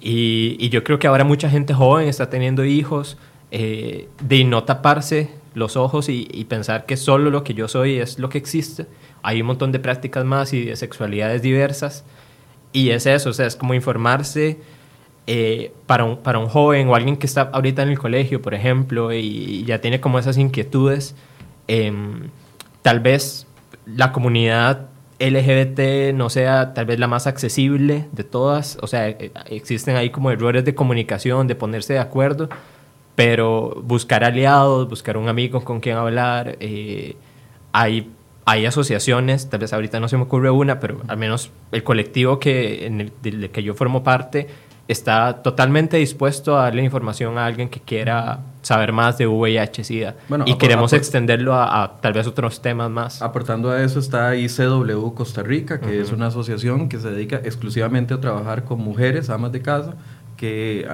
y, 0.01 0.57
y, 0.59 0.71
yo 0.71 0.83
creo 0.83 0.99
que 0.99 1.07
ahora 1.07 1.23
mucha 1.23 1.49
gente 1.49 1.73
joven 1.73 2.09
está 2.09 2.29
teniendo 2.29 2.65
hijos, 2.65 3.17
de 3.51 4.45
no 4.45 4.65
taparse 4.65 5.38
los 5.55 5.77
ojos 5.77 6.09
y, 6.09 6.25
pensar 6.49 6.87
que 6.87 6.97
solo 6.97 7.31
lo 7.31 7.45
que 7.45 7.55
yo 7.55 7.69
soy 7.69 7.97
es 7.99 8.19
lo 8.19 8.29
que 8.29 8.39
existe. 8.39 8.87
Hay 9.23 9.41
un 9.41 9.49
montón 9.49 9.73
de 9.73 9.79
prácticas 9.79 10.25
más 10.25 10.53
y 10.53 10.65
de 10.65 10.77
sexualidades 10.77 11.43
diversas. 11.43 12.05
Y 12.73 12.91
es 12.91 13.07
eso, 13.07 13.31
o 13.31 13.33
sea, 13.33 13.47
es 13.47 13.57
como 13.57 13.75
informarse 13.75 14.59
eh, 15.27 15.73
para, 15.87 16.05
un, 16.05 16.19
para 16.19 16.39
un 16.39 16.49
joven 16.49 16.89
o 16.89 16.95
alguien 16.95 17.17
que 17.17 17.27
está 17.27 17.43
ahorita 17.53 17.83
en 17.83 17.91
el 17.91 17.99
colegio, 17.99 18.41
por 18.43 18.55
ejemplo, 18.55 19.13
y, 19.13 19.65
ya 19.65 19.81
tiene 19.81 20.01
como 20.01 20.19
esas 20.19 20.39
inquietudes. 20.39 21.15
Em, 21.67 22.31
tal 22.83 23.01
vez 23.01 23.47
la 23.87 24.13
comunidad 24.13 24.89
LGBT 25.19 26.15
no 26.15 26.31
sea 26.31 26.75
tal 26.75 26.87
vez 26.87 26.99
la 26.99 27.09
más 27.09 27.27
accesible 27.27 28.07
de 28.13 28.25
todas, 28.25 28.79
o 28.83 28.87
sea, 28.87 29.09
eh, 29.09 29.33
existen 29.47 29.97
ahí 29.97 30.11
como 30.11 30.31
errores 30.31 30.65
de 30.65 30.75
comunicación, 30.75 31.49
de 31.49 31.57
ponerse 31.57 31.95
de 31.95 31.99
acuerdo, 31.99 32.49
pero 33.19 33.83
buscar 33.83 34.23
aliados, 34.23 34.89
buscar 34.89 35.17
un 35.17 35.29
amigo 35.29 35.65
con 35.65 35.81
quien 35.81 35.97
hablar, 35.97 36.57
eh, 36.61 37.17
hay, 37.73 38.13
hay 38.45 38.65
asociaciones, 38.65 39.51
tal 39.51 39.59
vez 39.59 39.73
ahorita 39.73 39.99
no 39.99 40.07
se 40.07 40.17
me 40.17 40.23
ocurre 40.23 40.53
una, 40.53 40.79
pero 40.79 41.01
al 41.09 41.17
menos 41.17 41.51
el 41.73 41.83
colectivo 41.83 42.39
que, 42.39 42.87
en 42.87 43.01
el, 43.01 43.13
del 43.21 43.51
que 43.51 43.65
yo 43.65 43.75
formo 43.75 44.05
parte 44.05 44.47
está 44.87 45.43
totalmente 45.43 45.97
dispuesto 45.97 46.57
a 46.57 46.63
darle 46.63 46.85
información 46.85 47.39
a 47.39 47.47
alguien 47.47 47.69
que 47.69 47.81
quiera 47.81 48.39
saber 48.63 48.93
más 48.93 49.19
de 49.19 49.27
VIH-Sida. 49.27 50.15
y 50.47 50.57
queremos 50.57 50.93
extenderlo 50.93 51.57
a, 51.57 51.99
tal 52.01 52.13
vez 52.13 52.27
otros 52.29 52.63
temas 52.63 52.89
más. 52.89 53.21
Aportando 53.21 53.73
a 53.73 53.83
eso 53.83 53.99
está 53.99 54.37
ICW 54.37 55.13
Costa 55.15 55.43
Rica, 55.43 55.81
que 55.81 56.01
es 56.01 56.13
una 56.13 56.29
asociación 56.29 56.89
que 56.89 57.01
se 57.01 57.11
dedica 57.11 57.37
exclusivamente 57.37 58.15
a 58.15 58.21
trabajar 58.21 58.65
con 58.65 58.79
mujeres, 58.79 59.29
amas 59.29 59.51
de 59.51 59.61
casa, 59.61 59.95
que 60.39 60.89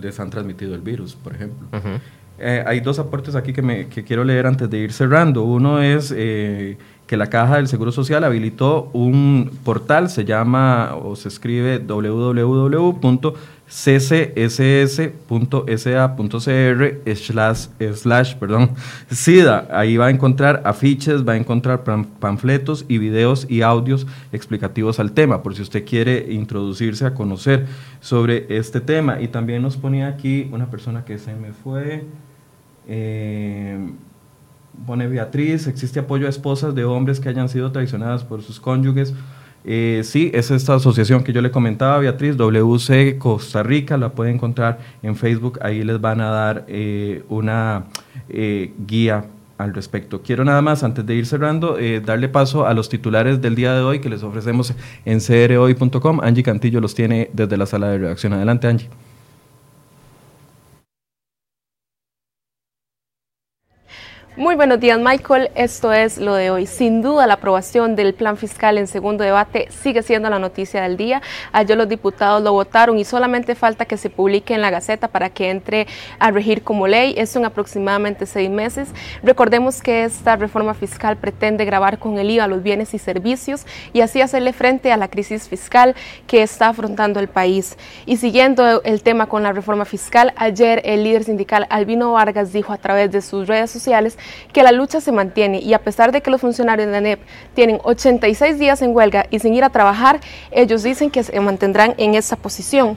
les 0.00 0.20
han 0.20 0.30
transmitido 0.30 0.74
el 0.76 0.82
virus, 0.82 1.16
por 1.16 1.34
ejemplo. 1.34 1.66
Eh, 2.38 2.62
hay 2.66 2.80
dos 2.80 2.98
aportes 2.98 3.34
aquí 3.34 3.52
que, 3.52 3.62
me, 3.62 3.88
que 3.88 4.04
quiero 4.04 4.24
leer 4.24 4.46
antes 4.46 4.70
de 4.70 4.78
ir 4.78 4.92
cerrando. 4.92 5.42
Uno 5.42 5.82
es 5.82 6.14
eh, 6.16 6.78
que 7.06 7.16
la 7.16 7.26
Caja 7.26 7.56
del 7.56 7.66
Seguro 7.66 7.92
Social 7.92 8.22
habilitó 8.24 8.90
un 8.92 9.50
portal, 9.64 10.08
se 10.08 10.24
llama 10.24 10.94
o 11.02 11.16
se 11.16 11.28
escribe 11.28 11.78
www 11.78 12.98
ccss.sa.cr 13.70 15.14
slash, 17.14 17.68
slash 17.94 18.34
perdón, 18.34 18.70
SIDA. 19.10 19.68
Ahí 19.70 19.96
va 19.96 20.06
a 20.06 20.10
encontrar 20.10 20.62
afiches, 20.64 21.26
va 21.26 21.34
a 21.34 21.36
encontrar 21.36 21.84
panfletos 21.84 22.84
y 22.88 22.98
videos 22.98 23.46
y 23.48 23.62
audios 23.62 24.08
explicativos 24.32 24.98
al 24.98 25.12
tema, 25.12 25.42
por 25.42 25.54
si 25.54 25.62
usted 25.62 25.84
quiere 25.84 26.32
introducirse 26.32 27.06
a 27.06 27.14
conocer 27.14 27.66
sobre 28.00 28.46
este 28.56 28.80
tema. 28.80 29.20
Y 29.20 29.28
también 29.28 29.62
nos 29.62 29.76
ponía 29.76 30.08
aquí 30.08 30.48
una 30.52 30.68
persona 30.68 31.04
que 31.04 31.18
se 31.18 31.34
me 31.34 31.52
fue. 31.52 32.04
Eh, 32.88 33.78
pone 34.84 35.06
Beatriz, 35.06 35.68
existe 35.68 36.00
apoyo 36.00 36.26
a 36.26 36.30
esposas 36.30 36.74
de 36.74 36.84
hombres 36.84 37.20
que 37.20 37.28
hayan 37.28 37.48
sido 37.48 37.70
traicionadas 37.70 38.24
por 38.24 38.42
sus 38.42 38.58
cónyuges 38.58 39.14
eh, 39.64 40.02
sí, 40.04 40.30
es 40.34 40.50
esta 40.50 40.74
asociación 40.74 41.22
que 41.22 41.32
yo 41.32 41.42
le 41.42 41.50
comentaba, 41.50 41.98
Beatriz, 41.98 42.36
WC 42.36 43.18
Costa 43.18 43.62
Rica, 43.62 43.96
la 43.96 44.10
puede 44.10 44.30
encontrar 44.30 44.78
en 45.02 45.16
Facebook, 45.16 45.58
ahí 45.62 45.82
les 45.82 46.00
van 46.00 46.20
a 46.20 46.30
dar 46.30 46.64
eh, 46.68 47.22
una 47.28 47.84
eh, 48.28 48.72
guía 48.86 49.24
al 49.58 49.74
respecto. 49.74 50.22
Quiero 50.22 50.44
nada 50.44 50.62
más, 50.62 50.82
antes 50.82 51.04
de 51.04 51.14
ir 51.14 51.26
cerrando, 51.26 51.76
darle 52.06 52.30
paso 52.30 52.66
a 52.66 52.72
los 52.72 52.88
titulares 52.88 53.42
del 53.42 53.54
día 53.54 53.74
de 53.74 53.82
hoy 53.82 53.98
que 54.00 54.08
les 54.08 54.22
ofrecemos 54.22 54.72
en 55.04 55.20
crhoy.com. 55.20 56.20
Angie 56.22 56.42
Cantillo 56.42 56.80
los 56.80 56.94
tiene 56.94 57.28
desde 57.34 57.58
la 57.58 57.66
sala 57.66 57.90
de 57.90 57.98
redacción. 57.98 58.32
Adelante, 58.32 58.68
Angie. 58.68 58.88
Muy 64.36 64.54
buenos 64.54 64.78
días, 64.78 64.96
Michael. 65.00 65.50
Esto 65.56 65.92
es 65.92 66.16
lo 66.16 66.34
de 66.34 66.52
hoy. 66.52 66.64
Sin 66.64 67.02
duda, 67.02 67.26
la 67.26 67.34
aprobación 67.34 67.96
del 67.96 68.14
plan 68.14 68.36
fiscal 68.36 68.78
en 68.78 68.86
segundo 68.86 69.24
debate 69.24 69.66
sigue 69.70 70.04
siendo 70.04 70.30
la 70.30 70.38
noticia 70.38 70.82
del 70.82 70.96
día. 70.96 71.20
Ayer 71.50 71.76
los 71.76 71.88
diputados 71.88 72.40
lo 72.40 72.52
votaron 72.52 72.96
y 72.96 73.04
solamente 73.04 73.56
falta 73.56 73.86
que 73.86 73.96
se 73.96 74.08
publique 74.08 74.54
en 74.54 74.60
la 74.60 74.70
Gaceta 74.70 75.08
para 75.08 75.30
que 75.30 75.50
entre 75.50 75.88
a 76.20 76.30
regir 76.30 76.62
como 76.62 76.86
ley. 76.86 77.12
Eso 77.16 77.40
en 77.40 77.44
aproximadamente 77.44 78.24
seis 78.24 78.48
meses. 78.48 78.90
Recordemos 79.24 79.82
que 79.82 80.04
esta 80.04 80.36
reforma 80.36 80.74
fiscal 80.74 81.16
pretende 81.16 81.64
grabar 81.64 81.98
con 81.98 82.16
el 82.16 82.30
IVA 82.30 82.46
los 82.46 82.62
bienes 82.62 82.94
y 82.94 83.00
servicios 83.00 83.66
y 83.92 84.00
así 84.00 84.20
hacerle 84.20 84.52
frente 84.52 84.92
a 84.92 84.96
la 84.96 85.08
crisis 85.08 85.48
fiscal 85.48 85.96
que 86.28 86.42
está 86.42 86.68
afrontando 86.68 87.18
el 87.18 87.26
país. 87.26 87.76
Y 88.06 88.18
siguiendo 88.18 88.80
el 88.84 89.02
tema 89.02 89.26
con 89.26 89.42
la 89.42 89.52
reforma 89.52 89.84
fiscal, 89.84 90.32
ayer 90.36 90.82
el 90.84 91.02
líder 91.02 91.24
sindical 91.24 91.66
Albino 91.68 92.12
Vargas 92.12 92.52
dijo 92.52 92.72
a 92.72 92.78
través 92.78 93.10
de 93.10 93.22
sus 93.22 93.48
redes 93.48 93.72
sociales 93.72 94.18
que 94.52 94.62
la 94.62 94.72
lucha 94.72 95.00
se 95.00 95.12
mantiene 95.12 95.60
y 95.60 95.74
a 95.74 95.78
pesar 95.78 96.12
de 96.12 96.20
que 96.20 96.30
los 96.30 96.40
funcionarios 96.40 96.86
de 96.86 96.92
la 96.92 96.98
ANEP 96.98 97.20
tienen 97.54 97.78
86 97.82 98.58
días 98.58 98.82
en 98.82 98.94
huelga 98.94 99.26
y 99.30 99.38
sin 99.38 99.54
ir 99.54 99.64
a 99.64 99.70
trabajar, 99.70 100.20
ellos 100.50 100.82
dicen 100.82 101.10
que 101.10 101.22
se 101.22 101.38
mantendrán 101.40 101.94
en 101.98 102.14
esa 102.14 102.36
posición. 102.36 102.96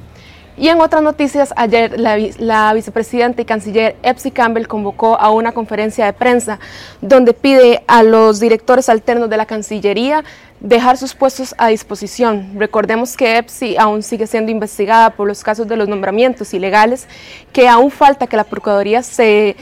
Y 0.55 0.67
en 0.67 0.81
otras 0.81 1.01
noticias, 1.01 1.51
ayer 1.55 1.99
la, 1.99 2.73
vicepresidenta 2.73 3.41
y 3.41 3.45
canciller 3.45 3.95
Epsi 4.03 4.29
Campbell 4.29 4.67
convocó 4.67 5.19
a 5.19 5.31
una 5.31 5.51
conferencia 5.51 6.05
de 6.05 6.13
prensa 6.13 6.59
donde 7.01 7.33
pide 7.33 7.83
a 7.87 8.03
los 8.03 8.39
directores 8.39 8.87
alternos 8.87 9.31
de 9.31 9.37
la 9.37 9.47
Cancillería 9.47 10.23
dejar 10.59 10.97
sus 10.97 11.15
puestos 11.15 11.55
a 11.57 11.69
disposición. 11.69 12.51
Recordemos 12.55 13.17
que 13.17 13.37
Epsi 13.37 13.77
aún 13.77 14.03
sigue 14.03 14.27
siendo 14.27 14.51
investigada 14.51 15.09
por 15.09 15.27
los 15.27 15.43
casos 15.43 15.67
de 15.67 15.75
los 15.75 15.89
nombramientos 15.89 16.53
ilegales, 16.53 17.07
que 17.51 17.67
aún 17.67 17.89
falta 17.89 18.27
que 18.27 18.37
la 18.37 18.43
Procuraduría 18.43 19.01
se 19.01 19.55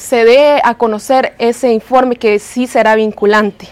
se 0.00 0.24
dé 0.24 0.60
a 0.64 0.74
conocer 0.74 1.34
ese 1.38 1.72
informe 1.72 2.16
que 2.16 2.38
sí 2.38 2.66
será 2.66 2.94
vinculante. 2.94 3.68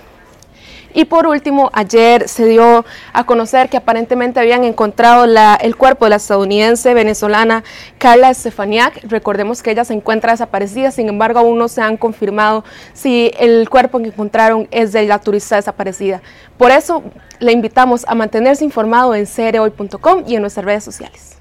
Y 0.92 1.04
por 1.04 1.26
último, 1.26 1.70
ayer 1.72 2.28
se 2.28 2.44
dio 2.46 2.84
a 3.12 3.24
conocer 3.24 3.68
que 3.68 3.76
aparentemente 3.76 4.40
habían 4.40 4.64
encontrado 4.64 5.24
el 5.24 5.76
cuerpo 5.76 6.04
de 6.04 6.10
la 6.10 6.16
estadounidense 6.16 6.92
venezolana 6.92 7.64
Carla 7.98 8.30
Estefaniak. 8.30 9.04
Recordemos 9.04 9.62
que 9.62 9.70
ella 9.70 9.84
se 9.84 9.94
encuentra 9.94 10.32
desaparecida, 10.32 10.90
sin 10.90 11.08
embargo 11.08 11.38
aún 11.38 11.58
no 11.58 11.68
se 11.68 11.80
han 11.80 11.96
confirmado 11.96 12.64
si 12.92 13.30
el 13.38 13.68
cuerpo 13.70 13.98
que 13.98 14.08
encontraron 14.08 14.68
es 14.70 14.92
de 14.92 15.06
la 15.06 15.20
turista 15.20 15.56
desaparecida. 15.56 16.20
Por 16.56 16.70
eso 16.70 17.02
le 17.38 17.52
invitamos 17.52 18.04
a 18.06 18.14
mantenerse 18.14 18.64
informado 18.64 19.14
en 19.14 19.26
cereoy.com 19.26 20.24
y 20.26 20.36
en 20.36 20.42
nuestras 20.42 20.66
redes 20.66 20.84
sociales. 20.84 21.37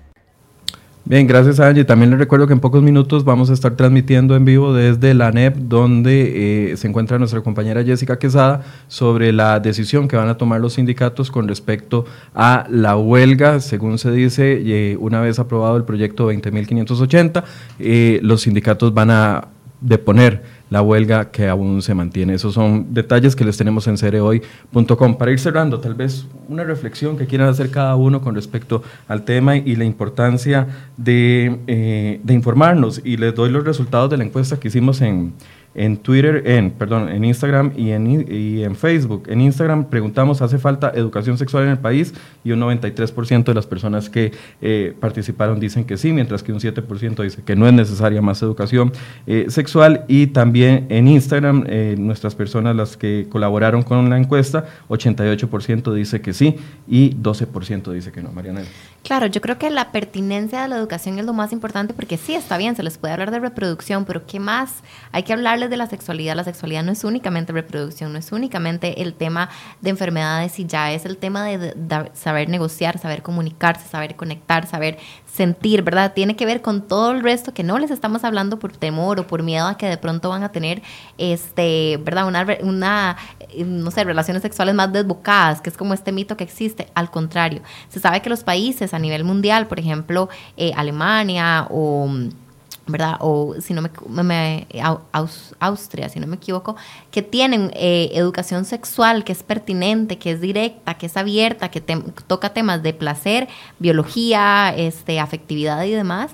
Bien, 1.10 1.26
gracias 1.26 1.62
Angie. 1.62 1.86
También 1.86 2.10
les 2.10 2.20
recuerdo 2.20 2.48
que 2.48 2.54
en 2.54 2.60
pocos 2.60 2.84
minutos 2.84 3.24
vamos 3.24 3.50
a 3.50 3.54
estar 3.54 3.78
transmitiendo 3.78 4.36
en 4.36 4.44
vivo 4.44 4.74
desde 4.74 5.14
la 5.14 5.32
NEP, 5.32 5.56
donde 5.56 6.72
eh, 6.74 6.76
se 6.76 6.86
encuentra 6.90 7.18
nuestra 7.18 7.40
compañera 7.40 7.82
Jessica 7.82 8.20
Quesada, 8.20 8.64
sobre 8.90 9.32
la 9.32 9.62
decisión 9.62 10.10
que 10.10 10.18
van 10.18 10.28
a 10.28 10.36
tomar 10.36 10.60
los 10.60 10.74
sindicatos 10.74 11.32
con 11.32 11.48
respecto 11.48 12.04
a 12.36 12.68
la 12.70 12.98
huelga. 12.98 13.62
Según 13.62 14.00
se 14.00 14.12
dice, 14.12 14.62
eh, 14.66 14.98
una 15.00 15.22
vez 15.22 15.40
aprobado 15.40 15.78
el 15.78 15.86
proyecto 15.86 16.30
20.580, 16.30 17.46
eh, 17.80 18.20
los 18.22 18.42
sindicatos 18.42 18.94
van 18.94 19.10
a 19.10 19.48
deponer 19.80 20.44
la 20.70 20.82
huelga 20.82 21.32
que 21.32 21.48
aún 21.48 21.82
se 21.82 21.94
mantiene. 21.94 22.34
Esos 22.34 22.54
son 22.54 22.94
detalles 22.94 23.36
que 23.36 23.46
les 23.46 23.58
tenemos 23.58 23.88
en 23.88 23.98
cereoy.com. 23.98 25.18
Para 25.18 25.32
ir 25.32 25.40
cerrando, 25.40 25.80
tal 25.80 25.96
vez 25.96 26.26
una 26.50 26.64
reflexión 26.64 27.18
que 27.18 27.26
quieran 27.26 27.50
hacer 27.50 27.70
cada 27.72 27.96
uno 27.96 28.22
con 28.22 28.36
respecto 28.36 28.84
al 29.08 29.24
tema 29.24 29.56
y 29.56 29.76
la 29.76 29.86
importancia 29.86 30.68
de, 30.98 31.60
eh, 31.68 32.20
de 32.24 32.34
informarnos. 32.34 33.02
Y 33.04 33.18
les 33.18 33.34
doy 33.36 33.50
los 33.50 33.64
resultados 33.64 34.10
de 34.10 34.18
la 34.18 34.24
encuesta 34.24 34.60
que 34.60 34.68
hicimos 34.68 35.02
en, 35.02 35.34
en 35.78 35.98
Twitter, 35.98 36.42
en, 36.46 36.72
perdón, 36.72 37.10
en 37.10 37.24
Instagram 37.24 37.72
y 37.78 37.92
en, 37.92 38.08
y 38.30 38.64
en 38.64 38.76
Facebook. 38.76 39.24
En 39.28 39.40
Instagram 39.42 39.86
preguntamos, 39.86 40.42
¿hace 40.42 40.58
falta 40.58 40.92
educación 40.94 41.38
sexual 41.38 41.66
en 41.66 41.70
el 41.70 41.78
país? 41.78 42.14
Y 42.44 42.52
un 42.52 42.60
93% 42.60 43.44
de 43.44 43.54
las 43.54 43.68
personas 43.68 44.10
que 44.10 44.34
eh, 44.62 44.96
participaron 45.00 45.60
dicen 45.60 45.86
que 45.86 45.96
sí, 45.98 46.12
mientras 46.12 46.42
que 46.42 46.52
un 46.52 46.60
7% 46.60 47.24
dice 47.24 47.44
que 47.44 47.56
no 47.56 47.68
es 47.68 47.74
necesaria 47.74 48.22
más 48.22 48.42
educación 48.42 48.92
eh, 49.28 49.46
sexual. 49.50 50.04
Y 50.08 50.28
también 50.28 50.88
en 50.90 51.08
Instagram, 51.08 51.66
eh, 51.68 51.96
nuestras 51.98 52.34
personas, 52.34 52.76
las 52.76 52.98
que 52.98 53.28
colaboraron 53.30 53.84
con 53.84 54.10
la 54.10 54.18
encuesta, 54.18 54.66
88% 54.90 55.94
dice 55.94 56.22
que 56.22 56.34
sí 56.34 56.56
y 56.88 57.14
12% 57.16 57.92
dice 57.92 58.12
que 58.12 58.24
no. 58.24 58.32
Mariana. 58.32 58.64
Claro, 59.04 59.28
yo 59.28 59.42
creo 59.42 59.58
que 59.58 59.70
la 59.70 59.92
pertinencia 59.92 60.64
de 60.64 60.68
la 60.68 60.78
educación 60.78 61.20
es 61.20 61.26
lo 61.26 61.34
más 61.34 61.54
importante 61.54 61.94
porque 61.94 62.18
sí, 62.18 62.34
está 62.34 62.58
bien, 62.58 62.76
se 62.76 62.84
les 62.84 62.98
puede 62.98 63.14
hablar 63.14 63.32
de 63.32 63.40
reproducción, 63.40 64.06
pero 64.06 64.26
¿qué 64.26 64.40
más? 64.40 64.84
Hay 65.12 65.24
que 65.24 65.34
hablarles 65.34 65.67
de 65.70 65.78
la 65.78 65.88
sexualidad. 65.88 66.36
La 66.36 66.44
sexualidad 66.44 66.84
no 66.84 66.92
es 66.92 67.04
únicamente 67.04 67.54
reproducción, 67.54 68.14
no 68.14 68.20
es 68.20 68.32
únicamente 68.32 69.02
el 69.02 69.14
tema 69.14 69.50
de 69.82 69.90
enfermedades 69.90 70.60
y 70.60 70.66
ya 70.66 70.92
es 70.92 71.06
el 71.06 71.18
tema 71.18 71.46
de, 71.46 71.74
saber 72.14 72.50
negociar, 72.50 72.98
saber 73.00 73.22
comunicarse, 73.22 73.88
saber 73.88 74.16
conectar, 74.16 74.68
saber 74.68 74.98
sentir, 75.26 75.84
¿verdad? 75.84 76.14
Tiene 76.14 76.36
que 76.36 76.46
ver 76.46 76.62
con 76.62 76.88
todo 76.88 77.12
el 77.12 77.22
resto 77.22 77.54
que 77.54 77.64
no 77.64 77.78
les 77.78 77.92
estamos 77.92 78.24
hablando 78.24 78.58
por 78.60 78.76
temor 78.76 79.20
o 79.20 79.28
por 79.28 79.44
miedo 79.44 79.68
a 79.68 79.78
que 79.78 79.88
de 79.88 79.98
pronto 79.98 80.30
van 80.30 80.44
a 80.44 80.52
tener, 80.52 80.82
este, 81.18 81.98
¿verdad? 82.04 82.28
Una, 82.28 82.46
una 82.62 83.18
no 83.66 83.92
sé, 83.92 84.04
relaciones 84.04 84.42
sexuales 84.42 84.74
más 84.74 84.92
desbocadas, 84.92 85.62
que 85.62 85.70
es 85.70 85.78
como 85.78 85.94
este 85.94 86.12
mito 86.12 86.38
que 86.38 86.44
existe. 86.44 86.88
Al 86.96 87.12
contrario, 87.12 87.62
se 87.90 88.00
sabe 88.00 88.22
que 88.22 88.30
los 88.30 88.44
países 88.44 88.94
a 88.94 89.00
nivel 89.00 89.24
mundial, 89.24 89.68
por 89.68 89.80
ejemplo, 89.80 90.30
eh, 90.56 90.72
Alemania 90.76 91.68
o 91.70 92.10
¿verdad? 92.88 93.18
O 93.20 93.56
si 93.60 93.74
no 93.74 93.82
me, 93.82 94.68
Austria, 95.60 96.10
si 96.10 96.20
no 96.20 96.28
me 96.28 96.38
equivoco, 96.38 96.76
que 97.12 97.22
tienen 97.22 97.72
eh, 97.76 98.12
educación 98.14 98.66
sexual 98.66 99.24
que 99.24 99.32
es 99.32 99.44
pertinente, 99.44 100.18
que 100.18 100.32
es 100.32 100.42
directa, 100.42 100.96
que 100.96 101.08
es 101.08 101.18
abierta, 101.18 101.70
que 101.70 101.82
toca 101.82 102.54
temas 102.54 102.84
de 102.84 102.94
placer, 102.94 103.48
biología, 103.80 104.74
este, 104.76 105.20
afectividad 105.20 105.84
y 105.84 105.92
demás, 105.92 106.32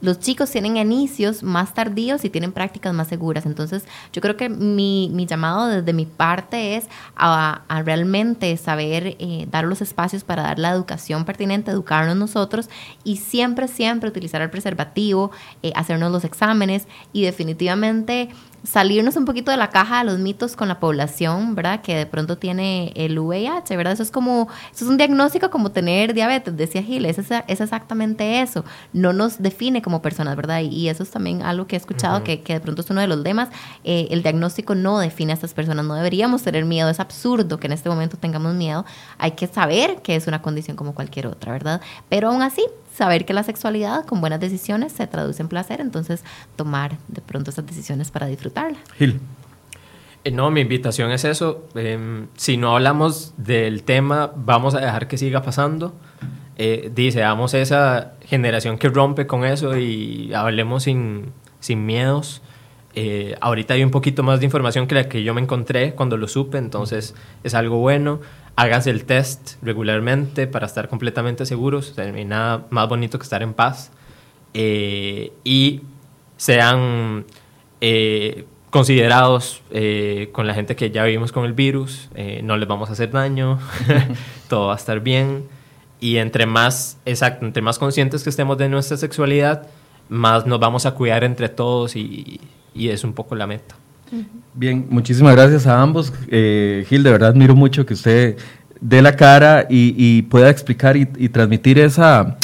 los 0.00 0.18
chicos 0.20 0.50
tienen 0.50 0.76
inicios 0.76 1.42
más 1.42 1.72
tardíos 1.72 2.24
y 2.24 2.30
tienen 2.30 2.52
prácticas 2.52 2.92
más 2.92 3.08
seguras. 3.08 3.46
Entonces, 3.46 3.84
yo 4.12 4.20
creo 4.20 4.36
que 4.36 4.48
mi, 4.48 5.10
llamado 5.26 5.68
desde 5.68 5.92
mi 5.92 6.06
parte 6.06 6.76
es 6.76 6.86
a, 7.16 7.62
realmente 7.84 8.56
saber 8.56 9.16
eh, 9.18 9.46
dar 9.50 9.64
los 9.64 9.80
espacios 9.80 10.22
para 10.22 10.42
dar 10.42 10.58
la 10.58 10.70
educación 10.70 11.24
pertinente, 11.24 11.70
educarnos 11.70 12.16
nosotros 12.16 12.68
y 13.04 13.16
siempre, 13.16 13.68
siempre 13.68 14.10
utilizar 14.10 14.42
el 14.42 14.50
preservativo, 14.50 15.30
eh, 15.62 15.72
hacernos 15.74 16.12
los 16.12 16.24
exámenes 16.24 16.86
y 17.12 17.22
definitivamente 17.22 18.28
salirnos 18.66 19.16
un 19.16 19.24
poquito 19.24 19.50
de 19.50 19.56
la 19.56 19.70
caja 19.70 20.00
de 20.00 20.04
los 20.04 20.18
mitos 20.18 20.56
con 20.56 20.68
la 20.68 20.80
población, 20.80 21.54
¿verdad? 21.54 21.80
Que 21.82 21.96
de 21.96 22.06
pronto 22.06 22.36
tiene 22.36 22.92
el 22.96 23.18
VIH, 23.18 23.76
¿verdad? 23.76 23.92
Eso 23.92 24.02
es 24.02 24.10
como, 24.10 24.48
eso 24.72 24.84
es 24.84 24.90
un 24.90 24.96
diagnóstico 24.96 25.50
como 25.50 25.70
tener 25.70 26.14
diabetes, 26.14 26.56
decía 26.56 26.82
Gil, 26.82 27.06
es, 27.06 27.18
es 27.18 27.60
exactamente 27.60 28.40
eso. 28.40 28.64
No 28.92 29.12
nos 29.12 29.40
define 29.40 29.82
como 29.82 30.02
personas, 30.02 30.36
¿verdad? 30.36 30.60
Y, 30.60 30.86
eso 30.86 31.02
es 31.02 31.10
también 31.10 31.42
algo 31.42 31.66
que 31.66 31.76
he 31.76 31.78
escuchado, 31.78 32.22
que, 32.22 32.42
que, 32.42 32.54
de 32.54 32.60
pronto 32.60 32.82
es 32.82 32.90
uno 32.90 33.00
de 33.00 33.06
los 33.06 33.18
lemas. 33.18 33.48
Eh, 33.84 34.08
el 34.10 34.22
diagnóstico 34.22 34.74
no 34.74 34.98
define 34.98 35.32
a 35.32 35.34
estas 35.34 35.54
personas, 35.54 35.84
no 35.84 35.94
deberíamos 35.94 36.42
tener 36.42 36.64
miedo, 36.64 36.88
es 36.88 37.00
absurdo 37.00 37.58
que 37.58 37.66
en 37.66 37.72
este 37.72 37.88
momento 37.88 38.16
tengamos 38.16 38.54
miedo. 38.54 38.84
Hay 39.18 39.32
que 39.32 39.46
saber 39.46 40.02
que 40.02 40.16
es 40.16 40.26
una 40.26 40.42
condición 40.42 40.76
como 40.76 40.94
cualquier 40.94 41.26
otra, 41.26 41.52
¿verdad? 41.52 41.80
Pero 42.08 42.28
aún 42.28 42.42
así, 42.42 42.64
saber 42.96 43.26
que 43.26 43.34
la 43.34 43.42
sexualidad 43.42 44.06
con 44.06 44.20
buenas 44.20 44.40
decisiones 44.40 44.92
se 44.92 45.06
traduce 45.06 45.42
en 45.42 45.48
placer, 45.48 45.80
entonces 45.80 46.24
tomar 46.56 46.96
de 47.08 47.20
pronto 47.20 47.50
esas 47.50 47.66
decisiones 47.66 48.10
para 48.10 48.26
disfrutarla. 48.26 48.78
Gil. 48.96 49.20
Eh, 50.24 50.30
no, 50.30 50.50
mi 50.50 50.62
invitación 50.62 51.10
es 51.12 51.24
eso. 51.24 51.68
Em, 51.74 52.26
si 52.36 52.56
no 52.56 52.74
hablamos 52.74 53.34
del 53.36 53.82
tema, 53.82 54.32
vamos 54.34 54.74
a 54.74 54.80
dejar 54.80 55.08
que 55.08 55.18
siga 55.18 55.42
pasando. 55.42 55.94
Eh, 56.56 56.90
dice, 56.94 57.20
damos 57.20 57.52
esa 57.52 58.14
generación 58.24 58.78
que 58.78 58.88
rompe 58.88 59.26
con 59.26 59.44
eso 59.44 59.76
y 59.76 60.32
hablemos 60.32 60.84
sin, 60.84 61.32
sin 61.60 61.84
miedos. 61.84 62.40
Eh, 62.94 63.36
ahorita 63.42 63.74
hay 63.74 63.84
un 63.84 63.90
poquito 63.90 64.22
más 64.22 64.40
de 64.40 64.46
información 64.46 64.86
que 64.86 64.94
la 64.94 65.06
que 65.06 65.22
yo 65.22 65.34
me 65.34 65.42
encontré 65.42 65.94
cuando 65.94 66.16
lo 66.16 66.28
supe, 66.28 66.56
entonces 66.56 67.14
es 67.44 67.54
algo 67.54 67.76
bueno 67.76 68.20
háganse 68.56 68.90
el 68.90 69.04
test 69.04 69.62
regularmente 69.62 70.46
para 70.46 70.66
estar 70.66 70.88
completamente 70.88 71.46
seguros. 71.46 71.94
no 71.96 72.02
hay 72.02 72.24
nada 72.24 72.66
más 72.70 72.88
bonito 72.88 73.18
que 73.18 73.22
estar 73.22 73.42
en 73.42 73.54
paz. 73.54 73.92
Eh, 74.54 75.32
y 75.44 75.82
sean 76.38 77.26
eh, 77.82 78.46
considerados 78.70 79.62
eh, 79.70 80.30
con 80.32 80.46
la 80.46 80.54
gente 80.54 80.74
que 80.74 80.90
ya 80.90 81.04
vivimos 81.04 81.30
con 81.30 81.44
el 81.44 81.52
virus. 81.52 82.08
no 82.42 82.56
les 82.56 82.66
vamos 82.66 82.88
a 82.88 82.92
hacer 82.92 83.10
daño. 83.10 83.58
Todo 84.48 84.68
va 84.68 84.72
a 84.72 84.76
estar 84.76 85.00
bien. 85.00 85.44
Y 86.00 86.16
entre 86.16 86.46
más, 86.46 86.98
exacto, 87.04 87.44
entre 87.44 87.62
más 87.62 87.78
conscientes 87.78 88.24
que 88.24 88.30
estemos 88.30 88.58
de 88.58 88.68
nuestra 88.68 88.96
sexualidad, 88.96 89.66
más 90.08 90.46
nos 90.46 90.60
vamos 90.60 90.86
a 90.86 90.92
cuidar 90.92 91.24
entre 91.24 91.48
todos 91.48 91.96
y, 91.96 92.38
y 92.74 92.90
es 92.90 93.02
un 93.02 93.14
poco 93.14 93.34
la 93.34 93.46
meta. 93.46 93.76
Bien, 94.54 94.86
muchísimas 94.88 95.34
gracias 95.34 95.66
a 95.66 95.80
ambos. 95.80 96.12
Eh, 96.28 96.84
Gil, 96.88 97.02
de 97.02 97.10
verdad 97.10 97.30
admiro 97.30 97.54
mucho 97.54 97.84
que 97.84 97.94
usted 97.94 98.36
dé 98.80 99.02
la 99.02 99.16
cara 99.16 99.66
y, 99.68 100.22
pueda 100.22 100.50
explicar 100.50 100.96
y, 100.96 101.06
transmitir 101.28 101.78
esa, 101.78 102.36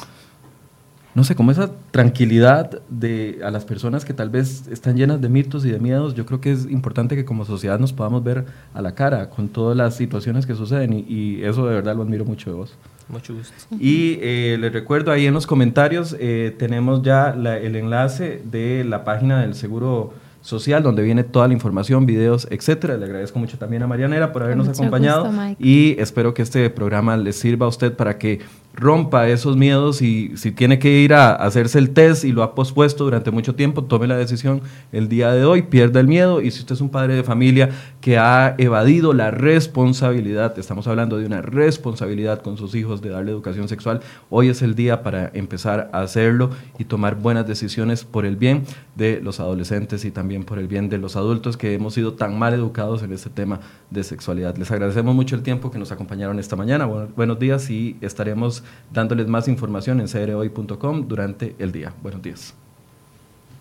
no 1.15 1.25
sé, 1.25 1.35
como 1.35 1.51
esa 1.51 1.71
tranquilidad 1.91 2.81
de 2.89 3.41
a 3.45 3.51
las 3.51 3.65
personas 3.65 4.05
que 4.05 4.15
tal 4.15 4.31
vez 4.31 4.67
están 4.69 4.97
llenas 4.97 5.21
de 5.21 5.29
mitos 5.29 5.65
y 5.65 5.71
de 5.71 5.79
miedos, 5.79 6.15
yo 6.15 6.25
creo 6.27 6.41
que 6.41 6.53
es 6.53 6.71
importante 6.71 7.17
que 7.17 7.25
como 7.25 7.45
sociedad 7.45 7.79
nos 7.79 7.93
podamos 7.93 8.25
ver 8.25 8.45
a 8.75 8.83
la 8.83 8.95
cara 8.95 9.29
con 9.31 9.49
todas 9.49 9.77
las 9.77 9.95
situaciones 9.97 10.47
que 10.47 10.55
suceden 10.55 10.93
y, 10.93 11.05
y 11.09 11.45
eso 11.45 11.67
de 11.67 11.75
verdad 11.75 11.97
lo 11.97 12.03
admiro 12.03 12.25
mucho 12.25 12.51
de 12.51 12.57
vos. 12.57 12.75
Mucho 13.09 13.35
gusto. 13.35 13.53
Y 13.79 14.19
eh, 14.23 14.57
les 14.59 14.73
recuerdo 14.73 15.13
ahí 15.13 15.27
en 15.27 15.35
los 15.35 15.47
comentarios 15.47 16.17
eh, 16.19 16.55
tenemos 16.59 17.03
ya 17.03 17.35
la- 17.35 17.59
el 17.59 17.77
enlace 17.77 18.41
de 18.51 18.85
la 18.85 19.05
página 19.05 19.43
del 19.43 19.55
Seguro 19.55 20.15
Social 20.43 20.83
donde 20.83 21.03
viene 21.03 21.25
toda 21.25 21.49
la 21.49 21.55
información, 21.55 22.05
videos, 22.05 22.47
etcétera. 22.51 22.97
Le 22.97 23.07
agradezco 23.07 23.39
mucho 23.39 23.59
también 23.59 23.83
a 23.83 23.87
Marianera 23.87 24.33
por 24.33 24.43
habernos 24.43 24.69
acompañado 24.69 25.27
gusto, 25.27 25.57
y 25.59 25.97
espero 25.99 26.35
que 26.35 26.43
este 26.43 26.69
programa 26.69 27.17
le 27.17 27.33
sirva 27.33 27.67
a 27.67 27.69
usted 27.69 27.95
para 27.95 28.19
que 28.19 28.41
rompa 28.75 29.29
esos 29.29 29.57
miedos 29.57 30.01
y 30.03 30.33
si 30.37 30.51
tiene 30.51 30.79
que 30.79 31.01
ir 31.01 31.13
a 31.15 31.35
hacerse 31.35 31.79
el 31.79 31.91
test 31.91 32.25
y 32.25 32.33
lo 32.33 32.43
ha 32.43 32.55
pospuesto 32.55 33.05
durante 33.05 33.31
mucho 33.31 33.55
tiempo, 33.55 33.85
tome 33.85 34.07
la 34.07 34.17
decisión 34.17 34.63
el 34.93 35.09
día 35.09 35.31
de 35.33 35.45
hoy, 35.45 35.63
pierda 35.63 36.01
el 36.01 36.09
miedo 36.09 36.41
y 36.41 36.51
si 36.51 36.61
usted 36.61 36.75
es 36.75 36.81
un 36.81 36.89
padre 36.89 37.15
de 37.15 37.23
familia 37.23 37.71
que 38.01 38.19
ha 38.19 38.55
evadido 38.59 39.13
la 39.13 39.31
responsabilidad, 39.31 40.59
estamos 40.59 40.87
hablando 40.87 41.19
de 41.19 41.27
una 41.27 41.43
responsabilidad 41.43 42.41
con 42.43 42.57
sus 42.57 42.75
hijos 42.75 43.03
de 43.03 43.11
darle 43.11 43.31
educación 43.33 43.69
sexual, 43.69 44.01
hoy 44.31 44.49
es 44.49 44.63
el 44.63 44.75
día 44.75 45.03
para 45.03 45.31
empezar 45.35 45.91
a 45.93 46.01
hacerlo 46.01 46.51
y 46.79 46.85
tomar 46.85 47.17
buenas 47.17 47.47
decisiones 47.47 48.05
por 48.05 48.25
el 48.25 48.37
bien 48.37 48.65
de 48.97 49.21
los 49.23 49.41
adolescentes 49.41 50.05
y 50.05 50.11
también 50.11 50.45
por 50.45 50.59
el 50.59 50.67
bien 50.69 50.89
de 50.89 50.99
los 50.99 51.17
adultos 51.17 51.57
que 51.57 51.75
hemos 51.75 51.95
sido 51.95 52.15
tan 52.15 52.39
mal 52.39 52.55
educados 52.55 53.03
en 53.03 53.13
este 53.13 53.31
tema 53.31 53.61
de 53.91 54.03
sexualidad. 54.03 54.57
Les 54.57 54.71
agradecemos 54.71 55.15
mucho 55.15 55.37
el 55.37 55.43
tiempo 55.43 55.71
que 55.71 55.79
nos 55.79 55.93
acompañaron 55.93 56.39
esta 56.39 56.57
mañana. 56.57 56.87
Bu- 56.89 57.09
buenos 57.15 57.39
días 57.39 57.69
y 57.71 57.97
estaremos 58.01 58.62
dándoles 58.93 59.27
más 59.29 59.49
información 59.49 60.01
en 60.01 60.07
crhoy.com 60.07 61.09
durante 61.09 61.55
el 61.59 61.73
día. 61.73 61.93
Buenos 62.03 62.23
días. 62.23 62.55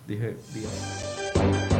Dije 0.06 0.36
días. 0.52 1.71